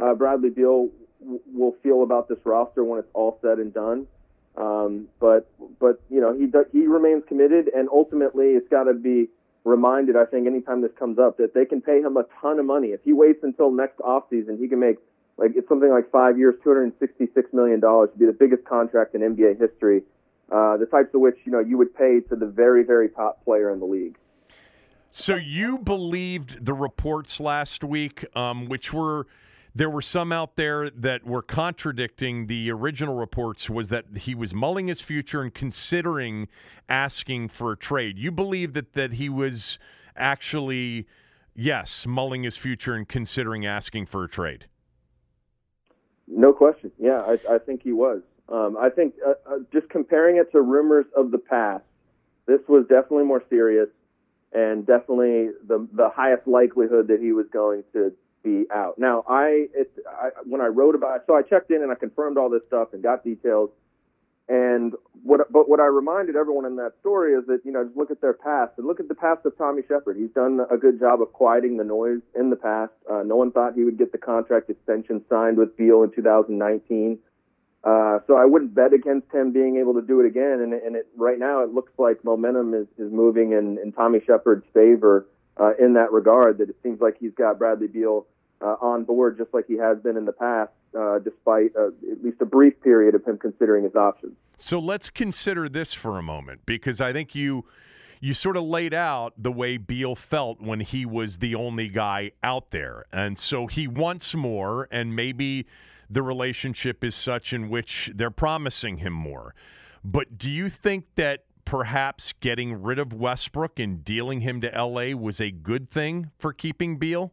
[0.00, 0.88] uh, Bradley Beal
[1.20, 4.08] w- will feel about this roster when it's all said and done.
[4.56, 5.48] Um, but
[5.78, 9.28] but you know he he remains committed, and ultimately it's got to be
[9.68, 10.16] reminded.
[10.16, 12.88] I think anytime this comes up that they can pay him a ton of money
[12.88, 14.96] if he waits until next offseason, he can make
[15.36, 18.32] like it's something like five years, two hundred and sixty-six million dollars to be the
[18.32, 20.02] biggest contract in NBA history.
[20.50, 23.44] Uh, the types of which you know you would pay to the very very top
[23.44, 24.16] player in the league.
[25.10, 29.26] So you believed the reports last week, um, which were
[29.78, 33.70] there were some out there that were contradicting the original reports.
[33.70, 36.48] Was that he was mulling his future and considering
[36.88, 38.18] asking for a trade?
[38.18, 39.78] You believe that that he was
[40.16, 41.06] actually
[41.54, 44.66] yes mulling his future and considering asking for a trade.
[46.26, 46.90] No question.
[46.98, 48.22] Yeah, I, I think he was.
[48.48, 51.84] Um, I think uh, uh, just comparing it to rumors of the past,
[52.46, 53.88] this was definitely more serious
[54.52, 58.98] and definitely the the highest likelihood that he was going to be out.
[58.98, 61.94] Now, I, it, I when I wrote about it, so I checked in and I
[61.94, 63.70] confirmed all this stuff and got details.
[64.48, 64.94] And
[65.24, 68.10] what, but what I reminded everyone in that story is that you know just look
[68.10, 70.16] at their past and look at the past of Tommy Sheppard.
[70.16, 72.92] He's done a good job of quieting the noise in the past.
[73.10, 77.18] Uh, no one thought he would get the contract extension signed with Beal in 2019.
[77.84, 80.60] Uh, so I wouldn't bet against him being able to do it again.
[80.60, 84.20] And, and it, right now, it looks like momentum is, is moving in, in Tommy
[84.26, 85.26] Sheppard's favor
[85.58, 86.58] uh, in that regard.
[86.58, 88.26] That it seems like he's got Bradley Beal
[88.60, 92.22] uh, on board just like he has been in the past, uh, despite uh, at
[92.22, 94.34] least a brief period of him considering his options.
[94.56, 97.64] So let's consider this for a moment because I think you
[98.20, 102.32] you sort of laid out the way Beal felt when he was the only guy
[102.42, 103.04] out there.
[103.12, 105.66] And so he wants more and maybe
[106.10, 109.54] the relationship is such in which they're promising him more.
[110.02, 115.14] But do you think that perhaps getting rid of Westbrook and dealing him to LA
[115.14, 117.30] was a good thing for keeping Beal?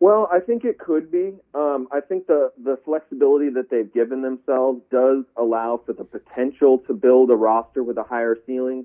[0.00, 1.32] Well, I think it could be.
[1.54, 6.78] Um, I think the the flexibility that they've given themselves does allow for the potential
[6.86, 8.84] to build a roster with a higher ceiling.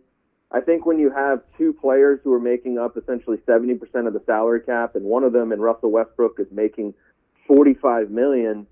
[0.51, 4.21] I think when you have two players who are making up essentially 70% of the
[4.25, 6.93] salary cap, and one of them, in Russell Westbrook, is making
[7.47, 8.67] 45 million,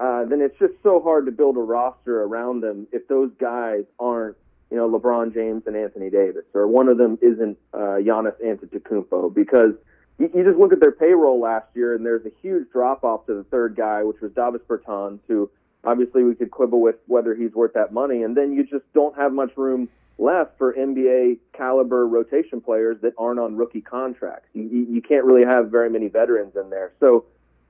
[0.00, 3.84] uh, then it's just so hard to build a roster around them if those guys
[3.98, 4.36] aren't,
[4.70, 9.32] you know, LeBron James and Anthony Davis, or one of them isn't uh, Giannis Antetokounmpo,
[9.32, 9.72] because
[10.18, 13.26] you, you just look at their payroll last year, and there's a huge drop off
[13.26, 15.50] to the third guy, which was Davis Bertans, who
[15.84, 19.16] obviously we could quibble with whether he's worth that money, and then you just don't
[19.16, 19.88] have much room
[20.18, 24.48] left for NBA caliber rotation players that aren't on rookie contracts.
[24.54, 27.26] You, you, you can't really have very many veterans in there, so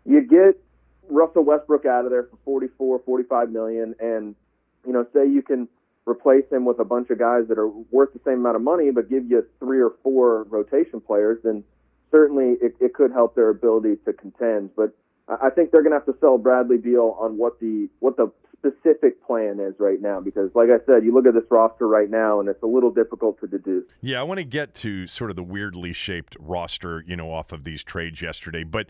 [0.06, 0.58] you get
[1.08, 4.34] Russell Westbrook out of there for 44, 45 million, and
[4.86, 5.68] you know, say you can
[6.06, 8.90] replace him with a bunch of guys that are worth the same amount of money,
[8.90, 11.64] but give you three or four rotation players, then
[12.10, 14.70] certainly it, it could help their ability to contend.
[14.76, 14.96] But
[15.28, 18.30] I think they're going to have to sell Bradley Beal on what the what the
[18.56, 22.08] specific plan is right now, because like I said, you look at this roster right
[22.08, 23.84] now, and it's a little difficult to deduce.
[24.00, 27.52] Yeah, I want to get to sort of the weirdly shaped roster, you know, off
[27.52, 28.86] of these trades yesterday, but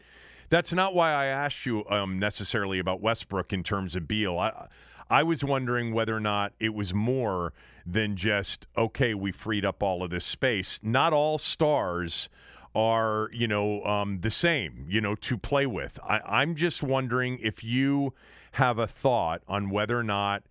[0.50, 4.38] that's not why I asked you um, necessarily about Westbrook in terms of Beal.
[4.38, 4.68] I,
[5.08, 7.52] I was wondering whether or not it was more
[7.84, 10.80] than just okay, we freed up all of this space.
[10.82, 12.28] Not all stars
[12.74, 15.98] are you know um, the same you know to play with.
[16.02, 18.14] I, I'm just wondering if you
[18.52, 20.42] have a thought on whether or not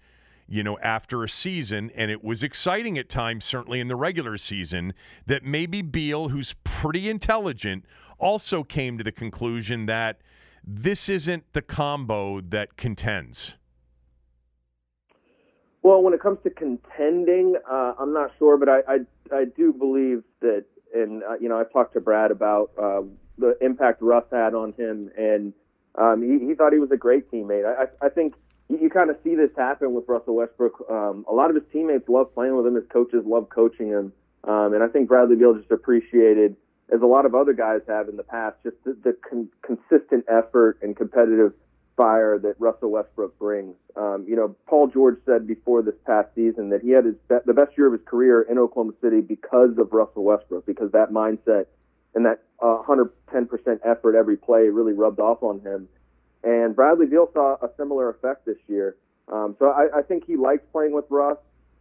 [0.47, 4.37] you know, after a season, and it was exciting at times, certainly in the regular
[4.37, 4.93] season,
[5.25, 7.83] that maybe Beal, who's pretty intelligent,
[8.19, 10.21] also came to the conclusion that
[10.63, 13.55] this isn't the combo that contends.
[15.85, 18.97] Well, when it comes to contending, uh, I'm not sure, but I, I,
[19.31, 23.03] I do believe that, and uh, you know, I've talked to Brad about uh,
[23.37, 25.53] the impact Russ had on him, and
[25.93, 27.65] um, he, he thought he was a great teammate.
[27.67, 28.33] I, I think
[28.67, 30.89] you, you kind of see this happen with Russell Westbrook.
[30.89, 32.73] Um, a lot of his teammates love playing with him.
[32.73, 34.11] His coaches love coaching him,
[34.45, 36.55] um, and I think Bradley Beal just appreciated,
[36.91, 40.25] as a lot of other guys have in the past, just the, the con- consistent
[40.27, 41.53] effort and competitive
[41.97, 43.75] fire that Russell Westbrook brings.
[43.95, 47.37] Um, you know, Paul George said before this past season that he had his be-
[47.45, 51.11] the best year of his career in Oklahoma City because of Russell Westbrook, because that
[51.11, 51.65] mindset
[52.13, 55.87] and that uh, 110% effort every play really rubbed off on him.
[56.43, 58.95] And Bradley Beal saw a similar effect this year.
[59.31, 61.37] Um, so I, I think he likes playing with Russ.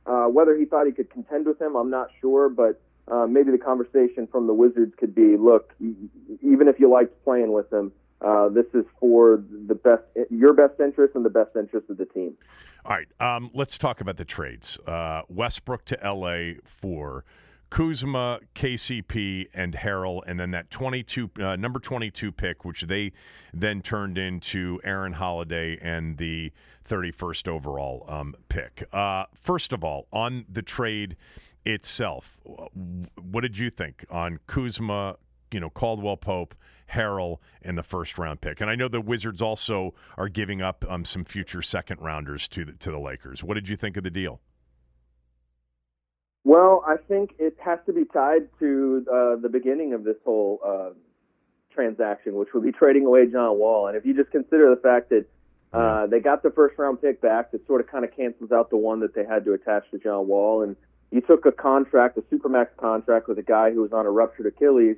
[0.07, 3.51] Uh, whether he thought he could contend with him, I'm not sure, but uh, maybe
[3.51, 7.93] the conversation from the Wizards could be, look, even if you liked playing with him,
[8.21, 12.07] uh, this is for the best, your best interest and the best interest of the
[12.07, 12.35] team.
[12.85, 14.79] All right, um, let's talk about the trades.
[14.87, 17.25] Uh, Westbrook to LA for
[17.71, 23.13] Kuzma, KCP, and Harrell, and then that 22 uh, number 22 pick, which they
[23.53, 26.53] then turned into Aaron Holiday and the
[26.89, 28.87] 31st overall um, pick.
[28.93, 31.17] Uh, first of all, on the trade
[31.65, 35.17] itself, what did you think on Kuzma?
[35.51, 36.55] You know, Caldwell Pope,
[36.95, 38.61] Harrell, and the first round pick.
[38.61, 42.65] And I know the Wizards also are giving up um, some future second rounders to
[42.65, 43.43] the, to the Lakers.
[43.43, 44.41] What did you think of the deal?
[46.45, 50.61] Well, I think it has to be tied to uh, the beginning of this whole
[50.65, 50.91] uh,
[51.73, 53.89] transaction, which would be trading away John Wall.
[53.89, 55.25] And if you just consider the fact that
[55.73, 58.71] uh, they got the first round pick back, that sort of kind of cancels out
[58.71, 60.63] the one that they had to attach to John Wall.
[60.63, 60.77] And
[61.11, 64.47] you took a contract, a supermax contract, with a guy who was on a ruptured
[64.47, 64.97] Achilles,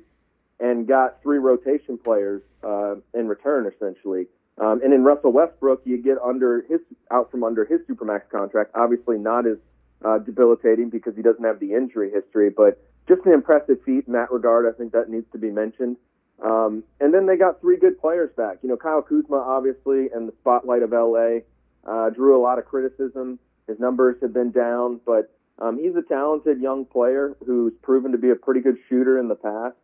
[0.59, 4.27] and got three rotation players uh, in return, essentially.
[4.59, 6.79] Um, and in Russell Westbrook, you get under his
[7.11, 8.71] out from under his supermax contract.
[8.73, 9.57] Obviously, not as
[10.03, 12.49] uh, debilitating because he doesn't have the injury history.
[12.49, 14.65] But just an impressive feat in that regard.
[14.65, 15.97] I think that needs to be mentioned.
[16.43, 18.57] Um, and then they got three good players back.
[18.61, 21.39] You know, Kyle Kuzma, obviously, and the spotlight of LA,
[21.85, 23.39] uh, drew a lot of criticism.
[23.67, 28.17] His numbers have been down, but um, he's a talented young player who's proven to
[28.17, 29.75] be a pretty good shooter in the past.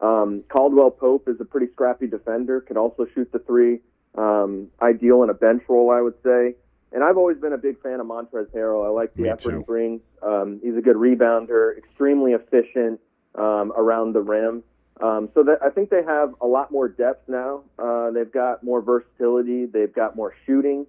[0.00, 3.80] Um, Caldwell Pope is a pretty scrappy defender, can also shoot the three.
[4.16, 6.54] Um, ideal in a bench role, I would say.
[6.92, 8.84] And I've always been a big fan of Montrezl Harrell.
[8.84, 9.58] I like the Me effort too.
[9.58, 10.00] he brings.
[10.22, 13.00] Um, he's a good rebounder, extremely efficient
[13.34, 14.62] um, around the rim.
[15.00, 17.62] Um, so that I think they have a lot more depth now.
[17.78, 19.66] Uh, they've got more versatility.
[19.66, 20.86] They've got more shooting,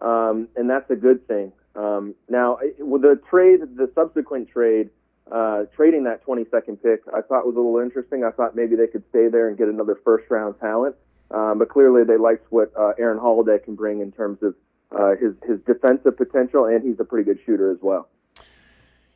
[0.00, 1.52] um, and that's a good thing.
[1.76, 4.90] Um, now, with the trade, the subsequent trade,
[5.30, 8.24] uh, trading that 22nd pick, I thought was a little interesting.
[8.24, 10.96] I thought maybe they could stay there and get another first round talent.
[11.30, 14.54] Um, but clearly, they liked what uh, Aaron Holiday can bring in terms of
[14.90, 18.08] uh, his his defensive potential, and he's a pretty good shooter as well.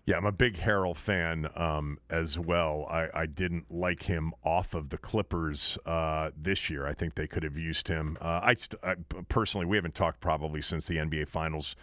[0.07, 2.87] Yeah, I'm a big Harrell fan um, as well.
[2.89, 6.87] I, I didn't like him off of the Clippers uh, this year.
[6.87, 8.16] I think they could have used him.
[8.20, 8.95] Uh, I, st- I
[9.28, 11.74] personally, we haven't talked probably since the NBA Finals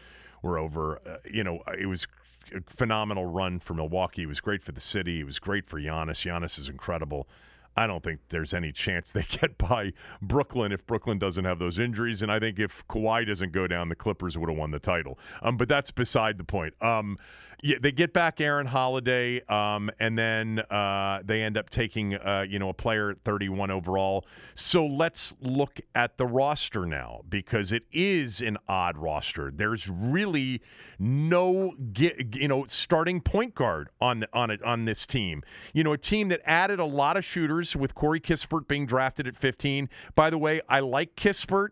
[0.41, 1.02] were over.
[1.06, 2.08] Uh, you know, it was
[2.54, 4.24] a phenomenal run for Milwaukee.
[4.24, 5.20] It was great for the city.
[5.20, 6.26] It was great for Giannis.
[6.26, 7.28] Giannis is incredible.
[7.76, 11.80] I don't think there's any chance they get by Brooklyn if Brooklyn doesn't have those
[11.80, 12.22] injuries.
[12.22, 15.18] And I think if Kawhi doesn't go down, the Clippers would have won the title.
[15.42, 16.74] Um, but that's beside the point.
[16.82, 17.18] Um,
[17.64, 22.44] yeah, they get back Aaron Holiday, um, and then uh, they end up taking uh,
[22.48, 24.26] you know a player at 31 overall.
[24.53, 29.49] So let's look at the roster now because it is an odd roster.
[29.56, 30.61] There's really
[30.99, 35.41] no you know starting point guard on on it on this team.
[35.72, 39.26] You know, a team that added a lot of shooters with Corey Kispert being drafted
[39.26, 39.88] at 15.
[40.15, 41.69] By the way, I like Kispert.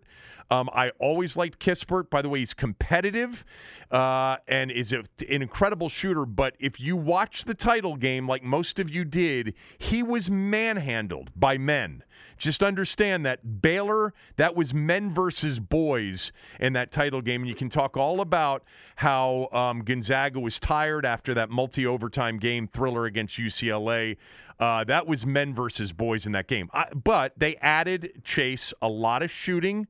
[0.51, 2.09] Um, I always liked Kispert.
[2.09, 3.45] By the way, he's competitive
[3.89, 4.99] uh, and is a,
[5.29, 6.25] an incredible shooter.
[6.25, 11.31] But if you watch the title game, like most of you did, he was manhandled
[11.37, 12.03] by men.
[12.37, 17.41] Just understand that Baylor, that was men versus boys in that title game.
[17.41, 18.63] And you can talk all about
[18.97, 24.17] how um, Gonzaga was tired after that multi overtime game thriller against UCLA.
[24.59, 26.69] Uh, that was men versus boys in that game.
[26.73, 29.87] I, but they added Chase a lot of shooting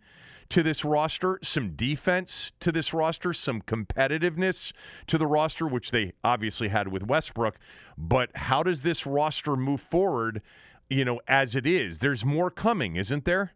[0.51, 4.73] to this roster, some defense to this roster, some competitiveness
[5.07, 7.57] to the roster, which they obviously had with Westbrook.
[7.97, 10.41] But how does this roster move forward,
[10.89, 11.99] you know, as it is?
[11.99, 13.53] There's more coming, isn't there?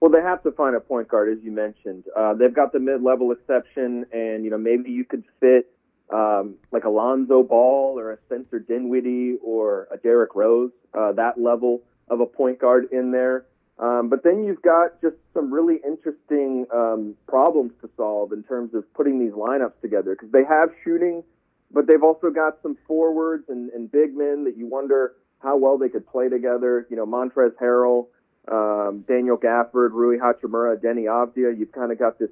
[0.00, 2.04] Well, they have to find a point guard, as you mentioned.
[2.16, 5.70] Uh, they've got the mid-level exception, and you know maybe you could fit
[6.12, 11.40] um, like a Lonzo Ball or a Spencer Dinwiddie or a Derrick Rose, uh, that
[11.40, 13.46] level of a point guard in there.
[13.78, 18.72] Um, but then you've got just some really interesting um, problems to solve in terms
[18.74, 21.24] of putting these lineups together because they have shooting,
[21.72, 25.76] but they've also got some forwards and, and big men that you wonder how well
[25.76, 26.86] they could play together.
[26.88, 28.06] You know, Montrezl Harrell
[28.50, 31.58] um, Daniel Gafford, Rui Hachimura, Deni Avdija.
[31.58, 32.30] You've kind of got this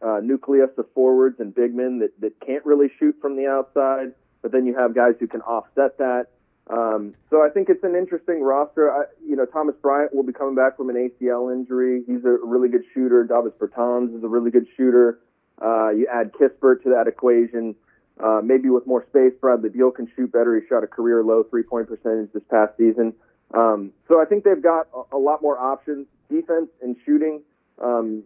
[0.00, 4.12] uh, nucleus of forwards and big men that, that can't really shoot from the outside,
[4.42, 6.26] but then you have guys who can offset that.
[6.70, 8.92] Um, so I think it's an interesting roster.
[8.92, 12.02] I, you know, Thomas Bryant will be coming back from an ACL injury.
[12.06, 13.24] He's a really good shooter.
[13.24, 15.18] Davis Bertans is a really good shooter.
[15.62, 17.74] Uh, you add Kispert to that equation.
[18.22, 20.58] Uh, maybe with more space, Bradley Beal can shoot better.
[20.60, 23.14] He shot a career low three point percentage this past season.
[23.54, 26.06] Um, so I think they've got a, a, lot more options.
[26.28, 27.40] Defense and shooting
[27.82, 28.24] um,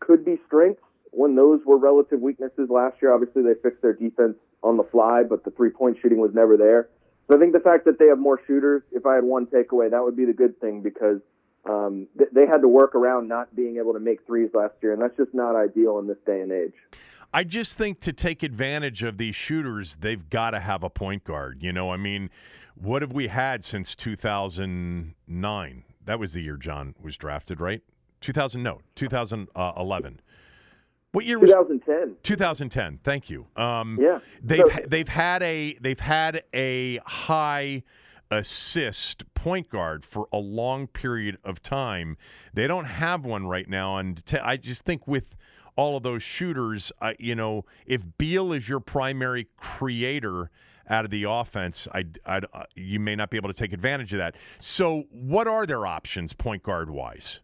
[0.00, 3.12] could be strengths when those were relative weaknesses last year.
[3.12, 6.56] Obviously, they fixed their defense on the fly, but the three point shooting was never
[6.56, 6.88] there.
[7.32, 9.90] So I think the fact that they have more shooters, if I had one takeaway,
[9.90, 11.18] that would be the good thing because
[11.64, 14.92] um, th- they had to work around not being able to make threes last year,
[14.92, 16.74] and that's just not ideal in this day and age.
[17.32, 21.24] I just think to take advantage of these shooters, they've got to have a point
[21.24, 21.62] guard.
[21.62, 22.28] You know, I mean,
[22.74, 25.84] what have we had since 2009?
[26.04, 27.80] That was the year John was drafted, right?
[28.20, 30.20] 2000, no, 2011.
[31.12, 32.16] What year was 2010?
[32.22, 33.00] 2010.
[33.04, 33.46] Thank you.
[33.56, 37.82] Um, yeah, they've so, they've had a they've had a high
[38.30, 42.16] assist point guard for a long period of time.
[42.54, 45.24] They don't have one right now, and t- I just think with
[45.76, 50.50] all of those shooters, uh, you know, if Beal is your primary creator
[50.88, 54.12] out of the offense, I, I, uh, you may not be able to take advantage
[54.12, 54.34] of that.
[54.58, 57.40] So, what are their options, point guard wise?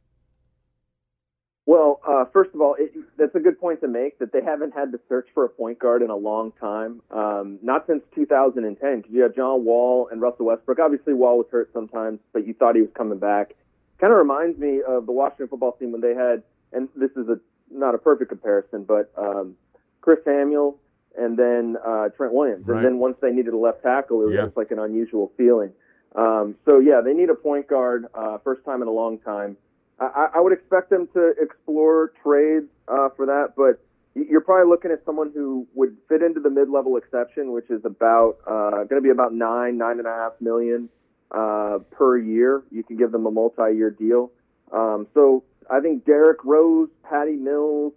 [1.69, 4.73] Well, uh, first of all, it, that's a good point to make that they haven't
[4.73, 7.03] had to search for a point guard in a long time.
[7.11, 10.79] Um, not since 2010, because you have John Wall and Russell Westbrook.
[10.79, 13.55] Obviously, Wall was hurt sometimes, but you thought he was coming back.
[14.01, 16.43] Kind of reminds me of the Washington football team when they had,
[16.73, 17.39] and this is a
[17.71, 19.55] not a perfect comparison, but um,
[20.01, 20.79] Chris Samuel
[21.19, 22.67] and then uh, Trent Williams.
[22.67, 22.79] Right.
[22.79, 24.45] And then once they needed a left tackle, it was yeah.
[24.47, 25.73] just like an unusual feeling.
[26.17, 29.59] Um, so yeah, they need a point guard, uh, first time in a long time.
[30.01, 33.81] I, I would expect them to explore trades uh, for that, but
[34.15, 38.39] you're probably looking at someone who would fit into the mid-level exception, which is about
[38.47, 40.89] uh, going to be about nine, nine and a half million
[41.31, 42.63] uh, per year.
[42.71, 44.31] You can give them a multi-year deal.
[44.73, 47.93] Um, so I think Derrick Rose, Patty Mills,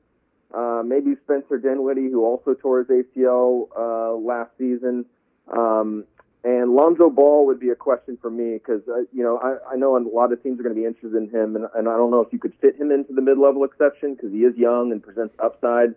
[0.54, 5.06] uh, maybe Spencer Dinwiddie, who also tore his ACL uh, last season.
[5.52, 6.06] Um,
[6.44, 9.76] and Lonzo Ball would be a question for me because, uh, you know, I, I
[9.76, 11.96] know a lot of teams are going to be interested in him, and, and I
[11.96, 14.58] don't know if you could fit him into the mid level exception because he is
[14.58, 15.94] young and presents upside.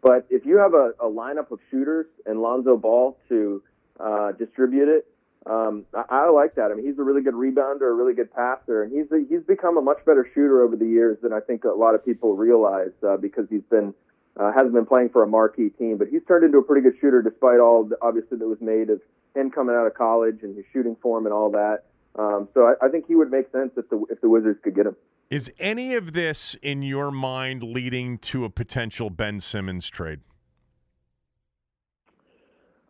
[0.00, 3.62] But if you have a, a lineup of shooters and Lonzo Ball to
[3.98, 5.06] uh, distribute it,
[5.46, 6.70] um, I, I like that.
[6.70, 9.42] I mean, he's a really good rebounder, a really good passer, and he's a, he's
[9.42, 12.36] become a much better shooter over the years than I think a lot of people
[12.36, 13.94] realize uh, because he's been
[14.38, 16.98] uh, hasn't been playing for a marquee team, but he's turned into a pretty good
[17.00, 19.00] shooter despite all the, obviously that was made of
[19.34, 21.84] him coming out of college and his shooting form and all that.
[22.18, 24.74] Um, so I, I think he would make sense if the if the Wizards could
[24.74, 24.96] get him.
[25.30, 30.20] Is any of this in your mind leading to a potential Ben Simmons trade?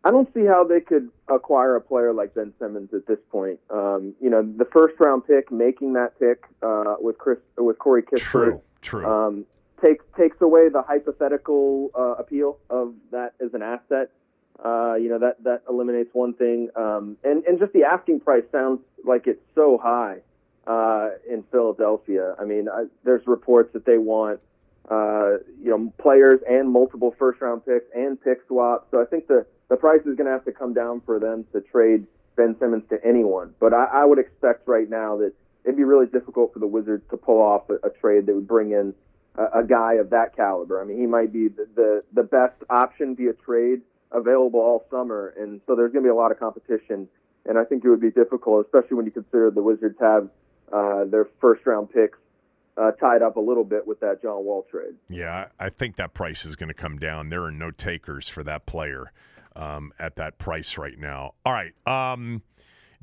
[0.05, 3.61] I don't see how they could acquire a player like Ben Simmons at this point.
[3.71, 8.03] Um, you know, the first round pick, making that pick uh, with Chris with Corey
[8.03, 9.07] Kispert, true, true.
[9.07, 9.47] Um,
[9.83, 14.11] takes takes away the hypothetical uh, appeal of that as an asset.
[14.65, 18.45] Uh, you know that that eliminates one thing, um, and and just the asking price
[18.53, 20.19] sounds like it's so high
[20.67, 22.35] uh, in Philadelphia.
[22.41, 24.41] I mean, I, there's reports that they want
[24.91, 28.87] uh, you know players and multiple first round picks and pick swaps.
[28.91, 31.45] So I think the the price is going to have to come down for them
[31.53, 32.07] to trade
[32.37, 33.55] Ben Simmons to anyone.
[33.59, 35.33] But I, I would expect right now that
[35.65, 38.49] it'd be really difficult for the Wizards to pull off a, a trade that would
[38.49, 38.95] bring in
[39.37, 40.81] a, a guy of that caliber.
[40.81, 45.35] I mean, he might be the, the, the best option via trade available all summer,
[45.39, 47.09] and so there's going to be a lot of competition.
[47.45, 50.29] And I think it would be difficult, especially when you consider the Wizards have
[50.73, 52.19] uh, their first round picks
[52.77, 54.95] uh, tied up a little bit with that John Wall trade.
[55.09, 57.29] Yeah, I think that price is going to come down.
[57.29, 59.13] There are no takers for that player
[59.57, 61.35] um, at that price right now.
[61.45, 61.73] All right.
[61.87, 62.43] Um,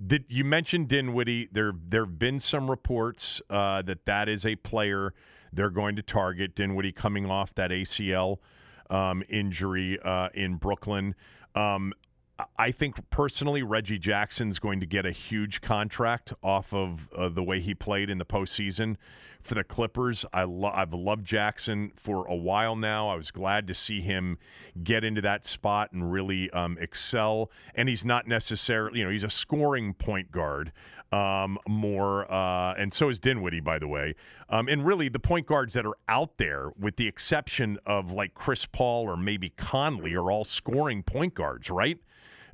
[0.05, 1.49] did you mentioned Dinwiddie?
[1.51, 5.13] There there have been some reports uh, that that is a player
[5.53, 8.37] they're going to target Dinwiddie coming off that ACL
[8.89, 11.15] um, injury uh, in Brooklyn.
[11.55, 11.93] Um,
[12.57, 17.43] I think personally, Reggie Jackson's going to get a huge contract off of uh, the
[17.43, 18.95] way he played in the postseason
[19.41, 20.25] for the Clippers.
[20.33, 23.09] I lo- I've loved Jackson for a while now.
[23.09, 24.37] I was glad to see him
[24.83, 27.51] get into that spot and really um, excel.
[27.75, 30.71] And he's not necessarily, you know, he's a scoring point guard
[31.11, 34.15] um, more, uh, and so is Dinwiddie, by the way.
[34.49, 38.33] Um, and really, the point guards that are out there, with the exception of like
[38.33, 41.97] Chris Paul or maybe Conley, are all scoring point guards, right?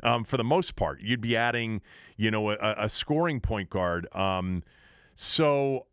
[0.03, 1.81] Um, for the most part, you'd be adding,
[2.17, 4.07] you know, a, a scoring point guard.
[4.13, 4.63] Um,
[5.15, 5.87] so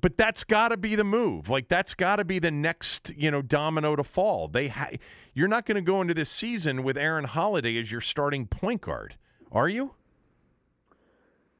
[0.00, 1.48] but that's got to be the move.
[1.48, 4.48] Like that's got to be the next, you know, domino to fall.
[4.48, 4.90] They ha-
[5.34, 8.82] you're not going to go into this season with Aaron Holiday as your starting point
[8.82, 9.16] guard,
[9.50, 9.94] are you?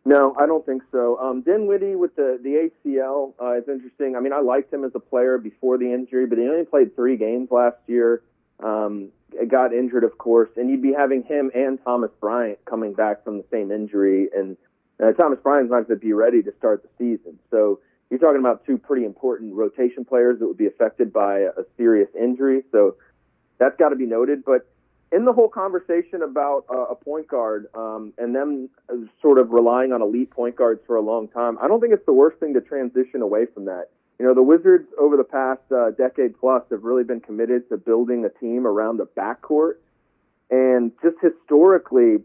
[0.05, 1.19] No, I don't think so.
[1.21, 4.17] Um, Dinwiddie with the the ACL uh, is interesting.
[4.17, 6.97] I mean, I liked him as a player before the injury, but he only played
[6.97, 8.23] three games last year.
[8.63, 9.11] Um,
[9.49, 13.39] got injured, of course, and you'd be having him and Thomas Bryant coming back from
[13.39, 14.57] the same injury, and
[15.03, 17.39] uh, Thomas Bryant's not going to be ready to start the season.
[17.51, 21.63] So you're talking about two pretty important rotation players that would be affected by a
[21.77, 22.63] serious injury.
[22.73, 22.97] So
[23.59, 24.45] that's got to be noted.
[24.45, 24.67] But
[25.13, 28.69] in the whole conversation about uh, a point guard um, and them
[29.21, 32.07] sort of relying on elite point guards for a long time, I don't think it's
[32.07, 33.89] the worst thing to transition away from that.
[34.19, 37.77] You know, the Wizards over the past uh, decade plus have really been committed to
[37.77, 39.77] building a team around the backcourt.
[40.51, 42.19] And just historically,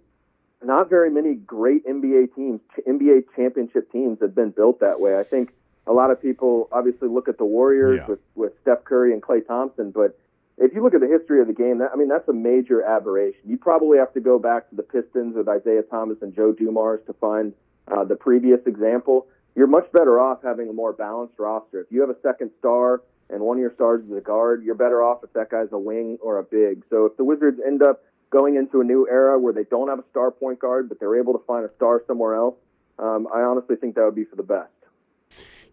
[0.63, 5.17] not very many great NBA teams, NBA championship teams have been built that way.
[5.17, 5.53] I think
[5.87, 8.07] a lot of people obviously look at the Warriors yeah.
[8.07, 10.19] with, with Steph Curry and Klay Thompson, but
[10.57, 12.81] if you look at the history of the game, that, I mean, that's a major
[12.81, 13.41] aberration.
[13.45, 17.01] You probably have to go back to the Pistons with Isiah Thomas and Joe Dumars
[17.07, 17.53] to find
[17.87, 19.27] uh, the previous example.
[19.55, 21.81] You're much better off having a more balanced roster.
[21.81, 24.75] If you have a second star and one of your stars is a guard, you're
[24.75, 26.83] better off if that guy's a wing or a big.
[26.89, 29.99] So if the Wizards end up going into a new era where they don't have
[29.99, 32.55] a star point guard, but they're able to find a star somewhere else,
[32.99, 34.71] um, I honestly think that would be for the best.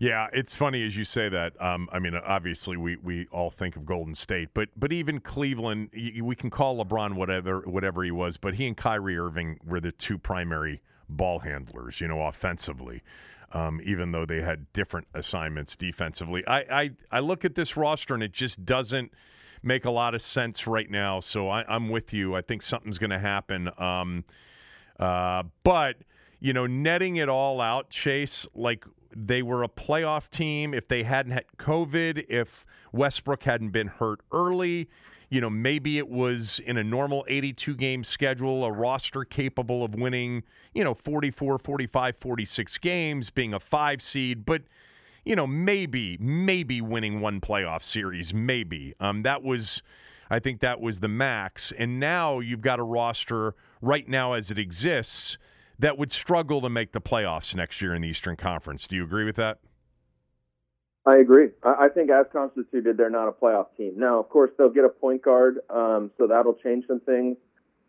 [0.03, 1.53] Yeah, it's funny as you say that.
[1.63, 5.91] Um, I mean, obviously, we, we all think of Golden State, but but even Cleveland,
[6.21, 9.93] we can call LeBron whatever whatever he was, but he and Kyrie Irving were the
[9.93, 13.01] two primary ball handlers, you know, offensively.
[13.53, 18.15] Um, even though they had different assignments defensively, I, I I look at this roster
[18.15, 19.13] and it just doesn't
[19.63, 21.21] make a lot of sense right now.
[21.21, 22.35] So I, am with you.
[22.35, 23.71] I think something's going to happen.
[23.79, 24.25] Um,
[24.99, 25.99] uh, but
[26.41, 28.85] you know, netting it all out, Chase, like
[29.15, 34.21] they were a playoff team if they hadn't had COVID, if Westbrook hadn't been hurt
[34.33, 34.89] early.
[35.31, 39.95] You know, maybe it was in a normal 82 game schedule, a roster capable of
[39.95, 40.43] winning,
[40.75, 44.63] you know, 44, 45, 46 games, being a five seed, but,
[45.25, 48.95] you know, maybe, maybe winning one playoff series, maybe.
[49.01, 49.83] Um, that was,
[50.29, 51.73] I think that was the max.
[51.79, 55.39] And now you've got a roster right now as it exists
[55.83, 58.87] that would struggle to make the playoffs next year in the Eastern Conference.
[58.87, 59.59] Do you agree with that?
[61.05, 61.49] I agree.
[61.65, 63.95] I think as constituted, they're not a playoff team.
[63.97, 67.37] Now, of course, they'll get a point guard, um, so that'll change some things.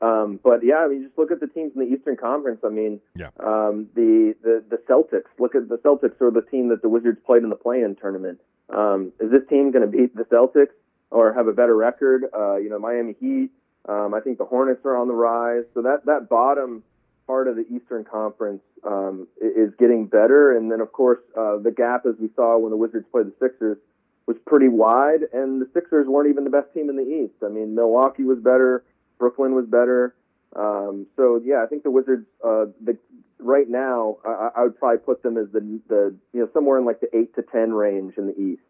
[0.02, 2.61] Um, but yeah, I mean, just look at the teams in the Eastern Conference.
[2.65, 3.30] I mean, yeah.
[3.40, 5.30] um, the, the the Celtics.
[5.38, 8.41] Look at the Celtics are the team that the Wizards played in the play-in tournament.
[8.76, 10.74] Um, is this team going to beat the Celtics
[11.11, 12.26] or have a better record?
[12.36, 13.52] Uh, you know, Miami Heat.
[13.88, 15.65] Um, I think the Hornets are on the rise.
[15.76, 16.82] So that that bottom
[17.28, 20.58] part of the Eastern Conference um, is getting better.
[20.58, 23.34] And then, of course, uh, the gap, as we saw when the Wizards played the
[23.40, 23.78] Sixers,
[24.26, 25.22] was pretty wide.
[25.34, 27.44] And the Sixers weren't even the best team in the East.
[27.44, 28.84] I mean, Milwaukee was better,
[29.20, 30.16] Brooklyn was better.
[30.56, 32.98] Um, so yeah, I think the Wizards, uh, the,
[33.40, 36.86] right now, I, I would probably put them as the the you know somewhere in
[36.86, 38.62] like the eight to ten range in the East.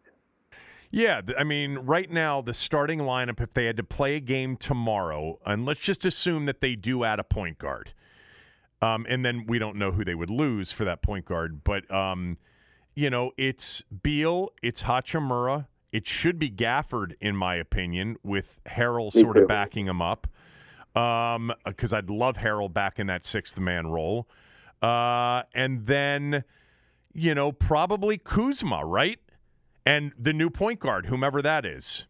[0.90, 4.56] Yeah, I mean, right now the starting lineup, if they had to play a game
[4.56, 7.92] tomorrow, and let's just assume that they do add a point guard,
[8.82, 11.64] um, and then we don't know who they would lose for that point guard.
[11.64, 12.38] But, um,
[12.94, 15.66] you know, it's Beal, it's Hachimura.
[15.92, 20.26] It should be Gafford, in my opinion, with Harrell sort of backing him up.
[20.92, 24.28] Because um, I'd love Harrell back in that sixth man role.
[24.82, 26.44] Uh, and then,
[27.12, 29.18] you know, probably Kuzma, right?
[29.86, 32.06] And the new point guard, whomever that is.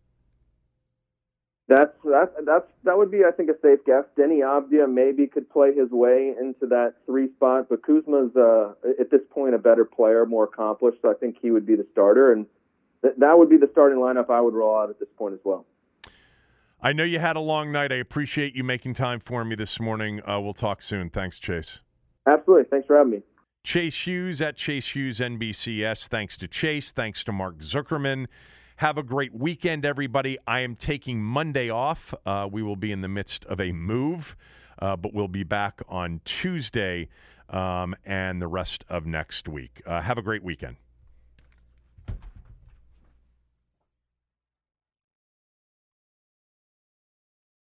[1.66, 4.04] That's that that's that would be I think a safe guess.
[4.18, 9.10] Deni Avdija maybe could play his way into that three spot, but Kuzma's uh, at
[9.10, 10.98] this point a better player, more accomplished.
[11.00, 12.44] So I think he would be the starter, and
[13.00, 15.40] th- that would be the starting lineup I would roll out at this point as
[15.42, 15.64] well.
[16.82, 17.92] I know you had a long night.
[17.92, 20.20] I appreciate you making time for me this morning.
[20.28, 21.08] Uh, we'll talk soon.
[21.08, 21.80] Thanks, Chase.
[22.26, 22.64] Absolutely.
[22.68, 23.22] Thanks for having me.
[23.62, 26.08] Chase Hughes at Chase Hughes NBCS.
[26.08, 26.92] Thanks to Chase.
[26.92, 28.26] Thanks to Mark Zuckerman.
[28.76, 30.36] Have a great weekend, everybody.
[30.48, 32.12] I am taking Monday off.
[32.26, 34.34] Uh, we will be in the midst of a move,
[34.82, 37.08] uh, but we'll be back on Tuesday
[37.50, 39.80] um, and the rest of next week.
[39.86, 40.74] Uh, have a great weekend.